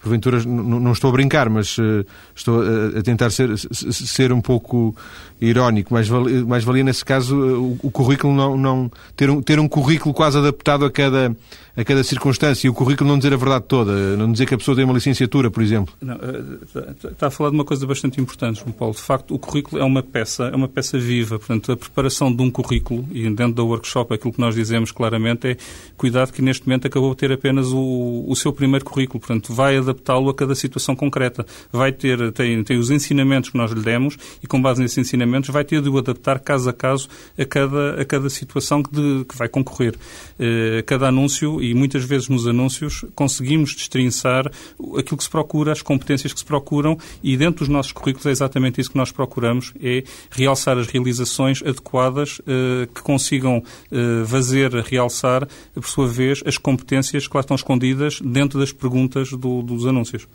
Porventura, 0.00 0.42
não 0.44 0.92
estou 0.92 1.10
a 1.10 1.12
brincar, 1.12 1.48
mas 1.48 1.78
uh, 1.78 2.04
estou 2.34 2.62
a, 2.62 2.98
a 2.98 3.02
tentar 3.02 3.30
ser, 3.30 3.50
ser 3.72 4.32
um 4.32 4.40
pouco 4.40 4.94
irónico. 5.40 5.92
Mais 5.92 6.06
valia, 6.06 6.44
mais 6.44 6.64
valia 6.64 6.84
nesse 6.84 7.04
caso, 7.04 7.36
o, 7.36 7.78
o 7.82 7.90
currículo 7.90 8.34
não. 8.34 8.56
não 8.56 8.90
ter, 9.16 9.30
um, 9.30 9.42
ter 9.42 9.58
um 9.58 9.66
currículo 9.68 10.14
quase 10.14 10.38
adaptado 10.38 10.84
a 10.84 10.90
cada 10.90 11.34
a 11.76 11.84
cada 11.84 12.02
circunstância 12.02 12.66
e 12.66 12.70
o 12.70 12.74
currículo 12.74 13.10
não 13.10 13.18
dizer 13.18 13.34
a 13.34 13.36
verdade 13.36 13.64
toda, 13.68 14.16
não 14.16 14.32
dizer 14.32 14.46
que 14.46 14.54
a 14.54 14.58
pessoa 14.58 14.74
tem 14.74 14.84
uma 14.84 14.94
licenciatura, 14.94 15.50
por 15.50 15.62
exemplo. 15.62 15.94
Não, 16.00 16.14
eh, 16.14 17.10
está 17.10 17.26
a 17.26 17.30
falar 17.30 17.50
de 17.50 17.56
uma 17.56 17.64
coisa 17.64 17.86
bastante 17.86 18.20
importante, 18.20 18.60
João 18.60 18.72
Paulo. 18.72 18.94
De 18.94 19.02
facto, 19.02 19.34
o 19.34 19.38
currículo 19.38 19.80
é 19.80 19.84
uma 19.84 20.02
peça, 20.02 20.44
é 20.44 20.56
uma 20.56 20.68
peça 20.68 20.98
viva. 20.98 21.38
Portanto, 21.38 21.72
a 21.72 21.76
preparação 21.76 22.34
de 22.34 22.42
um 22.42 22.50
currículo, 22.50 23.06
e 23.12 23.28
dentro 23.28 23.52
da 23.52 23.62
workshop 23.62 24.14
aquilo 24.14 24.32
que 24.32 24.40
nós 24.40 24.54
dizemos 24.54 24.90
claramente 24.90 25.48
é 25.48 25.56
cuidado 25.96 26.32
que 26.32 26.40
neste 26.40 26.66
momento 26.66 26.86
acabou 26.86 27.10
de 27.10 27.18
ter 27.18 27.32
apenas 27.32 27.66
o, 27.72 28.24
o 28.26 28.34
seu 28.34 28.52
primeiro 28.52 28.84
currículo. 28.84 29.20
Portanto, 29.20 29.52
vai 29.52 29.76
adaptá-lo 29.76 30.30
a 30.30 30.34
cada 30.34 30.54
situação 30.54 30.96
concreta. 30.96 31.44
Vai 31.70 31.92
ter, 31.92 32.32
tem, 32.32 32.64
tem 32.64 32.78
os 32.78 32.90
ensinamentos 32.90 33.50
que 33.50 33.58
nós 33.58 33.70
lhe 33.70 33.82
demos 33.82 34.16
e 34.42 34.46
com 34.46 34.60
base 34.60 34.80
nesses 34.80 34.96
ensinamentos 34.96 35.50
vai 35.50 35.64
ter 35.64 35.82
de 35.82 35.90
o 35.90 35.98
adaptar 35.98 36.38
caso 36.38 36.70
a 36.70 36.72
caso 36.72 37.08
a 37.38 37.44
cada, 37.44 38.00
a 38.00 38.04
cada 38.04 38.30
situação 38.30 38.82
que, 38.82 38.90
de, 38.90 39.24
que 39.26 39.36
vai 39.36 39.48
concorrer. 39.48 39.94
Uh, 40.38 40.82
cada 40.86 41.08
anúncio 41.08 41.60
e 41.70 41.74
muitas 41.74 42.04
vezes 42.04 42.28
nos 42.28 42.46
anúncios 42.46 43.04
conseguimos 43.14 43.74
destrinçar 43.74 44.50
aquilo 44.98 45.16
que 45.16 45.24
se 45.24 45.30
procura, 45.30 45.72
as 45.72 45.82
competências 45.82 46.32
que 46.32 46.38
se 46.38 46.44
procuram 46.44 46.98
e 47.22 47.36
dentro 47.36 47.60
dos 47.60 47.68
nossos 47.68 47.92
currículos 47.92 48.26
é 48.26 48.30
exatamente 48.30 48.80
isso 48.80 48.90
que 48.90 48.96
nós 48.96 49.10
procuramos, 49.10 49.72
é 49.80 50.02
realçar 50.30 50.78
as 50.78 50.86
realizações 50.86 51.62
adequadas 51.62 52.40
eh, 52.46 52.88
que 52.94 53.02
consigam 53.02 53.62
eh, 53.90 54.24
fazer 54.26 54.72
realçar, 54.72 55.46
por 55.74 55.88
sua 55.88 56.08
vez, 56.08 56.42
as 56.46 56.58
competências 56.58 57.26
que 57.26 57.36
lá 57.36 57.40
estão 57.40 57.54
escondidas 57.54 58.20
dentro 58.20 58.58
das 58.58 58.72
perguntas 58.72 59.30
do, 59.30 59.62
dos 59.62 59.86
anúncios. 59.86 60.26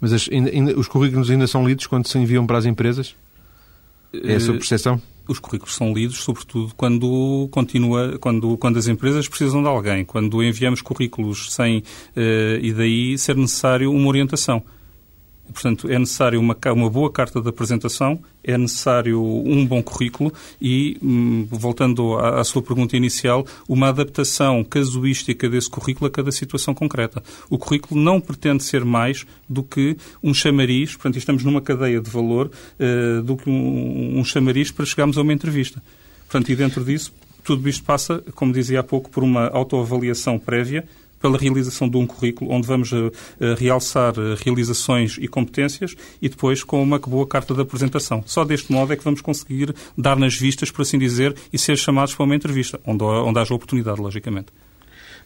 Mas 0.00 0.12
as, 0.12 0.28
ainda, 0.30 0.50
ainda, 0.50 0.78
os 0.78 0.88
currículos 0.88 1.30
ainda 1.30 1.46
são 1.46 1.66
lidos 1.66 1.86
quando 1.86 2.06
se 2.06 2.18
enviam 2.18 2.46
para 2.46 2.58
as 2.58 2.66
empresas? 2.66 3.14
É 4.12 4.34
a 4.34 4.40
sua 4.40 4.54
eh, 4.54 4.58
percepção? 4.58 5.00
Os 5.28 5.38
currículos 5.38 5.74
são 5.74 5.92
lidos, 5.92 6.18
sobretudo 6.18 6.74
quando 6.76 7.48
continua, 7.50 8.18
quando, 8.18 8.56
quando 8.56 8.78
as 8.78 8.88
empresas 8.88 9.28
precisam 9.28 9.62
de 9.62 9.68
alguém, 9.68 10.04
quando 10.04 10.42
enviamos 10.42 10.82
currículos 10.82 11.52
sem 11.52 11.78
uh, 11.78 11.82
e 12.60 12.72
daí 12.72 13.18
ser 13.18 13.36
necessário 13.36 13.92
uma 13.92 14.08
orientação. 14.08 14.62
Portanto, 15.52 15.90
é 15.90 15.98
necessário 15.98 16.40
uma, 16.40 16.56
uma 16.74 16.90
boa 16.90 17.10
carta 17.10 17.40
de 17.40 17.48
apresentação, 17.48 18.20
é 18.44 18.56
necessário 18.56 19.22
um 19.22 19.66
bom 19.66 19.82
currículo 19.82 20.32
e, 20.60 20.96
hum, 21.02 21.46
voltando 21.50 22.14
à, 22.16 22.40
à, 22.40 22.44
sua 22.44 22.62
pergunta 22.62 22.96
inicial, 22.96 23.46
uma 23.68 23.88
adaptação 23.88 24.62
casuística 24.62 25.48
desse 25.48 25.68
currículo 25.68 26.06
a 26.06 26.10
cada 26.10 26.30
situação 26.30 26.74
concreta. 26.74 27.22
O 27.50 27.58
currículo 27.58 28.00
não 28.00 28.20
pretende 28.20 28.62
ser 28.62 28.84
mais 28.84 29.26
do 29.48 29.62
que 29.62 29.96
um 30.22 30.32
chamariz, 30.32 30.92
portanto, 30.92 31.18
estamos 31.18 31.44
numa 31.44 31.60
cadeia 31.60 32.00
de 32.00 32.10
valor, 32.10 32.50
uh, 32.78 33.22
do 33.22 33.36
que 33.36 33.48
um, 33.48 34.18
um 34.18 34.24
chamariz 34.24 34.70
para 34.70 34.84
chegarmos 34.84 35.18
a 35.18 35.22
uma 35.22 35.32
entrevista. 35.32 35.82
Portanto, 36.26 36.50
e 36.50 36.56
dentro 36.56 36.84
disso, 36.84 37.12
tudo 37.42 37.66
isto 37.68 37.82
passa, 37.84 38.22
como 38.34 38.52
dizia 38.52 38.80
há 38.80 38.82
pouco, 38.82 39.08
por 39.08 39.24
uma 39.24 39.48
autoavaliação 39.48 40.38
prévia 40.38 40.84
pela 41.18 41.38
realização 41.38 41.88
de 41.88 41.96
um 41.96 42.06
currículo 42.06 42.50
onde 42.50 42.66
vamos 42.66 42.92
uh, 42.92 43.10
realçar 43.56 44.18
uh, 44.18 44.34
realizações 44.44 45.16
e 45.20 45.28
competências 45.28 45.94
e 46.20 46.28
depois 46.28 46.62
com 46.62 46.82
uma 46.82 46.98
boa 46.98 47.26
carta 47.26 47.54
de 47.54 47.60
apresentação. 47.60 48.22
Só 48.26 48.44
deste 48.44 48.72
modo 48.72 48.92
é 48.92 48.96
que 48.96 49.04
vamos 49.04 49.20
conseguir 49.20 49.74
dar 49.96 50.16
nas 50.16 50.34
vistas, 50.34 50.70
por 50.70 50.82
assim 50.82 50.98
dizer, 50.98 51.34
e 51.52 51.58
ser 51.58 51.76
chamados 51.76 52.14
para 52.14 52.24
uma 52.24 52.36
entrevista, 52.36 52.80
onde, 52.86 53.04
onde 53.04 53.38
haja 53.38 53.54
oportunidade, 53.54 54.00
logicamente. 54.00 54.52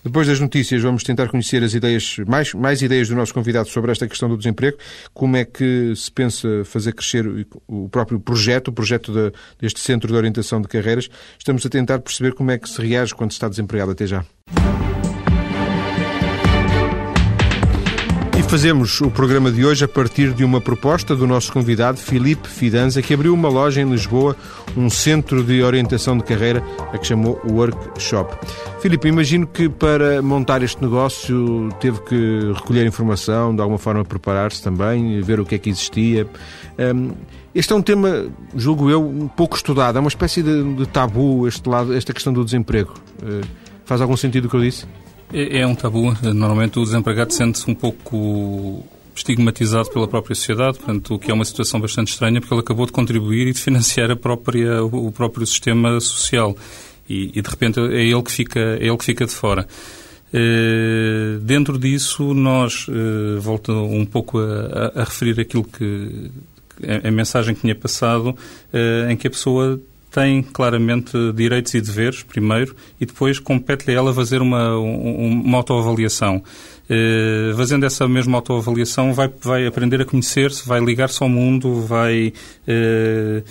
Depois 0.04 0.26
das 0.26 0.40
notícias, 0.40 0.82
vamos 0.82 1.04
tentar 1.04 1.28
conhecer 1.28 1.62
as 1.62 1.74
ideias, 1.74 2.16
mais, 2.26 2.52
mais 2.54 2.82
ideias 2.82 3.08
do 3.08 3.14
nosso 3.14 3.32
convidado 3.32 3.68
sobre 3.68 3.92
esta 3.92 4.08
questão 4.08 4.28
do 4.28 4.36
desemprego. 4.36 4.76
Como 5.14 5.36
é 5.36 5.44
que 5.44 5.94
se 5.94 6.10
pensa 6.10 6.64
fazer 6.64 6.92
crescer 6.92 7.46
o 7.68 7.88
próprio 7.88 8.18
projeto, 8.18 8.68
o 8.68 8.72
projeto 8.72 9.12
de, 9.12 9.32
deste 9.60 9.78
Centro 9.78 10.10
de 10.10 10.16
Orientação 10.16 10.60
de 10.60 10.66
Carreiras. 10.66 11.08
Estamos 11.38 11.64
a 11.64 11.68
tentar 11.68 12.00
perceber 12.00 12.34
como 12.34 12.50
é 12.50 12.58
que 12.58 12.68
se 12.68 12.82
reage 12.82 13.14
quando 13.14 13.30
se 13.30 13.36
está 13.36 13.48
desempregado 13.48 13.92
até 13.92 14.06
já. 14.06 14.24
Fazemos 18.52 19.00
o 19.00 19.10
programa 19.10 19.50
de 19.50 19.64
hoje 19.64 19.82
a 19.82 19.88
partir 19.88 20.34
de 20.34 20.44
uma 20.44 20.60
proposta 20.60 21.16
do 21.16 21.26
nosso 21.26 21.50
convidado, 21.50 21.96
Filipe 21.96 22.46
Fidanza, 22.46 23.00
que 23.00 23.14
abriu 23.14 23.32
uma 23.32 23.48
loja 23.48 23.80
em 23.80 23.90
Lisboa, 23.90 24.36
um 24.76 24.90
centro 24.90 25.42
de 25.42 25.62
orientação 25.62 26.18
de 26.18 26.22
carreira, 26.22 26.62
a 26.92 26.98
que 26.98 27.06
chamou 27.06 27.40
Workshop. 27.48 28.36
Filipe, 28.82 29.08
imagino 29.08 29.46
que 29.46 29.70
para 29.70 30.20
montar 30.20 30.62
este 30.62 30.82
negócio 30.82 31.70
teve 31.80 31.98
que 32.02 32.52
recolher 32.54 32.86
informação, 32.86 33.56
de 33.56 33.62
alguma 33.62 33.78
forma 33.78 34.04
preparar-se 34.04 34.62
também, 34.62 35.22
ver 35.22 35.40
o 35.40 35.46
que 35.46 35.54
é 35.54 35.58
que 35.58 35.70
existia. 35.70 36.28
Hum, 36.78 37.12
este 37.54 37.72
é 37.72 37.76
um 37.76 37.80
tema, 37.80 38.26
julgo 38.54 38.90
eu, 38.90 39.02
um 39.02 39.28
pouco 39.28 39.56
estudado. 39.56 39.96
É 39.96 40.00
uma 40.00 40.08
espécie 40.08 40.42
de, 40.42 40.86
tabu 40.88 41.48
este 41.48 41.66
lado, 41.66 41.94
esta 41.94 42.12
questão 42.12 42.34
do 42.34 42.44
desemprego. 42.44 42.92
Eh, 43.22 43.46
faz 43.86 44.02
algum 44.02 44.14
sentido 44.14 44.44
o 44.44 44.50
que 44.50 44.56
eu 44.56 44.60
disse? 44.60 44.84
É, 45.32 45.60
é 45.60 45.66
um 45.66 45.74
tabu. 45.74 46.14
Normalmente 46.22 46.78
o 46.78 46.84
desempregado 46.84 47.32
sente-se 47.32 47.70
um 47.70 47.74
pouco 47.74 48.84
estigmatizado 49.14 49.90
pela 49.90 50.08
própria 50.08 50.34
sociedade, 50.34 50.78
portanto, 50.78 51.14
o 51.14 51.18
que 51.18 51.30
é 51.30 51.34
uma 51.34 51.44
situação 51.44 51.80
bastante 51.80 52.12
estranha, 52.12 52.40
porque 52.40 52.54
ele 52.54 52.60
acabou 52.60 52.86
de 52.86 52.92
contribuir 52.92 53.48
e 53.48 53.52
de 53.52 53.60
financiar 53.60 54.10
a 54.10 54.16
própria, 54.16 54.82
o 54.84 55.12
próprio 55.12 55.46
sistema 55.46 56.00
social. 56.00 56.56
E, 57.08 57.30
e 57.34 57.42
de 57.42 57.48
repente 57.48 57.80
é 57.80 58.04
ele 58.04 58.22
que 58.22 58.32
fica, 58.32 58.60
é 58.60 58.86
ele 58.86 58.96
que 58.96 59.04
fica 59.04 59.26
de 59.26 59.32
fora. 59.32 59.66
Uh, 60.32 61.38
dentro 61.40 61.78
disso, 61.78 62.32
nós, 62.32 62.86
uh, 62.88 63.38
volto 63.38 63.70
um 63.70 64.06
pouco 64.06 64.38
a, 64.38 64.92
a, 64.94 65.02
a 65.02 65.04
referir 65.04 65.38
aquilo 65.38 65.64
que, 65.64 66.30
a, 66.82 67.08
a, 67.08 67.10
mensagem 67.10 67.54
que 67.54 67.60
tinha 67.60 67.74
passado, 67.74 68.30
uh, 68.30 69.10
em 69.10 69.16
que 69.16 69.26
a 69.26 69.30
pessoa 69.30 69.78
tem 70.12 70.42
claramente 70.42 71.16
direitos 71.32 71.72
e 71.74 71.80
deveres, 71.80 72.22
primeiro, 72.22 72.76
e 73.00 73.06
depois 73.06 73.38
compete-lhe 73.38 73.94
a 73.94 73.98
ela 73.98 74.14
fazer 74.14 74.42
uma, 74.42 74.76
uma 74.76 75.58
autoavaliação. 75.58 76.42
Uh, 76.90 77.56
fazendo 77.56 77.86
essa 77.86 78.06
mesma 78.06 78.36
autoavaliação, 78.36 79.14
vai, 79.14 79.30
vai 79.40 79.66
aprender 79.66 80.02
a 80.02 80.04
conhecer-se, 80.04 80.68
vai 80.68 80.80
ligar-se 80.80 81.22
ao 81.22 81.28
mundo, 81.28 81.80
vai 81.80 82.32
uh, 82.68 83.42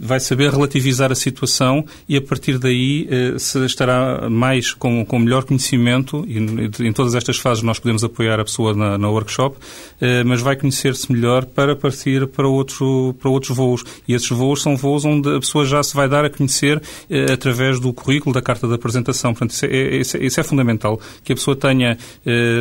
vai 0.00 0.18
saber 0.18 0.50
relativizar 0.50 1.12
a 1.12 1.14
situação 1.14 1.84
e 2.08 2.16
a 2.16 2.22
partir 2.22 2.58
daí 2.58 3.06
eh, 3.10 3.38
se 3.38 3.64
estará 3.66 4.28
mais 4.30 4.72
com, 4.72 5.04
com 5.04 5.18
melhor 5.18 5.44
conhecimento 5.44 6.24
e 6.26 6.38
em 6.84 6.92
todas 6.92 7.14
estas 7.14 7.36
fases 7.36 7.62
nós 7.62 7.78
podemos 7.78 8.02
apoiar 8.02 8.40
a 8.40 8.44
pessoa 8.44 8.74
na, 8.74 8.96
na 8.96 9.10
workshop, 9.10 9.56
eh, 10.00 10.24
mas 10.24 10.40
vai 10.40 10.56
conhecer-se 10.56 11.12
melhor 11.12 11.44
para 11.44 11.76
partir 11.76 12.26
para 12.26 12.48
outros, 12.48 12.78
para 13.20 13.30
outros 13.30 13.54
voos. 13.54 13.84
E 14.08 14.14
esses 14.14 14.30
voos 14.30 14.62
são 14.62 14.76
voos 14.76 15.04
onde 15.04 15.28
a 15.28 15.38
pessoa 15.38 15.66
já 15.66 15.82
se 15.82 15.94
vai 15.94 16.08
dar 16.08 16.24
a 16.24 16.30
conhecer 16.30 16.80
eh, 17.08 17.32
através 17.32 17.78
do 17.78 17.92
currículo, 17.92 18.34
da 18.34 18.40
carta 18.40 18.66
de 18.66 18.74
apresentação. 18.74 19.32
Portanto, 19.32 19.50
isso 19.50 19.66
é, 19.66 19.68
é, 19.68 20.26
isso 20.26 20.40
é 20.40 20.42
fundamental, 20.42 20.98
que 21.22 21.32
a 21.32 21.36
pessoa 21.36 21.54
tenha 21.54 21.98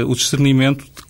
o 0.08 0.14
discernimento 0.16 0.84
de 0.84 1.09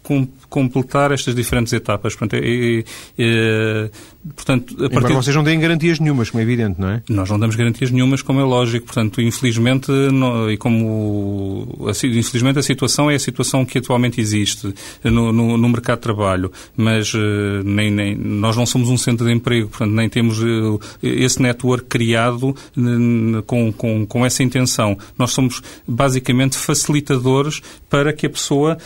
completar 0.49 1.11
estas 1.11 1.35
diferentes 1.35 1.73
etapas. 1.73 2.15
Portanto, 2.15 2.41
é, 2.41 2.83
é, 3.17 3.89
Portanto, 4.35 4.83
a 4.83 4.89
partir... 4.89 5.13
vocês 5.13 5.33
não 5.33 5.43
deem 5.43 5.59
garantias 5.59 5.97
nenhumas, 5.97 6.29
como 6.29 6.41
é 6.41 6.43
evidente, 6.43 6.79
não 6.79 6.89
é? 6.89 7.01
Nós 7.07 7.29
não 7.29 7.39
damos 7.39 7.55
garantias 7.55 7.89
nenhumas, 7.89 8.21
como 8.21 8.41
é 8.41 8.43
lógico. 8.43 8.85
Portanto, 8.85 9.21
infelizmente, 9.21 9.89
não, 9.91 10.51
e 10.51 10.57
como 10.57 11.87
infelizmente 12.03 12.59
a 12.59 12.61
situação 12.61 13.09
é 13.09 13.15
a 13.15 13.19
situação 13.19 13.65
que 13.65 13.77
atualmente 13.77 14.19
existe 14.19 14.73
no, 15.03 15.31
no, 15.31 15.57
no 15.57 15.69
mercado 15.69 15.99
de 15.99 16.03
trabalho, 16.03 16.51
mas 16.75 17.13
uh, 17.13 17.19
nem, 17.63 17.89
nem, 17.89 18.15
nós 18.15 18.57
não 18.57 18.65
somos 18.65 18.89
um 18.89 18.97
centro 18.97 19.25
de 19.25 19.31
emprego, 19.31 19.69
portanto, 19.69 19.91
nem 19.91 20.09
temos 20.09 20.41
uh, 20.41 20.79
esse 21.01 21.41
network 21.41 21.85
criado 21.85 22.49
uh, 22.49 23.43
com, 23.43 23.71
com, 23.71 24.05
com 24.05 24.25
essa 24.25 24.43
intenção. 24.43 24.97
Nós 25.17 25.31
somos 25.31 25.61
basicamente 25.87 26.57
facilitadores 26.57 27.61
para 27.89 28.11
que 28.11 28.25
a 28.25 28.29
pessoa 28.29 28.77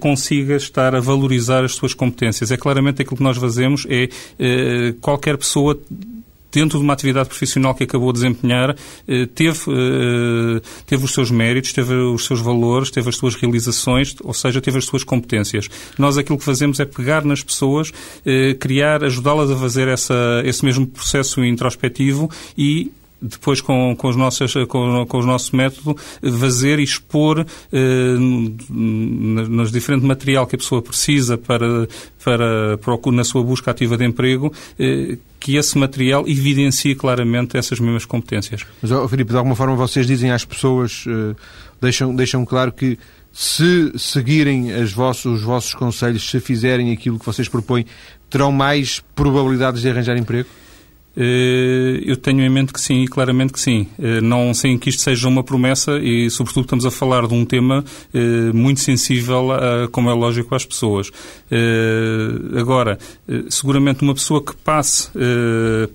consiga 0.00 0.56
estar 0.70 0.94
a 0.94 1.00
valorizar 1.00 1.64
as 1.64 1.72
suas 1.72 1.94
competências. 1.94 2.50
É 2.50 2.56
claramente 2.56 3.02
aquilo 3.02 3.16
que 3.16 3.22
nós 3.22 3.36
fazemos 3.36 3.86
é 3.88 4.08
qualquer 5.00 5.36
pessoa 5.36 5.78
dentro 6.50 6.78
de 6.78 6.84
uma 6.84 6.92
atividade 6.92 7.28
profissional 7.28 7.74
que 7.74 7.84
acabou 7.84 8.12
de 8.12 8.20
desempenhar, 8.20 8.76
eh, 9.06 9.26
teve, 9.26 9.58
eh, 9.68 10.60
teve 10.86 11.04
os 11.04 11.12
seus 11.12 11.30
méritos, 11.30 11.72
teve 11.72 11.94
os 11.94 12.24
seus 12.24 12.40
valores, 12.40 12.90
teve 12.90 13.08
as 13.08 13.16
suas 13.16 13.34
realizações, 13.34 14.14
ou 14.22 14.34
seja, 14.34 14.60
teve 14.60 14.78
as 14.78 14.84
suas 14.84 15.04
competências. 15.04 15.68
Nós 15.98 16.18
aquilo 16.18 16.38
que 16.38 16.44
fazemos 16.44 16.80
é 16.80 16.84
pegar 16.84 17.24
nas 17.24 17.42
pessoas, 17.42 17.92
eh, 18.24 18.54
criar, 18.54 19.04
ajudá-las 19.04 19.50
a 19.50 19.56
fazer 19.56 19.88
essa, 19.88 20.42
esse 20.44 20.64
mesmo 20.64 20.86
processo 20.86 21.44
introspectivo 21.44 22.28
e 22.56 22.90
depois 23.20 23.60
com, 23.60 23.94
com, 23.96 24.08
os 24.08 24.16
nossos, 24.16 24.52
com, 24.68 25.06
com 25.06 25.18
o 25.18 25.26
nosso 25.26 25.54
método, 25.54 25.96
fazer 26.38 26.78
e 26.78 26.82
expor 26.82 27.44
eh, 27.72 28.16
nos 28.18 29.70
diferentes 29.70 30.06
material 30.06 30.46
que 30.46 30.56
a 30.56 30.58
pessoa 30.58 30.80
precisa 30.80 31.36
para, 31.36 31.86
para, 32.24 32.78
para 32.78 33.12
na 33.12 33.24
sua 33.24 33.42
busca 33.42 33.70
ativa 33.70 33.96
de 33.96 34.04
emprego, 34.04 34.52
eh, 34.78 35.18
que 35.38 35.56
esse 35.56 35.76
material 35.76 36.26
evidencie 36.26 36.94
claramente 36.94 37.56
essas 37.56 37.78
mesmas 37.80 38.04
competências. 38.04 38.64
Mas, 38.80 38.90
oh, 38.90 39.06
Filipe, 39.08 39.30
de 39.30 39.36
alguma 39.36 39.56
forma 39.56 39.74
vocês 39.74 40.06
dizem 40.06 40.30
às 40.30 40.44
pessoas, 40.44 41.04
eh, 41.06 41.34
deixam, 41.80 42.14
deixam 42.14 42.44
claro 42.44 42.72
que 42.72 42.98
se 43.32 43.92
seguirem 43.96 44.72
vossos, 44.92 45.40
os 45.40 45.42
vossos 45.42 45.74
conselhos, 45.74 46.28
se 46.28 46.40
fizerem 46.40 46.92
aquilo 46.92 47.18
que 47.18 47.26
vocês 47.26 47.48
propõem, 47.48 47.86
terão 48.28 48.50
mais 48.50 49.00
probabilidades 49.14 49.82
de 49.82 49.88
arranjar 49.88 50.16
emprego? 50.16 50.48
Eh, 51.16 52.02
eu 52.04 52.16
tenho 52.16 52.40
em 52.40 52.48
mente 52.48 52.72
que 52.72 52.80
sim, 52.80 53.02
e 53.02 53.08
claramente 53.08 53.52
que 53.52 53.60
sim. 53.60 53.86
Eh, 53.98 54.20
não 54.20 54.54
sem 54.54 54.78
que 54.78 54.88
isto 54.88 55.02
seja 55.02 55.28
uma 55.28 55.42
promessa 55.42 55.98
e, 55.98 56.30
sobretudo, 56.30 56.64
estamos 56.64 56.86
a 56.86 56.90
falar 56.90 57.26
de 57.26 57.34
um 57.34 57.44
tema 57.44 57.84
eh, 58.14 58.52
muito 58.52 58.80
sensível, 58.80 59.48
como 59.90 60.10
é 60.10 60.14
lógico, 60.14 60.54
às 60.54 60.64
pessoas. 60.64 61.10
Agora, 62.58 62.98
seguramente 63.48 64.02
uma 64.02 64.14
pessoa 64.14 64.42
que 64.42 64.54
passe 64.54 65.10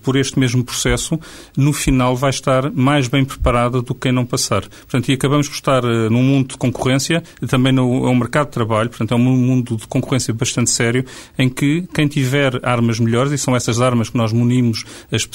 por 0.02 0.16
este 0.16 0.40
mesmo 0.40 0.64
processo, 0.64 1.20
no 1.58 1.72
final 1.72 2.16
vai 2.16 2.30
estar 2.30 2.72
mais 2.72 3.08
bem 3.08 3.24
preparada 3.24 3.82
do 3.82 3.94
que 3.94 4.02
quem 4.02 4.12
não 4.12 4.26
passar. 4.26 4.62
Portanto, 4.62 5.10
e 5.10 5.14
acabamos 5.14 5.48
por 5.48 5.56
estar 5.56 5.84
num 5.84 6.24
mundo 6.24 6.50
de 6.50 6.58
concorrência, 6.58 7.24
também 7.48 7.72
no, 7.72 8.06
é 8.06 8.10
um 8.10 8.16
mercado 8.16 8.48
de 8.48 8.54
trabalho, 8.54 8.90
portanto, 8.90 9.14
é 9.14 9.16
um 9.16 9.20
mundo 9.20 9.78
de 9.78 9.88
concorrência 9.88 10.34
bastante 10.34 10.70
sério, 10.70 11.06
em 11.38 11.50
que 11.50 11.88
quem 11.94 12.08
tiver 12.08 12.60
armas 12.64 13.00
melhores, 13.00 13.32
e 13.32 13.38
são 13.38 13.56
essas 13.56 13.82
armas 13.82 14.10
que 14.10 14.18
nós 14.18 14.32
munimos 14.34 14.84
as, 15.12 15.28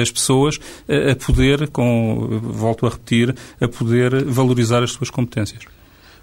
as 0.00 0.10
pessoas 0.10 0.58
a 0.88 1.16
poder, 1.16 1.68
com, 1.68 2.40
volto 2.42 2.86
a 2.86 2.90
repetir, 2.90 3.34
a 3.60 3.68
poder 3.68 4.24
valorizar 4.24 4.82
as 4.82 4.92
suas 4.92 5.10
competências. 5.10 5.64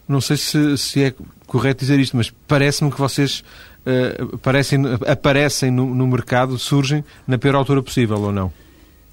Não 0.08 0.22
sei 0.22 0.38
se, 0.38 0.78
se 0.78 1.04
é 1.04 1.14
correto 1.46 1.82
dizer 1.82 2.00
isto, 2.00 2.16
mas 2.16 2.32
parece-me 2.48 2.92
que 2.92 3.00
vocês 3.00 3.44
uh, 3.86 4.38
parecem, 4.38 4.82
aparecem 5.06 5.70
no, 5.70 5.94
no 5.94 6.08
mercado, 6.08 6.58
surgem 6.58 7.04
na 7.28 7.38
pior 7.38 7.56
altura 7.56 7.84
possível, 7.84 8.20
ou 8.22 8.32
não? 8.32 8.52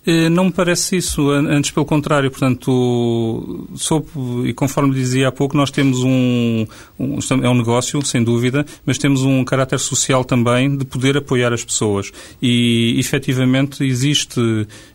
Eh, 0.06 0.28
não 0.28 0.44
me 0.44 0.52
parece 0.52 0.96
isso, 0.96 1.30
antes 1.30 1.70
pelo 1.70 1.86
contrário, 1.86 2.30
portanto, 2.30 3.68
e 4.44 4.52
conforme 4.52 4.94
dizia 4.94 5.28
há 5.28 5.32
pouco, 5.32 5.56
nós 5.56 5.70
temos 5.70 6.02
um, 6.02 6.66
um, 6.98 7.18
é 7.42 7.48
um 7.48 7.54
negócio, 7.54 8.04
sem 8.04 8.22
dúvida, 8.22 8.66
mas 8.84 8.98
temos 8.98 9.22
um 9.22 9.42
caráter 9.44 9.78
social 9.78 10.24
também 10.24 10.76
de 10.76 10.84
poder 10.84 11.16
apoiar 11.16 11.52
as 11.54 11.64
pessoas 11.64 12.12
e, 12.42 12.96
efetivamente, 12.98 13.82
existe, 13.82 14.40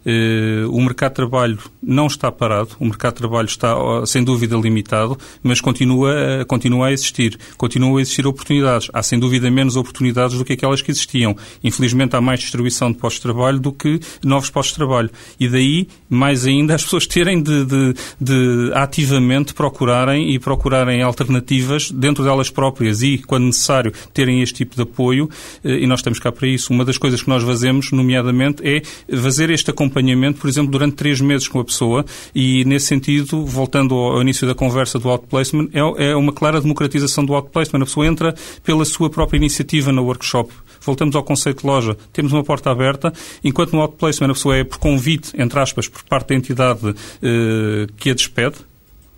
eh, 0.05 0.63
o 0.69 0.79
mercado 0.79 1.11
de 1.11 1.15
trabalho 1.15 1.57
não 1.81 2.05
está 2.05 2.31
parado, 2.31 2.75
o 2.79 2.85
mercado 2.85 3.13
de 3.13 3.19
trabalho 3.19 3.47
está, 3.47 3.75
sem 4.05 4.23
dúvida, 4.23 4.55
limitado, 4.57 5.17
mas 5.41 5.59
continua, 5.59 6.45
continua 6.47 6.87
a 6.87 6.91
existir, 6.91 7.37
continuam 7.57 7.97
a 7.97 8.01
existir 8.01 8.27
oportunidades. 8.27 8.89
Há, 8.93 9.01
sem 9.01 9.17
dúvida, 9.17 9.49
menos 9.49 9.75
oportunidades 9.75 10.37
do 10.37 10.45
que 10.45 10.53
aquelas 10.53 10.81
que 10.81 10.91
existiam. 10.91 11.35
Infelizmente, 11.63 12.15
há 12.15 12.21
mais 12.21 12.39
distribuição 12.41 12.91
de 12.91 12.97
postos 12.97 13.19
de 13.19 13.23
trabalho 13.23 13.59
do 13.59 13.71
que 13.71 13.99
novos 14.23 14.49
postos 14.49 14.73
de 14.73 14.77
trabalho 14.77 14.98
trabalho. 14.99 15.09
E 15.39 15.47
daí, 15.47 15.87
mais 16.09 16.45
ainda, 16.45 16.75
as 16.75 16.83
pessoas 16.83 17.07
terem 17.07 17.41
de, 17.41 17.65
de, 17.65 17.93
de 18.19 18.71
ativamente 18.73 19.53
procurarem 19.53 20.33
e 20.33 20.39
procurarem 20.39 21.01
alternativas 21.01 21.91
dentro 21.91 22.23
delas 22.23 22.49
próprias 22.49 23.01
e, 23.01 23.17
quando 23.17 23.45
necessário, 23.45 23.93
terem 24.13 24.41
este 24.41 24.55
tipo 24.55 24.75
de 24.75 24.81
apoio. 24.81 25.29
Eh, 25.63 25.83
e 25.83 25.87
nós 25.87 25.99
estamos 25.99 26.19
cá 26.19 26.31
para 26.31 26.47
isso. 26.47 26.73
Uma 26.73 26.83
das 26.83 26.97
coisas 26.97 27.21
que 27.21 27.29
nós 27.29 27.43
fazemos, 27.43 27.91
nomeadamente, 27.91 28.61
é 28.67 28.81
fazer 29.17 29.49
este 29.49 29.69
acompanhamento, 29.69 30.39
por 30.39 30.49
exemplo, 30.49 30.71
durante 30.71 30.95
três 30.95 31.21
meses 31.21 31.47
com 31.47 31.59
a 31.59 31.65
pessoa 31.65 32.05
e, 32.35 32.65
nesse 32.65 32.87
sentido, 32.87 33.45
voltando 33.45 33.95
ao 33.95 34.21
início 34.21 34.47
da 34.47 34.55
conversa 34.55 34.99
do 34.99 35.09
outplacement, 35.09 35.69
é, 35.73 36.09
é 36.11 36.15
uma 36.15 36.33
clara 36.33 36.59
democratização 36.59 37.23
do 37.25 37.33
outplacement. 37.33 37.81
A 37.81 37.85
pessoa 37.85 38.05
entra 38.05 38.35
pela 38.63 38.83
sua 38.85 39.09
própria 39.09 39.37
iniciativa 39.37 39.91
no 39.91 40.03
workshop. 40.03 40.51
Voltamos 40.89 41.15
ao 41.15 41.21
conceito 41.23 41.61
de 41.61 41.67
loja. 41.67 41.95
Temos 42.11 42.33
uma 42.33 42.43
porta 42.43 42.71
aberta, 42.71 43.13
enquanto 43.43 43.73
no 43.73 43.81
outplacement 43.81 44.31
a 44.31 44.33
pessoa 44.33 44.57
é 44.57 44.63
por 44.63 44.79
convite, 44.79 45.31
entre 45.39 45.59
aspas, 45.59 45.87
por 45.87 46.03
parte 46.03 46.29
da 46.29 46.35
entidade 46.35 46.95
eh, 47.21 47.85
que 47.95 48.09
a 48.09 48.13
despede, 48.15 48.55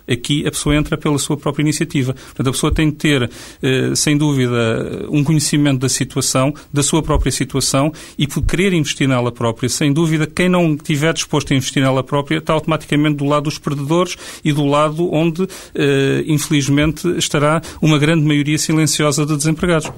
aqui 0.06 0.46
a 0.46 0.50
pessoa 0.50 0.76
entra 0.76 0.98
pela 0.98 1.18
sua 1.18 1.34
própria 1.34 1.62
iniciativa. 1.62 2.12
Portanto, 2.12 2.48
a 2.48 2.52
pessoa 2.52 2.74
tem 2.74 2.90
de 2.90 2.96
ter, 2.96 3.30
eh, 3.62 3.94
sem 3.94 4.18
dúvida, 4.18 5.06
um 5.08 5.24
conhecimento 5.24 5.80
da 5.80 5.88
situação, 5.88 6.52
da 6.70 6.82
sua 6.82 7.02
própria 7.02 7.32
situação 7.32 7.90
e 8.18 8.26
por 8.26 8.42
querer 8.42 8.74
investir 8.74 9.08
nela 9.08 9.32
própria. 9.32 9.68
Sem 9.70 9.94
dúvida, 9.94 10.26
quem 10.26 10.48
não 10.48 10.74
estiver 10.74 11.14
disposto 11.14 11.54
a 11.54 11.56
investir 11.56 11.82
nela 11.82 12.02
própria 12.02 12.36
está 12.36 12.52
automaticamente 12.52 13.16
do 13.16 13.24
lado 13.24 13.44
dos 13.44 13.58
perdedores 13.58 14.16
e 14.44 14.52
do 14.52 14.66
lado 14.66 15.10
onde, 15.10 15.48
eh, 15.74 16.22
infelizmente, 16.26 17.08
estará 17.16 17.62
uma 17.80 17.98
grande 17.98 18.26
maioria 18.26 18.58
silenciosa 18.58 19.24
de 19.24 19.36
desempregados. 19.36 19.90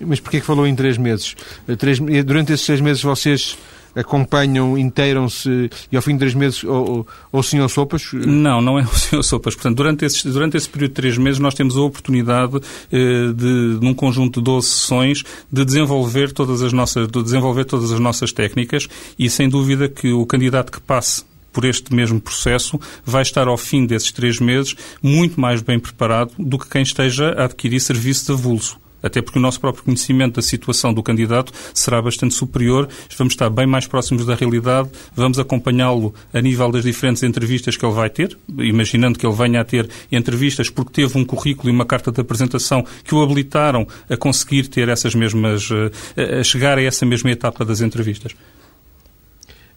Mas 0.00 0.20
porquê 0.20 0.40
que 0.40 0.46
falou 0.46 0.66
em 0.66 0.74
três 0.74 0.96
meses? 0.96 1.34
Três, 1.78 1.98
durante 2.24 2.52
esses 2.52 2.64
seis 2.64 2.80
meses 2.80 3.02
vocês 3.02 3.56
acompanham, 3.94 4.78
inteiram-se 4.78 5.70
e 5.90 5.96
ao 5.96 6.02
fim 6.02 6.12
de 6.12 6.20
três 6.20 6.34
meses 6.34 6.64
ou, 6.64 7.06
o 7.32 7.42
senhor 7.42 7.68
Sopas? 7.68 8.10
Não, 8.12 8.60
não 8.60 8.78
é 8.78 8.82
o 8.82 8.96
senhor 8.96 9.22
Sopas. 9.22 9.54
Portanto, 9.54 9.76
durante 9.76 10.04
esse, 10.04 10.28
durante 10.28 10.56
esse 10.56 10.68
período 10.68 10.90
de 10.90 10.94
três 10.94 11.18
meses 11.18 11.38
nós 11.38 11.54
temos 11.54 11.76
a 11.76 11.80
oportunidade 11.80 12.60
eh, 12.92 13.32
de, 13.34 13.78
num 13.80 13.94
conjunto 13.94 14.40
de 14.40 14.44
12 14.44 14.66
sessões, 14.66 15.24
de 15.50 15.64
desenvolver 15.64 16.32
todas 16.32 16.62
as 16.62 16.72
nossas, 16.72 17.08
de 17.08 17.22
desenvolver 17.22 17.64
todas 17.64 17.92
as 17.92 18.00
nossas 18.00 18.32
técnicas 18.32 18.88
e 19.18 19.28
sem 19.28 19.48
dúvida 19.48 19.88
que 19.88 20.12
o 20.12 20.24
candidato 20.24 20.72
que 20.72 20.80
passe 20.80 21.24
por 21.52 21.64
este 21.64 21.92
mesmo 21.92 22.20
processo, 22.20 22.78
vai 23.04 23.22
estar 23.22 23.48
ao 23.48 23.56
fim 23.56 23.84
desses 23.84 24.12
três 24.12 24.38
meses 24.38 24.76
muito 25.02 25.40
mais 25.40 25.60
bem 25.60 25.80
preparado 25.80 26.30
do 26.38 26.56
que 26.56 26.68
quem 26.68 26.82
esteja 26.82 27.32
a 27.32 27.46
adquirir 27.46 27.80
serviço 27.80 28.26
de 28.26 28.32
avulso 28.32 28.78
até 29.02 29.20
porque 29.22 29.38
o 29.38 29.42
nosso 29.42 29.60
próprio 29.60 29.84
conhecimento 29.84 30.36
da 30.36 30.42
situação 30.42 30.92
do 30.92 31.02
candidato 31.02 31.52
será 31.74 32.00
bastante 32.00 32.34
superior, 32.34 32.88
vamos 33.16 33.34
estar 33.34 33.50
bem 33.50 33.66
mais 33.66 33.86
próximos 33.86 34.24
da 34.24 34.34
realidade, 34.34 34.90
vamos 35.14 35.38
acompanhá-lo 35.38 36.14
a 36.32 36.40
nível 36.40 36.70
das 36.70 36.84
diferentes 36.84 37.22
entrevistas 37.22 37.76
que 37.76 37.84
ele 37.84 37.94
vai 37.94 38.10
ter, 38.10 38.36
imaginando 38.58 39.18
que 39.18 39.26
ele 39.26 39.34
venha 39.34 39.60
a 39.60 39.64
ter 39.64 39.88
entrevistas 40.10 40.68
porque 40.68 40.92
teve 40.92 41.18
um 41.18 41.24
currículo 41.24 41.70
e 41.70 41.72
uma 41.72 41.84
carta 41.84 42.10
de 42.10 42.20
apresentação 42.20 42.84
que 43.04 43.14
o 43.14 43.22
habilitaram 43.22 43.86
a 44.08 44.16
conseguir 44.16 44.68
ter 44.68 44.88
essas 44.88 45.14
mesmas, 45.14 45.68
eh, 46.16 46.40
a 46.40 46.44
chegar 46.44 46.78
a 46.78 46.82
essa 46.82 47.04
mesma 47.06 47.30
etapa 47.30 47.64
das 47.64 47.80
entrevistas. 47.80 48.34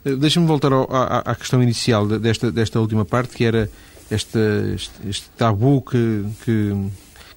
Eh, 0.05 0.15
deixa-me 0.15 0.45
voltar 0.45 0.73
ao, 0.73 0.83
à, 0.91 1.19
à, 1.19 1.35
questão 1.35 1.61
inicial 1.61 2.07
desta, 2.07 2.51
desta 2.51 2.79
última 2.79 3.05
parte, 3.05 3.35
que 3.35 3.45
era 3.45 3.69
este, 4.11 4.39
este, 4.75 5.09
este 5.09 5.29
tabu 5.37 5.81
que, 5.81 6.25
que 6.43 6.75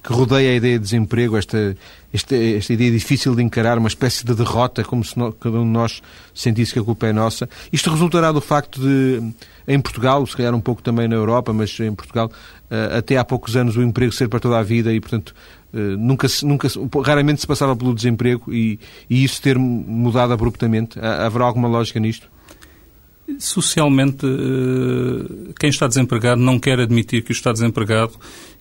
que 0.07 0.13
rodeia 0.13 0.51
a 0.51 0.55
ideia 0.55 0.79
de 0.79 0.85
desemprego, 0.85 1.35
esta, 1.35 1.75
esta, 2.13 2.33
esta 2.33 2.71
ideia 2.71 2.89
difícil 2.89 3.35
de 3.35 3.43
encarar, 3.43 3.77
uma 3.77 3.89
espécie 3.89 4.25
de 4.25 4.33
derrota, 4.33 4.81
como 4.81 5.03
se 5.03 5.19
no, 5.19 5.33
cada 5.33 5.57
um 5.59 5.65
de 5.65 5.69
nós 5.69 6.01
sentisse 6.33 6.71
que 6.71 6.79
a 6.79 6.83
culpa 6.83 7.07
é 7.07 7.11
nossa. 7.11 7.49
Isto 7.73 7.89
resultará 7.89 8.31
do 8.31 8.39
facto 8.39 8.79
de, 8.79 9.21
em 9.67 9.77
Portugal, 9.81 10.25
se 10.25 10.37
calhar 10.37 10.55
um 10.55 10.61
pouco 10.61 10.81
também 10.81 11.09
na 11.09 11.15
Europa, 11.15 11.51
mas 11.51 11.77
em 11.81 11.93
Portugal, 11.93 12.31
eh, 12.71 12.99
até 12.99 13.17
há 13.17 13.25
poucos 13.25 13.57
anos 13.57 13.75
o 13.75 13.81
emprego 13.83 14.13
ser 14.13 14.29
para 14.29 14.39
toda 14.39 14.57
a 14.57 14.63
vida 14.63 14.93
e, 14.93 15.01
portanto, 15.01 15.35
eh, 15.73 15.77
nunca, 15.97 16.25
nunca, 16.43 16.69
raramente 17.03 17.41
se 17.41 17.47
passava 17.47 17.75
pelo 17.75 17.93
desemprego 17.93 18.53
e, 18.53 18.79
e 19.09 19.25
isso 19.25 19.41
ter 19.41 19.59
mudado 19.59 20.31
abruptamente. 20.31 20.97
Haverá 21.01 21.43
alguma 21.43 21.67
lógica 21.67 21.99
nisto? 21.99 22.29
Socialmente, 23.39 24.25
eh, 24.25 25.53
quem 25.59 25.69
está 25.69 25.85
desempregado 25.85 26.39
não 26.39 26.57
quer 26.57 26.79
admitir 26.79 27.23
que 27.23 27.33
está 27.33 27.51
desempregado 27.51 28.13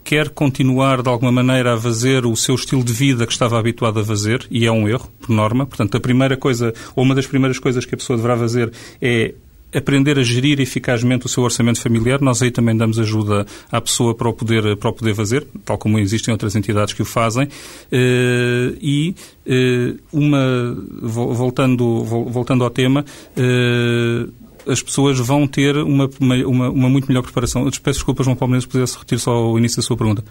quer 0.06 0.30
continuar 0.30 1.02
de 1.02 1.08
alguma 1.08 1.32
maneira 1.32 1.74
a 1.74 1.80
fazer 1.80 2.24
o 2.24 2.36
seu 2.36 2.54
estilo 2.54 2.84
de 2.84 2.92
vida 2.92 3.26
que 3.26 3.32
estava 3.32 3.58
habituado 3.58 3.98
a 3.98 4.04
fazer, 4.04 4.46
e 4.48 4.64
é 4.64 4.70
um 4.70 4.88
erro, 4.88 5.10
por 5.20 5.30
norma. 5.30 5.66
Portanto, 5.66 5.96
a 5.96 6.00
primeira 6.00 6.36
coisa, 6.36 6.72
ou 6.94 7.02
uma 7.02 7.12
das 7.12 7.26
primeiras 7.26 7.58
coisas 7.58 7.84
que 7.84 7.96
a 7.96 7.98
pessoa 7.98 8.16
deverá 8.16 8.36
fazer 8.38 8.72
é 9.02 9.34
aprender 9.74 10.16
a 10.16 10.22
gerir 10.22 10.60
eficazmente 10.60 11.26
o 11.26 11.28
seu 11.28 11.42
orçamento 11.42 11.80
familiar. 11.80 12.20
Nós 12.20 12.40
aí 12.40 12.52
também 12.52 12.76
damos 12.76 13.00
ajuda 13.00 13.44
à 13.70 13.80
pessoa 13.80 14.14
para 14.14 14.28
o 14.28 14.32
poder, 14.32 14.76
para 14.76 14.90
o 14.90 14.92
poder 14.92 15.12
fazer, 15.12 15.44
tal 15.64 15.76
como 15.76 15.98
existem 15.98 16.30
outras 16.30 16.54
entidades 16.54 16.94
que 16.94 17.02
o 17.02 17.04
fazem. 17.04 17.48
Eh, 17.90 18.74
e 18.80 19.14
eh, 19.44 19.94
uma, 20.12 20.72
voltando, 21.02 22.04
voltando 22.04 22.62
ao 22.62 22.70
tema, 22.70 23.04
eh, 23.36 24.26
as 24.66 24.82
pessoas 24.82 25.18
vão 25.18 25.46
ter 25.46 25.76
uma, 25.76 26.08
uma, 26.20 26.70
uma 26.70 26.88
muito 26.88 27.06
melhor 27.06 27.22
preparação. 27.22 27.64
Peço 27.64 27.98
desculpas, 27.98 28.24
João 28.24 28.36
Palmeiras, 28.36 28.64
se 28.64 28.68
pudesse 28.68 28.94
repetir 28.94 29.18
só 29.18 29.50
o 29.50 29.58
início 29.58 29.76
da 29.76 29.82
sua 29.82 29.96
pergunta. 29.96 30.24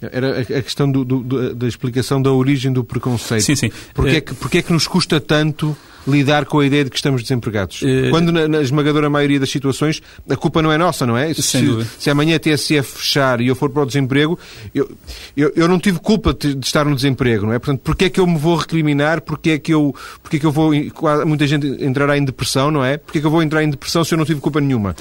Era 0.00 0.40
a 0.40 0.62
questão 0.62 0.90
do, 0.90 1.04
do, 1.04 1.54
da 1.54 1.66
explicação 1.66 2.20
da 2.20 2.30
origem 2.30 2.72
do 2.72 2.84
preconceito. 2.84 3.42
Sim, 3.42 3.56
sim. 3.56 3.70
Porquê 3.94 4.16
é 4.16 4.20
que, 4.20 4.34
porquê 4.34 4.58
é 4.58 4.62
que 4.62 4.72
nos 4.72 4.86
custa 4.86 5.20
tanto 5.20 5.76
lidar 6.06 6.44
com 6.44 6.60
a 6.60 6.66
ideia 6.66 6.84
de 6.84 6.90
que 6.90 6.96
estamos 6.96 7.22
desempregados? 7.22 7.80
Uh... 7.80 8.10
Quando, 8.10 8.30
na, 8.30 8.46
na, 8.46 8.60
esmagadora 8.60 9.08
maioria 9.08 9.40
das 9.40 9.50
situações, 9.50 10.02
a 10.28 10.36
culpa 10.36 10.60
não 10.60 10.70
é 10.70 10.76
nossa, 10.76 11.06
não 11.06 11.16
é? 11.16 11.32
Se, 11.32 11.58
se 11.98 12.10
amanhã 12.10 12.36
a 12.36 12.38
TSF 12.38 12.98
fechar 12.98 13.40
e 13.40 13.48
eu 13.48 13.56
for 13.56 13.70
para 13.70 13.82
o 13.82 13.86
desemprego, 13.86 14.38
eu, 14.74 14.90
eu, 15.34 15.52
eu 15.56 15.66
não 15.66 15.78
tive 15.78 15.98
culpa 15.98 16.34
de, 16.34 16.54
de, 16.54 16.66
estar 16.66 16.84
no 16.84 16.94
desemprego, 16.94 17.46
não 17.46 17.54
é? 17.54 17.58
Portanto, 17.58 17.80
porquê 17.80 18.04
é 18.04 18.10
que 18.10 18.20
eu 18.20 18.26
me 18.26 18.38
vou 18.38 18.56
recriminar? 18.56 19.22
Porquê 19.22 19.50
é 19.50 19.58
que 19.58 19.72
eu, 19.72 19.94
porquê 20.22 20.36
é 20.36 20.40
que 20.40 20.46
eu 20.46 20.52
vou... 20.52 20.72
Muita 21.26 21.46
gente 21.46 21.66
entrará 21.82 22.18
em 22.18 22.24
depressão, 22.24 22.70
não 22.70 22.84
é? 22.84 22.98
Porquê 22.98 23.18
é 23.18 23.20
que 23.22 23.26
eu 23.26 23.30
vou 23.30 23.42
entrar 23.42 23.64
em 23.64 23.70
depressão 23.70 24.04
se 24.04 24.12
eu 24.12 24.18
não 24.18 24.26
tive 24.26 24.40
culpa 24.40 24.60
nenhuma? 24.60 24.94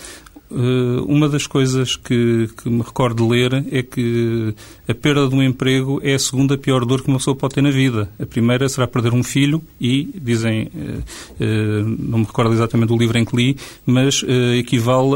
Eh, 0.55 1.01
uma 1.05 1.27
das 1.27 1.45
coisas 1.45 1.97
que, 1.97 2.47
que, 2.55 2.69
me 2.69 2.81
recordo 2.81 3.23
de 3.23 3.29
ler 3.29 3.65
é 3.71 3.83
que 3.83 4.55
a 4.87 4.93
perda 4.93 5.27
de 5.27 5.35
um 5.35 5.43
emprego 5.43 5.99
é 6.01 6.13
a 6.13 6.19
segunda 6.19 6.57
pior 6.57 6.85
dor 6.85 7.01
que 7.01 7.09
uma 7.09 7.17
pessoa 7.17 7.35
pode 7.35 7.55
ter 7.55 7.61
na 7.61 7.71
vida. 7.71 8.09
A 8.17 8.25
primeira 8.25 8.69
será 8.69 8.87
perder 8.87 9.13
um 9.13 9.21
filho 9.21 9.61
e, 9.81 10.09
dizem, 10.15 10.69
eh, 10.73 10.99
eh, 11.41 11.83
não 11.99 12.19
me 12.19 12.25
recordo 12.25 12.53
exatamente 12.53 12.87
do 12.87 12.97
livro 12.97 13.17
em 13.17 13.25
que 13.25 13.35
li, 13.35 13.57
mas 13.85 14.23
equivale 14.57 15.15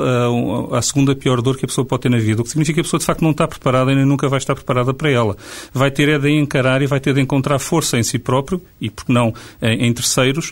à 0.71 0.81
segunda 0.81 1.15
pior 1.15 1.41
dor 1.41 1.57
que 1.57 1.65
a 1.65 1.67
pessoa 1.67 1.85
pode 1.85 2.01
ter 2.03 2.09
na 2.09 2.17
vida. 2.17 2.41
O 2.41 2.43
que 2.43 2.49
significa 2.49 2.75
que 2.75 2.81
a 2.81 2.83
pessoa, 2.83 2.99
de 2.99 3.05
facto, 3.05 3.21
não 3.21 3.31
está 3.31 3.47
preparada 3.47 3.91
e 3.91 3.95
nem 3.95 4.05
nunca 4.05 4.27
vai 4.27 4.39
estar 4.39 4.55
preparada 4.55 4.93
para 4.93 5.09
ela. 5.09 5.37
Vai 5.73 5.91
ter 5.91 6.09
é 6.09 6.17
de 6.17 6.29
encarar 6.31 6.81
e 6.81 6.87
vai 6.87 6.99
ter 6.99 7.13
de 7.13 7.21
encontrar 7.21 7.59
força 7.59 7.97
em 7.97 8.03
si 8.03 8.19
próprio 8.19 8.61
e, 8.81 8.89
porque 8.89 9.13
não, 9.13 9.33
em 9.61 9.93
terceiros, 9.93 10.51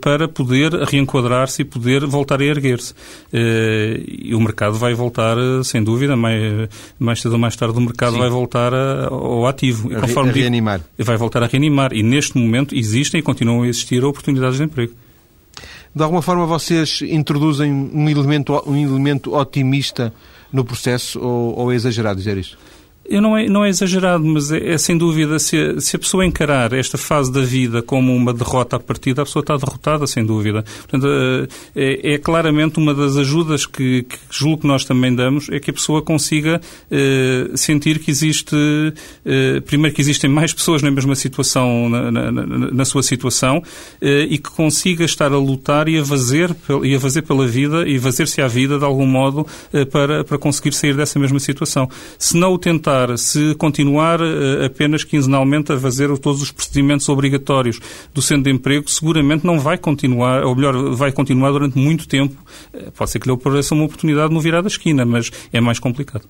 para 0.00 0.28
poder 0.28 0.72
reenquadrar-se 0.72 1.62
e 1.62 1.64
poder 1.64 2.04
voltar 2.04 2.40
a 2.40 2.44
erguer-se 2.44 2.94
e 4.28 4.34
o 4.34 4.40
mercado 4.40 4.76
vai 4.76 4.94
voltar, 4.94 5.36
eh, 5.38 5.62
sem 5.64 5.82
dúvida, 5.82 6.16
mais, 6.16 6.68
mais 6.98 7.20
cedo 7.20 7.32
ou 7.32 7.38
mais 7.38 7.56
tarde 7.56 7.78
o 7.78 7.80
mercado 7.80 8.14
Sim. 8.14 8.18
vai 8.18 8.28
voltar 8.28 8.74
a, 8.74 9.08
ao 9.08 9.46
ativo. 9.46 9.94
A, 9.96 10.00
conforme 10.00 10.30
a 10.30 10.32
reanimar. 10.34 10.80
Digo, 10.96 11.06
vai 11.06 11.16
voltar 11.16 11.42
a 11.42 11.46
reanimar. 11.46 11.92
E 11.92 12.02
neste 12.02 12.36
momento 12.36 12.74
existem 12.74 13.20
e 13.20 13.22
continuam 13.22 13.62
a 13.62 13.68
existir 13.68 14.04
oportunidades 14.04 14.58
de 14.58 14.64
emprego. 14.64 14.92
De 15.94 16.02
alguma 16.02 16.20
forma 16.20 16.44
vocês 16.44 17.00
introduzem 17.02 17.72
um 17.72 18.08
elemento, 18.08 18.62
um 18.66 18.76
elemento 18.76 19.34
otimista 19.34 20.12
no 20.52 20.64
processo 20.64 21.18
ou, 21.20 21.58
ou 21.58 21.72
é 21.72 21.74
exagerado 21.74 22.18
dizer 22.18 22.36
isto? 22.36 22.58
Eu 23.08 23.22
não 23.22 23.36
é, 23.36 23.48
não 23.48 23.64
é 23.64 23.68
exagerado, 23.68 24.24
mas 24.24 24.50
é, 24.50 24.72
é 24.72 24.78
sem 24.78 24.96
dúvida, 24.96 25.38
se 25.38 25.56
a, 25.56 25.80
se 25.80 25.96
a, 25.96 25.98
pessoa 25.98 26.24
encarar 26.24 26.72
esta 26.72 26.98
fase 26.98 27.32
da 27.32 27.40
vida 27.40 27.82
como 27.82 28.14
uma 28.14 28.32
derrota 28.32 28.76
à 28.76 28.80
partida, 28.80 29.22
a 29.22 29.24
pessoa 29.24 29.42
está 29.42 29.56
derrotada, 29.56 30.06
sem 30.06 30.24
dúvida. 30.24 30.64
Portanto, 30.88 31.06
eh, 31.06 31.48
é, 31.74 32.14
é 32.14 32.18
claramente 32.18 32.78
uma 32.78 32.94
das 32.94 33.16
ajudas 33.16 33.66
que, 33.66 34.02
que, 34.02 34.18
julgo 34.30 34.62
que 34.62 34.66
nós 34.66 34.84
também 34.84 35.14
damos, 35.14 35.48
é 35.50 35.60
que 35.60 35.70
a 35.70 35.72
pessoa 35.72 36.02
consiga 36.02 36.60
eh, 36.90 37.50
sentir 37.54 37.98
que 37.98 38.10
existe, 38.10 38.56
eh, 39.24 39.60
primeiro 39.60 39.94
que 39.94 40.00
existem 40.00 40.28
mais 40.28 40.52
pessoas 40.52 40.82
na 40.82 40.90
mesma 40.90 41.14
situação, 41.14 41.88
na, 41.88 42.10
na, 42.10 42.32
na 42.32 42.84
sua 42.84 43.02
situação, 43.02 43.62
e 44.00 44.38
que 44.38 44.50
consiga 44.50 45.04
estar 45.04 45.32
a 45.32 45.38
lutar 45.38 45.88
e 45.88 45.98
a 45.98 46.04
fazer, 46.04 46.54
e 46.82 46.94
a 46.94 47.00
fazer 47.00 47.22
pela 47.22 47.46
vida 47.46 47.86
e 47.88 47.98
fazer-se 47.98 48.40
à 48.40 48.48
vida 48.48 48.78
de 48.78 48.84
algum 48.84 49.06
modo 49.06 49.46
para, 49.90 50.24
para 50.24 50.38
conseguir 50.38 50.72
sair 50.72 50.94
dessa 50.94 51.18
mesma 51.18 51.38
situação. 51.38 51.88
Se 52.18 52.36
não 52.36 52.52
o 52.52 52.58
tentar 52.58 52.95
se 53.16 53.54
continuar 53.54 54.20
eh, 54.20 54.66
apenas 54.66 55.04
quinzenalmente 55.04 55.72
a 55.72 55.78
fazer 55.78 56.16
todos 56.18 56.42
os 56.42 56.50
procedimentos 56.50 57.08
obrigatórios 57.08 57.80
do 58.12 58.22
centro 58.22 58.44
de 58.44 58.50
emprego, 58.50 58.90
seguramente 58.90 59.44
não 59.44 59.58
vai 59.58 59.78
continuar, 59.78 60.44
ou 60.44 60.54
melhor, 60.54 60.94
vai 60.94 61.12
continuar 61.12 61.50
durante 61.50 61.78
muito 61.78 62.08
tempo. 62.08 62.36
Eh, 62.72 62.90
pode 62.96 63.10
ser 63.10 63.18
que 63.18 63.28
lhe 63.28 63.34
apareça 63.34 63.74
uma 63.74 63.84
oportunidade 63.84 64.32
no 64.32 64.40
virar 64.40 64.60
da 64.60 64.68
esquina, 64.68 65.04
mas 65.04 65.30
é 65.52 65.60
mais 65.60 65.78
complicado. 65.78 66.26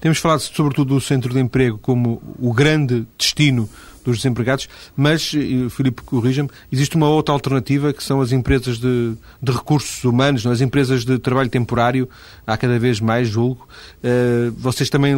Temos 0.00 0.18
falado 0.18 0.40
sobretudo 0.40 0.94
do 0.94 1.00
centro 1.00 1.32
de 1.32 1.40
emprego 1.40 1.78
como 1.78 2.22
o 2.38 2.52
grande 2.52 3.06
destino 3.16 3.68
dos 4.08 4.18
desempregados, 4.18 4.68
mas, 4.96 5.32
Filipe, 5.70 6.02
corrija-me, 6.02 6.48
existe 6.72 6.96
uma 6.96 7.08
outra 7.08 7.32
alternativa 7.32 7.92
que 7.92 8.02
são 8.02 8.20
as 8.20 8.32
empresas 8.32 8.78
de, 8.78 9.12
de 9.42 9.52
recursos 9.52 10.02
humanos, 10.04 10.44
não? 10.44 10.52
as 10.52 10.60
empresas 10.60 11.04
de 11.04 11.18
trabalho 11.18 11.50
temporário, 11.50 12.08
há 12.46 12.56
cada 12.56 12.78
vez 12.78 13.00
mais, 13.00 13.28
julgo. 13.28 13.68
Uh, 13.98 14.52
vocês 14.58 14.88
também 14.88 15.14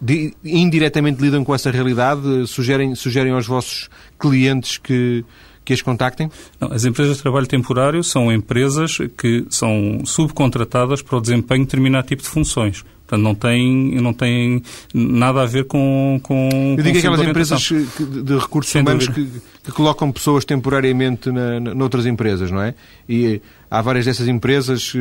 de, 0.00 0.34
indiretamente 0.44 1.20
lidam 1.20 1.44
com 1.44 1.54
essa 1.54 1.70
realidade? 1.70 2.46
Sugerem, 2.46 2.94
sugerem 2.94 3.32
aos 3.32 3.46
vossos 3.46 3.88
clientes 4.18 4.78
que, 4.78 5.24
que 5.64 5.72
as 5.72 5.82
contactem? 5.82 6.30
Não, 6.60 6.72
as 6.72 6.84
empresas 6.84 7.16
de 7.16 7.22
trabalho 7.22 7.46
temporário 7.46 8.02
são 8.04 8.32
empresas 8.32 8.98
que 9.18 9.46
são 9.50 10.02
subcontratadas 10.04 11.02
para 11.02 11.18
o 11.18 11.20
desempenho 11.20 11.60
de 11.60 11.66
determinado 11.66 12.06
tipo 12.06 12.22
de 12.22 12.28
funções. 12.28 12.84
Portanto, 13.12 13.22
não 13.22 13.34
tem, 13.34 14.00
não 14.00 14.14
tem 14.14 14.62
nada 14.94 15.42
a 15.42 15.46
ver 15.46 15.64
com. 15.66 16.18
com 16.22 16.48
Eu 16.78 16.82
digo 16.82 16.96
aquelas 16.96 17.20
empresas 17.20 17.60
de 17.60 18.38
recursos 18.38 18.72
Sem 18.72 18.80
humanos 18.80 19.06
que, 19.06 19.28
que, 19.62 19.70
colocam 19.70 20.10
pessoas 20.10 20.46
temporariamente 20.46 21.30
na, 21.30 21.60
na, 21.60 21.74
noutras 21.74 22.06
empresas, 22.06 22.50
não 22.50 22.62
é? 22.62 22.74
E 23.06 23.42
há 23.70 23.82
várias 23.82 24.06
dessas 24.06 24.28
empresas 24.28 24.92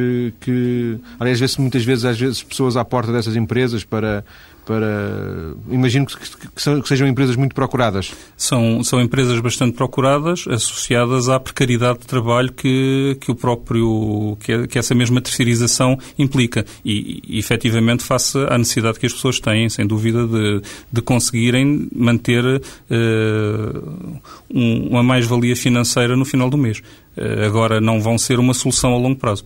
que. 0.42 0.98
Aliás, 1.18 1.40
vê-se 1.40 1.62
muitas 1.62 1.86
vezes, 1.86 2.04
às 2.04 2.20
vezes, 2.20 2.44
pessoas 2.44 2.76
à 2.76 2.84
porta 2.84 3.14
dessas 3.14 3.38
empresas 3.38 3.86
para 3.86 4.26
para. 4.66 5.54
Imagino 5.70 6.06
que, 6.06 6.18
que, 6.18 6.82
que, 6.82 6.88
sejam 6.88 7.08
empresas 7.08 7.36
muito 7.36 7.56
procuradas. 7.56 8.14
São, 8.38 8.84
são 8.84 9.02
empresas 9.02 9.40
bastante 9.40 9.76
procuradas, 9.76 10.46
associadas 10.48 11.30
à 11.30 11.40
precariedade 11.40 12.00
de 12.00 12.08
trabalho 12.08 12.52
que, 12.52 13.18
que 13.20 13.32
o 13.32 13.36
próprio. 13.36 14.38
que, 14.40 14.68
que 14.68 14.80
essa 14.80 14.94
mesma 14.94 15.22
terceirização 15.22 15.98
implica. 16.18 16.66
E, 16.86 17.22
e 17.28 17.40
efetivamente, 17.40 18.04
face 18.04 18.38
à 18.50 18.58
necessidade 18.58 19.00
que 19.00 19.06
as 19.06 19.14
pessoas 19.14 19.40
têm, 19.40 19.70
sem 19.70 19.86
dúvida, 19.86 20.28
de, 20.28 20.62
de 20.92 21.02
conseguirem 21.02 21.90
manter 21.94 22.44
uh, 22.46 24.22
um, 24.54 24.88
uma 24.90 25.04
mais-valia 25.04 25.56
financeira 25.56 26.16
no 26.16 26.26
final 26.26 26.50
do 26.50 26.58
mês. 26.58 26.82
Uh, 27.18 27.46
agora, 27.46 27.82
não 27.82 28.00
vão 28.00 28.18
ser 28.18 28.40
uma 28.40 28.54
solução 28.54 28.94
a 28.94 28.98
longo 28.98 29.18
prazo. 29.18 29.44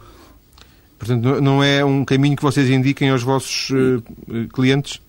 Portanto, 0.97 1.41
não 1.41 1.63
é 1.63 1.83
um 1.83 2.05
caminho 2.05 2.35
que 2.35 2.43
vocês 2.43 2.69
indiquem 2.69 3.09
aos 3.09 3.21
vossos 3.21 3.69
uh, 3.69 4.47
clientes? 4.53 5.01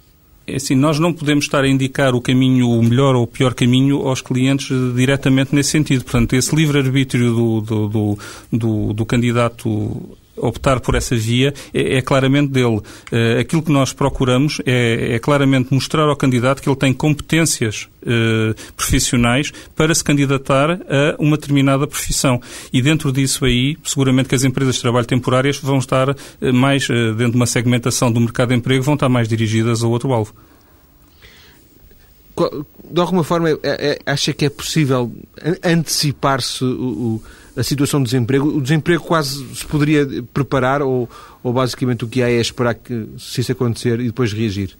É 0.46 0.56
assim, 0.56 0.76
nós 0.76 1.00
não 1.00 1.12
podemos 1.12 1.44
estar 1.44 1.64
a 1.64 1.68
indicar 1.68 2.14
o 2.14 2.20
caminho, 2.20 2.70
o 2.70 2.82
melhor 2.82 3.16
ou 3.16 3.24
o 3.24 3.26
pior 3.26 3.52
caminho 3.52 4.06
aos 4.06 4.20
clientes 4.20 4.68
diretamente 4.94 5.52
nesse 5.52 5.70
sentido. 5.70 6.04
Portanto, 6.04 6.34
esse 6.34 6.54
livre-arbítrio 6.54 7.34
do, 7.34 7.60
do, 7.60 7.88
do, 7.88 8.18
do, 8.52 8.92
do 8.92 9.06
candidato 9.06 10.16
optar 10.36 10.80
por 10.80 10.94
essa 10.94 11.16
via 11.16 11.52
é, 11.72 11.98
é 11.98 12.02
claramente 12.02 12.52
dele. 12.52 12.76
Uh, 12.76 13.40
aquilo 13.40 13.62
que 13.62 13.72
nós 13.72 13.92
procuramos 13.92 14.60
é, 14.64 15.14
é, 15.14 15.18
claramente 15.18 15.72
mostrar 15.72 16.04
ao 16.04 16.16
candidato 16.16 16.62
que 16.62 16.68
ele 16.68 16.76
tem 16.76 16.92
competências 16.92 17.88
uh, 18.02 18.54
profissionais 18.76 19.52
para 19.74 19.94
se 19.94 20.04
candidatar 20.04 20.72
a 20.72 21.16
uma 21.18 21.36
determinada 21.36 21.86
profissão. 21.86 22.40
E 22.72 22.82
dentro 22.82 23.12
disso 23.12 23.44
aí, 23.44 23.76
seguramente 23.84 24.28
que 24.28 24.34
as 24.34 24.44
empresas 24.44 24.76
de 24.76 24.80
trabalho 24.80 25.06
temporárias 25.06 25.58
vão 25.58 25.78
estar 25.78 26.10
uh, 26.10 26.16
mais, 26.52 26.86
dentro 26.86 27.30
de 27.30 27.36
uma 27.36 27.46
segmentação 27.46 28.10
do 28.10 28.20
mercado 28.20 28.50
de 28.50 28.56
emprego, 28.56 28.82
vão 28.82 28.94
estar 28.94 29.08
mais 29.08 29.28
dirigidas 29.28 29.82
ao 29.82 29.90
outro 29.90 30.12
alvo. 30.12 30.34
De 32.84 33.00
alguma 33.00 33.24
forma, 33.24 33.48
é, 33.48 33.58
é, 33.62 33.98
acha 34.04 34.32
que 34.34 34.44
é 34.44 34.50
possível 34.50 35.10
antecipar-se 35.64 36.62
o, 36.62 36.68
o 36.68 37.22
a 37.56 37.62
situação 37.62 38.00
de 38.00 38.06
desemprego. 38.10 38.48
O 38.48 38.60
desemprego 38.60 39.02
quase 39.02 39.44
se 39.54 39.64
poderia 39.64 40.06
preparar 40.32 40.82
ou, 40.82 41.08
ou 41.42 41.52
basicamente 41.52 42.04
o 42.04 42.08
que 42.08 42.22
há 42.22 42.30
é 42.30 42.40
esperar 42.40 42.74
que 42.74 43.08
se 43.18 43.40
isso 43.40 43.52
acontecer 43.52 44.00
e 44.00 44.06
depois 44.06 44.32
reagir? 44.32 44.76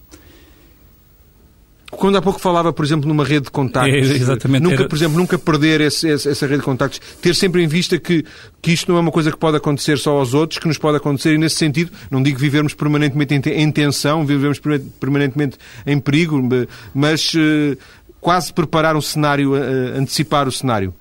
Quando 1.91 2.16
há 2.18 2.22
pouco 2.22 2.41
falava, 2.41 2.72
por 2.72 2.85
exemplo, 2.85 3.09
numa 3.09 3.24
rede 3.24 3.45
de 3.45 3.51
contactos, 3.51 4.11
é, 4.11 4.14
exatamente, 4.14 4.62
nunca, 4.62 4.74
era... 4.74 4.89
por 4.89 4.97
exemplo, 4.97 5.16
nunca 5.16 5.39
perder 5.39 5.81
esse, 5.81 6.11
essa 6.11 6.47
rede 6.47 6.59
de 6.59 6.64
contactos, 6.64 7.01
ter 7.22 7.35
sempre 7.35 7.62
em 7.62 7.68
vista 7.68 7.97
que, 7.97 8.24
que 8.61 8.72
isto 8.72 8.91
não 8.91 8.99
é 8.99 9.01
uma 9.01 9.12
coisa 9.12 9.31
que 9.31 9.39
pode 9.39 9.57
acontecer 9.57 9.97
só 9.97 10.18
aos 10.18 10.35
outros, 10.35 10.59
que 10.59 10.66
nos 10.66 10.79
pode 10.79 10.97
acontecer 10.97 11.35
e 11.35 11.39
nesse 11.39 11.57
sentido, 11.57 11.93
não 12.11 12.22
digo 12.22 12.39
vivermos 12.39 12.74
permanentemente 12.74 13.49
em 13.49 13.70
tensão, 13.70 14.27
vivermos 14.27 14.61
permanentemente 15.01 15.59
em 15.87 15.99
perigo, 15.99 16.43
mas 16.93 17.33
uh, 17.35 17.79
quase 18.20 18.53
preparar 18.53 18.97
um 18.97 19.01
cenário, 19.01 19.53
uh, 19.53 19.99
antecipar 19.99 20.49
o 20.49 20.53
cenário. 20.53 20.93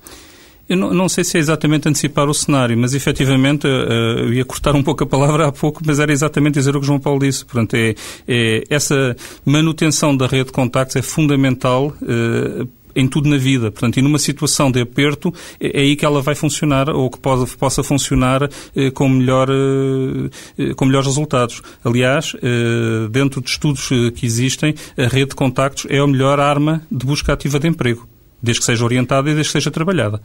Eu 0.68 0.76
não, 0.76 0.92
não, 0.92 1.08
sei 1.08 1.22
se 1.22 1.36
é 1.36 1.40
exatamente 1.40 1.88
antecipar 1.88 2.28
o 2.28 2.34
cenário, 2.34 2.76
mas 2.76 2.92
efetivamente, 2.92 3.66
uh, 3.66 4.18
eu 4.18 4.32
ia 4.32 4.44
cortar 4.44 4.74
um 4.74 4.82
pouco 4.82 5.04
a 5.04 5.06
palavra 5.06 5.46
há 5.46 5.52
pouco, 5.52 5.80
mas 5.86 6.00
era 6.00 6.12
exatamente 6.12 6.54
dizer 6.54 6.76
o 6.76 6.80
que 6.80 6.86
João 6.86 6.98
Paulo 6.98 7.20
disse. 7.20 7.44
Portanto, 7.44 7.74
é, 7.74 7.94
é 8.26 8.64
essa 8.68 9.16
manutenção 9.44 10.16
da 10.16 10.26
rede 10.26 10.46
de 10.46 10.52
contactos 10.52 10.96
é 10.96 11.02
fundamental 11.02 11.94
uh, 12.02 12.68
em 12.96 13.06
tudo 13.06 13.28
na 13.28 13.36
vida. 13.36 13.70
Portanto, 13.70 13.98
e 13.98 14.02
numa 14.02 14.18
situação 14.18 14.70
de 14.70 14.80
aperto, 14.80 15.32
é, 15.60 15.78
é 15.78 15.82
aí 15.82 15.94
que 15.94 16.04
ela 16.04 16.22
vai 16.22 16.34
funcionar 16.34 16.88
ou 16.88 17.10
que 17.10 17.18
pode, 17.20 17.54
possa 17.56 17.82
funcionar 17.82 18.48
eh, 18.74 18.90
com, 18.90 19.08
melhor, 19.08 19.48
eh, 19.50 20.74
com 20.74 20.86
melhores 20.86 21.06
resultados. 21.06 21.62
Aliás, 21.84 22.34
eh, 22.42 23.08
dentro 23.10 23.42
de 23.42 23.50
estudos 23.50 23.88
que 23.88 24.24
existem, 24.24 24.74
a 24.96 25.06
rede 25.06 25.30
de 25.30 25.36
contactos 25.36 25.86
é 25.90 25.98
a 25.98 26.06
melhor 26.06 26.40
arma 26.40 26.82
de 26.90 27.04
busca 27.04 27.34
ativa 27.34 27.58
de 27.58 27.68
emprego, 27.68 28.08
desde 28.42 28.60
que 28.60 28.66
seja 28.66 28.84
orientada 28.84 29.30
e 29.30 29.34
desde 29.34 29.52
que 29.52 29.58
seja 29.58 29.70
trabalhada. 29.70 30.22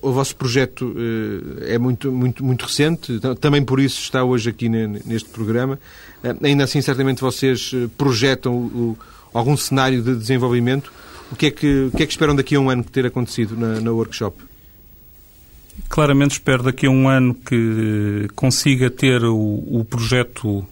O 0.00 0.12
vosso 0.12 0.36
projeto 0.36 0.94
é 1.62 1.76
muito, 1.78 2.12
muito, 2.12 2.44
muito 2.44 2.64
recente, 2.64 3.20
também 3.40 3.64
por 3.64 3.80
isso 3.80 4.00
está 4.00 4.22
hoje 4.22 4.50
aqui 4.50 4.68
neste 4.68 5.28
programa. 5.30 5.80
Ainda 6.42 6.64
assim, 6.64 6.80
certamente 6.80 7.20
vocês 7.20 7.72
projetam 7.98 8.96
algum 9.34 9.56
cenário 9.56 10.02
de 10.02 10.14
desenvolvimento. 10.14 10.92
O 11.32 11.36
que 11.36 11.46
é 11.46 11.50
que, 11.50 11.90
o 11.92 11.96
que, 11.96 12.02
é 12.02 12.06
que 12.06 12.12
esperam 12.12 12.34
daqui 12.36 12.54
a 12.54 12.60
um 12.60 12.70
ano 12.70 12.84
ter 12.84 13.06
acontecido 13.06 13.56
na, 13.56 13.80
na 13.80 13.90
workshop? 13.90 14.36
Claramente 15.88 16.32
espero 16.32 16.62
daqui 16.62 16.86
a 16.86 16.90
um 16.90 17.08
ano 17.08 17.34
que 17.34 18.28
consiga 18.34 18.90
ter 18.90 19.24
o, 19.24 19.34
o 19.36 19.84
projeto 19.88 20.66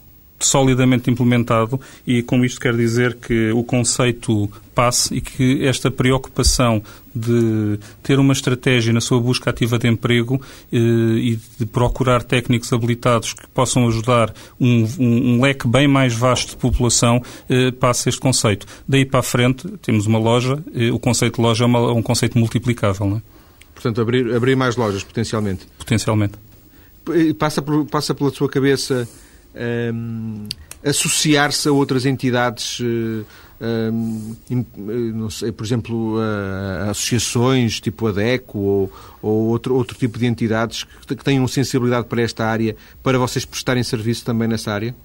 solidamente 0.45 1.09
implementado 1.09 1.79
e 2.05 2.21
com 2.23 2.43
isto 2.43 2.59
quer 2.59 2.75
dizer 2.75 3.15
que 3.15 3.51
o 3.51 3.63
conceito 3.63 4.49
passe 4.73 5.13
e 5.15 5.21
que 5.21 5.65
esta 5.65 5.91
preocupação 5.91 6.81
de 7.13 7.77
ter 8.01 8.17
uma 8.17 8.31
estratégia 8.31 8.93
na 8.93 9.01
sua 9.01 9.19
busca 9.19 9.49
ativa 9.49 9.77
de 9.77 9.87
emprego 9.87 10.41
eh, 10.71 10.77
e 10.77 11.39
de 11.59 11.65
procurar 11.65 12.23
técnicos 12.23 12.71
habilitados 12.71 13.33
que 13.33 13.45
possam 13.47 13.87
ajudar 13.87 14.33
um, 14.59 14.87
um, 14.97 15.33
um 15.33 15.41
leque 15.41 15.67
bem 15.67 15.87
mais 15.87 16.13
vasto 16.13 16.51
de 16.51 16.57
população 16.57 17.21
eh, 17.49 17.71
passe 17.71 18.07
este 18.07 18.21
conceito. 18.21 18.65
Daí 18.87 19.05
para 19.05 19.19
a 19.19 19.23
frente 19.23 19.67
temos 19.81 20.05
uma 20.05 20.19
loja, 20.19 20.63
eh, 20.73 20.91
o 20.91 20.99
conceito 20.99 21.35
de 21.35 21.41
loja 21.41 21.65
é 21.65 21.67
uma, 21.67 21.91
um 21.91 22.01
conceito 22.01 22.37
multiplicável. 22.37 23.05
Não 23.05 23.17
é? 23.17 23.21
Portanto, 23.73 24.01
abrir, 24.01 24.33
abrir 24.33 24.55
mais 24.55 24.75
lojas, 24.75 25.03
potencialmente. 25.03 25.67
Potencialmente. 25.77 26.33
Passa, 27.37 27.61
por, 27.61 27.85
passa 27.85 28.13
pela 28.13 28.29
sua 28.29 28.47
cabeça 28.47 29.07
um, 29.55 30.47
associar-se 30.83 31.67
a 31.67 31.71
outras 31.71 32.05
entidades, 32.05 32.79
um, 32.81 34.35
não 35.13 35.29
sei, 35.29 35.51
por 35.51 35.65
exemplo, 35.65 36.17
a, 36.19 36.91
associações 36.91 37.79
tipo 37.79 38.07
a 38.07 38.11
DECO 38.11 38.57
ou, 38.57 38.93
ou 39.21 39.47
outro, 39.47 39.75
outro 39.75 39.97
tipo 39.97 40.17
de 40.17 40.25
entidades 40.25 40.85
que, 41.05 41.15
tenham 41.15 41.47
sensibilidade 41.47 42.07
para 42.07 42.21
esta 42.21 42.45
área, 42.45 42.75
para 43.03 43.17
vocês 43.17 43.45
prestarem 43.45 43.83
serviço 43.83 44.23
também 44.23 44.47
nessa 44.47 44.71
área? 44.71 44.95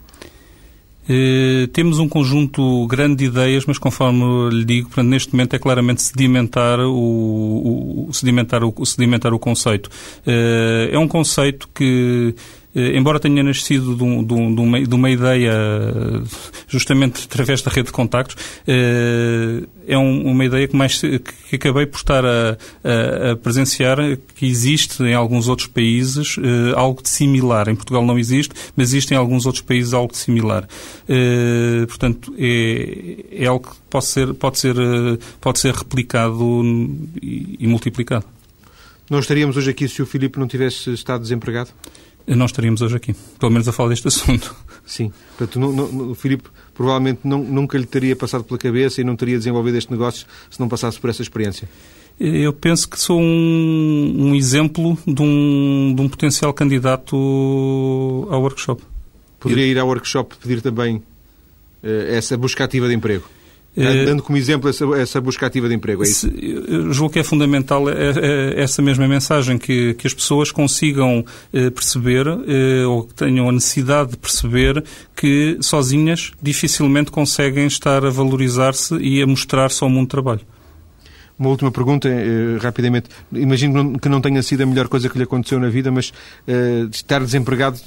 Uh, 1.06 1.66
temos 1.68 1.98
um 1.98 2.08
conjunto 2.08 2.86
grande 2.86 3.16
de 3.16 3.24
ideias, 3.26 3.66
mas 3.66 3.76
conforme 3.76 4.48
lhe 4.50 4.64
digo, 4.64 4.88
portanto, 4.88 5.08
neste 5.08 5.34
momento 5.34 5.54
é 5.54 5.58
claramente 5.58 6.00
sedimentar 6.00 6.80
o, 6.80 8.06
o 8.08 8.12
sedimentar, 8.14 8.64
o, 8.64 8.86
sedimentar 8.86 9.34
o 9.34 9.38
conceito. 9.38 9.90
Uh, 10.26 10.88
é 10.90 10.98
um 10.98 11.06
conceito 11.06 11.68
que 11.74 12.34
eh, 12.34 12.40
embora 12.74 13.20
tenha 13.20 13.42
nascido 13.42 13.94
de, 13.94 14.02
um, 14.02 14.24
de, 14.24 14.34
um, 14.34 14.54
de, 14.54 14.60
uma, 14.60 14.80
de, 14.80 14.94
uma, 14.94 15.10
ideia 15.10 15.52
justamente 16.66 17.24
através 17.24 17.62
da 17.62 17.70
rede 17.70 17.86
de 17.86 17.92
contactos, 17.92 18.36
eh, 18.66 19.62
é 19.86 19.96
um, 19.96 20.26
uma 20.26 20.44
ideia 20.44 20.66
que, 20.66 20.74
mais, 20.74 21.00
que 21.00 21.56
acabei 21.56 21.86
por 21.86 21.98
estar 21.98 22.24
a, 22.24 22.58
a, 22.82 23.32
a, 23.32 23.36
presenciar 23.36 23.98
que 24.34 24.46
existe 24.46 25.02
em 25.04 25.14
alguns 25.14 25.48
outros 25.48 25.68
países 25.68 26.36
eh, 26.38 26.72
algo 26.74 27.00
de 27.02 27.08
similar. 27.08 27.68
Em 27.68 27.76
Portugal 27.76 28.04
não 28.04 28.18
existe, 28.18 28.54
mas 28.76 28.88
existe 28.88 29.14
em 29.14 29.16
alguns 29.16 29.46
outros 29.46 29.62
países 29.62 29.94
algo 29.94 30.12
de 30.12 30.18
similar. 30.18 30.66
Portanto, 31.86 32.34
é, 32.38 33.24
é 33.30 33.46
algo 33.46 33.68
que 33.70 33.76
pode 33.88 34.06
ser, 34.06 34.34
pode 34.34 34.58
ser, 34.58 34.74
pode 35.40 35.60
ser 35.60 35.74
replicado 35.74 36.62
e, 37.22 37.56
e 37.60 37.66
multiplicado. 37.66 38.24
Não 39.08 39.18
estaríamos 39.18 39.56
hoje 39.56 39.70
aqui 39.70 39.86
se 39.86 40.00
o 40.00 40.06
Filipe 40.06 40.38
não 40.38 40.48
tivesse 40.48 40.92
estado 40.92 41.20
desempregado? 41.20 41.70
Não 42.26 42.46
estaríamos 42.46 42.80
hoje 42.80 42.96
aqui, 42.96 43.14
pelo 43.38 43.52
menos 43.52 43.68
a 43.68 43.72
falar 43.72 43.90
deste 43.90 44.08
assunto. 44.08 44.54
Sim, 44.86 45.12
portanto, 45.36 45.58
não, 45.58 45.72
não, 45.72 46.10
o 46.10 46.14
Filipe 46.14 46.48
provavelmente 46.74 47.20
não, 47.24 47.42
nunca 47.42 47.78
lhe 47.78 47.86
teria 47.86 48.14
passado 48.14 48.44
pela 48.44 48.58
cabeça 48.58 49.00
e 49.00 49.04
não 49.04 49.16
teria 49.16 49.38
desenvolvido 49.38 49.76
este 49.76 49.90
negócio 49.90 50.26
se 50.50 50.60
não 50.60 50.68
passasse 50.68 50.98
por 50.98 51.10
essa 51.10 51.22
experiência. 51.22 51.68
Eu 52.18 52.52
penso 52.52 52.88
que 52.88 52.98
sou 52.98 53.20
um, 53.20 54.28
um 54.28 54.34
exemplo 54.34 54.96
de 55.06 55.20
um, 55.20 55.92
de 55.96 56.00
um, 56.00 56.08
potencial 56.08 56.52
candidato 56.52 57.16
ao 58.30 58.40
workshop. 58.40 58.82
Poderia 59.40 59.66
ir 59.66 59.78
ao 59.78 59.88
workshop 59.88 60.36
pedir 60.36 60.62
também 60.62 60.96
uh, 60.96 61.02
essa 62.08 62.36
busca 62.36 62.64
ativa 62.64 62.86
de 62.86 62.94
emprego? 62.94 63.24
Eh, 63.76 64.04
dando 64.04 64.22
como 64.22 64.38
exemplo 64.38 64.70
essa, 64.70 64.84
essa 64.96 65.20
busca 65.20 65.46
ativa 65.46 65.68
de 65.68 65.74
emprego, 65.74 66.04
é 66.04 66.06
isso? 66.06 66.28
Eu 66.28 66.92
julgo 66.92 67.12
que 67.12 67.18
é 67.18 67.24
fundamental 67.24 67.88
é, 67.88 67.94
é, 67.94 68.62
essa 68.62 68.80
mesma 68.80 69.08
mensagem, 69.08 69.58
que, 69.58 69.94
que 69.94 70.06
as 70.06 70.14
pessoas 70.14 70.52
consigam 70.52 71.24
eh, 71.52 71.70
perceber 71.70 72.26
eh, 72.26 72.86
ou 72.86 73.04
que 73.04 73.14
tenham 73.14 73.48
a 73.48 73.52
necessidade 73.52 74.12
de 74.12 74.16
perceber 74.16 74.84
que 75.16 75.58
sozinhas 75.60 76.32
dificilmente 76.40 77.10
conseguem 77.10 77.66
estar 77.66 78.04
a 78.04 78.10
valorizar-se 78.10 78.94
e 78.96 79.20
a 79.20 79.26
mostrar-se 79.26 79.82
ao 79.82 79.90
mundo 79.90 80.06
do 80.06 80.10
trabalho. 80.10 80.40
Uma 81.36 81.48
última 81.48 81.72
pergunta, 81.72 82.08
rapidamente. 82.60 83.08
Imagino 83.32 83.98
que 83.98 84.08
não 84.08 84.20
tenha 84.20 84.40
sido 84.40 84.62
a 84.62 84.66
melhor 84.66 84.86
coisa 84.86 85.08
que 85.08 85.18
lhe 85.18 85.24
aconteceu 85.24 85.58
na 85.58 85.68
vida, 85.68 85.90
mas 85.90 86.12
estar 86.92 87.18
desempregado 87.18 87.80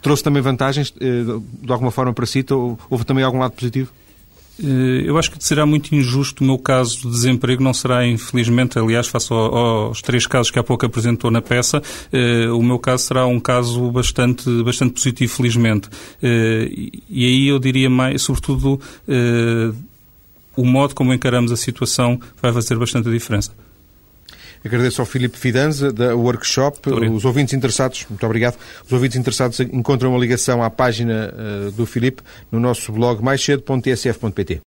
trouxe 0.00 0.22
também 0.24 0.40
vantagens, 0.40 0.90
de 0.90 1.70
alguma 1.70 1.90
forma, 1.90 2.14
para 2.14 2.24
si? 2.24 2.42
Houve 2.88 3.04
também 3.04 3.22
algum 3.22 3.38
lado 3.38 3.52
positivo? 3.52 3.92
Eh, 4.62 5.04
eu 5.04 5.16
acho 5.18 5.30
que 5.30 5.42
será 5.42 5.64
muito 5.64 5.94
injusto 5.94 6.42
o 6.42 6.46
meu 6.46 6.58
caso 6.58 7.02
de 7.02 7.10
desemprego, 7.10 7.62
não 7.62 7.72
será, 7.72 8.06
infelizmente, 8.06 8.78
aliás, 8.78 9.06
face 9.06 9.32
aos 9.32 10.02
três 10.02 10.26
casos 10.26 10.50
que 10.50 10.58
há 10.58 10.62
pouco 10.62 10.84
apresentou 10.84 11.30
na 11.30 11.40
peça, 11.40 11.82
eh, 12.12 12.48
o 12.50 12.62
meu 12.62 12.78
caso 12.78 13.04
será 13.04 13.26
um 13.26 13.38
caso 13.38 13.90
bastante, 13.90 14.50
bastante 14.62 14.94
positivo, 14.94 15.32
felizmente. 15.32 15.88
Eh, 16.22 16.90
e 17.08 17.24
aí 17.24 17.48
eu 17.48 17.58
diria 17.58 17.88
mais, 17.88 18.22
sobretudo, 18.22 18.80
o 20.56 20.64
modo 20.64 20.94
como 20.94 21.14
encaramos 21.14 21.52
a 21.52 21.56
situação 21.56 22.20
vai 22.42 22.52
fazer 22.52 22.76
bastante 22.76 23.08
diferença. 23.10 23.52
Agradeço 24.64 25.00
ao 25.00 25.06
Filipe 25.06 25.38
Fidanza, 25.38 25.92
da 25.92 26.14
Workshop. 26.14 26.90
Os 27.12 27.24
ouvintes 27.24 27.54
interessados, 27.54 28.06
muito 28.08 28.24
obrigado. 28.24 28.56
Os 28.84 28.92
ouvintes 28.92 29.16
interessados 29.16 29.60
encontram 29.60 30.10
uma 30.10 30.18
ligação 30.18 30.62
à 30.62 30.70
página 30.70 31.32
uh, 31.32 31.70
do 31.72 31.86
Filipe 31.86 32.22
no 32.50 32.58
nosso 32.58 32.92
blog 32.92 33.22
maiscedo.tsf.pt. 33.22 34.56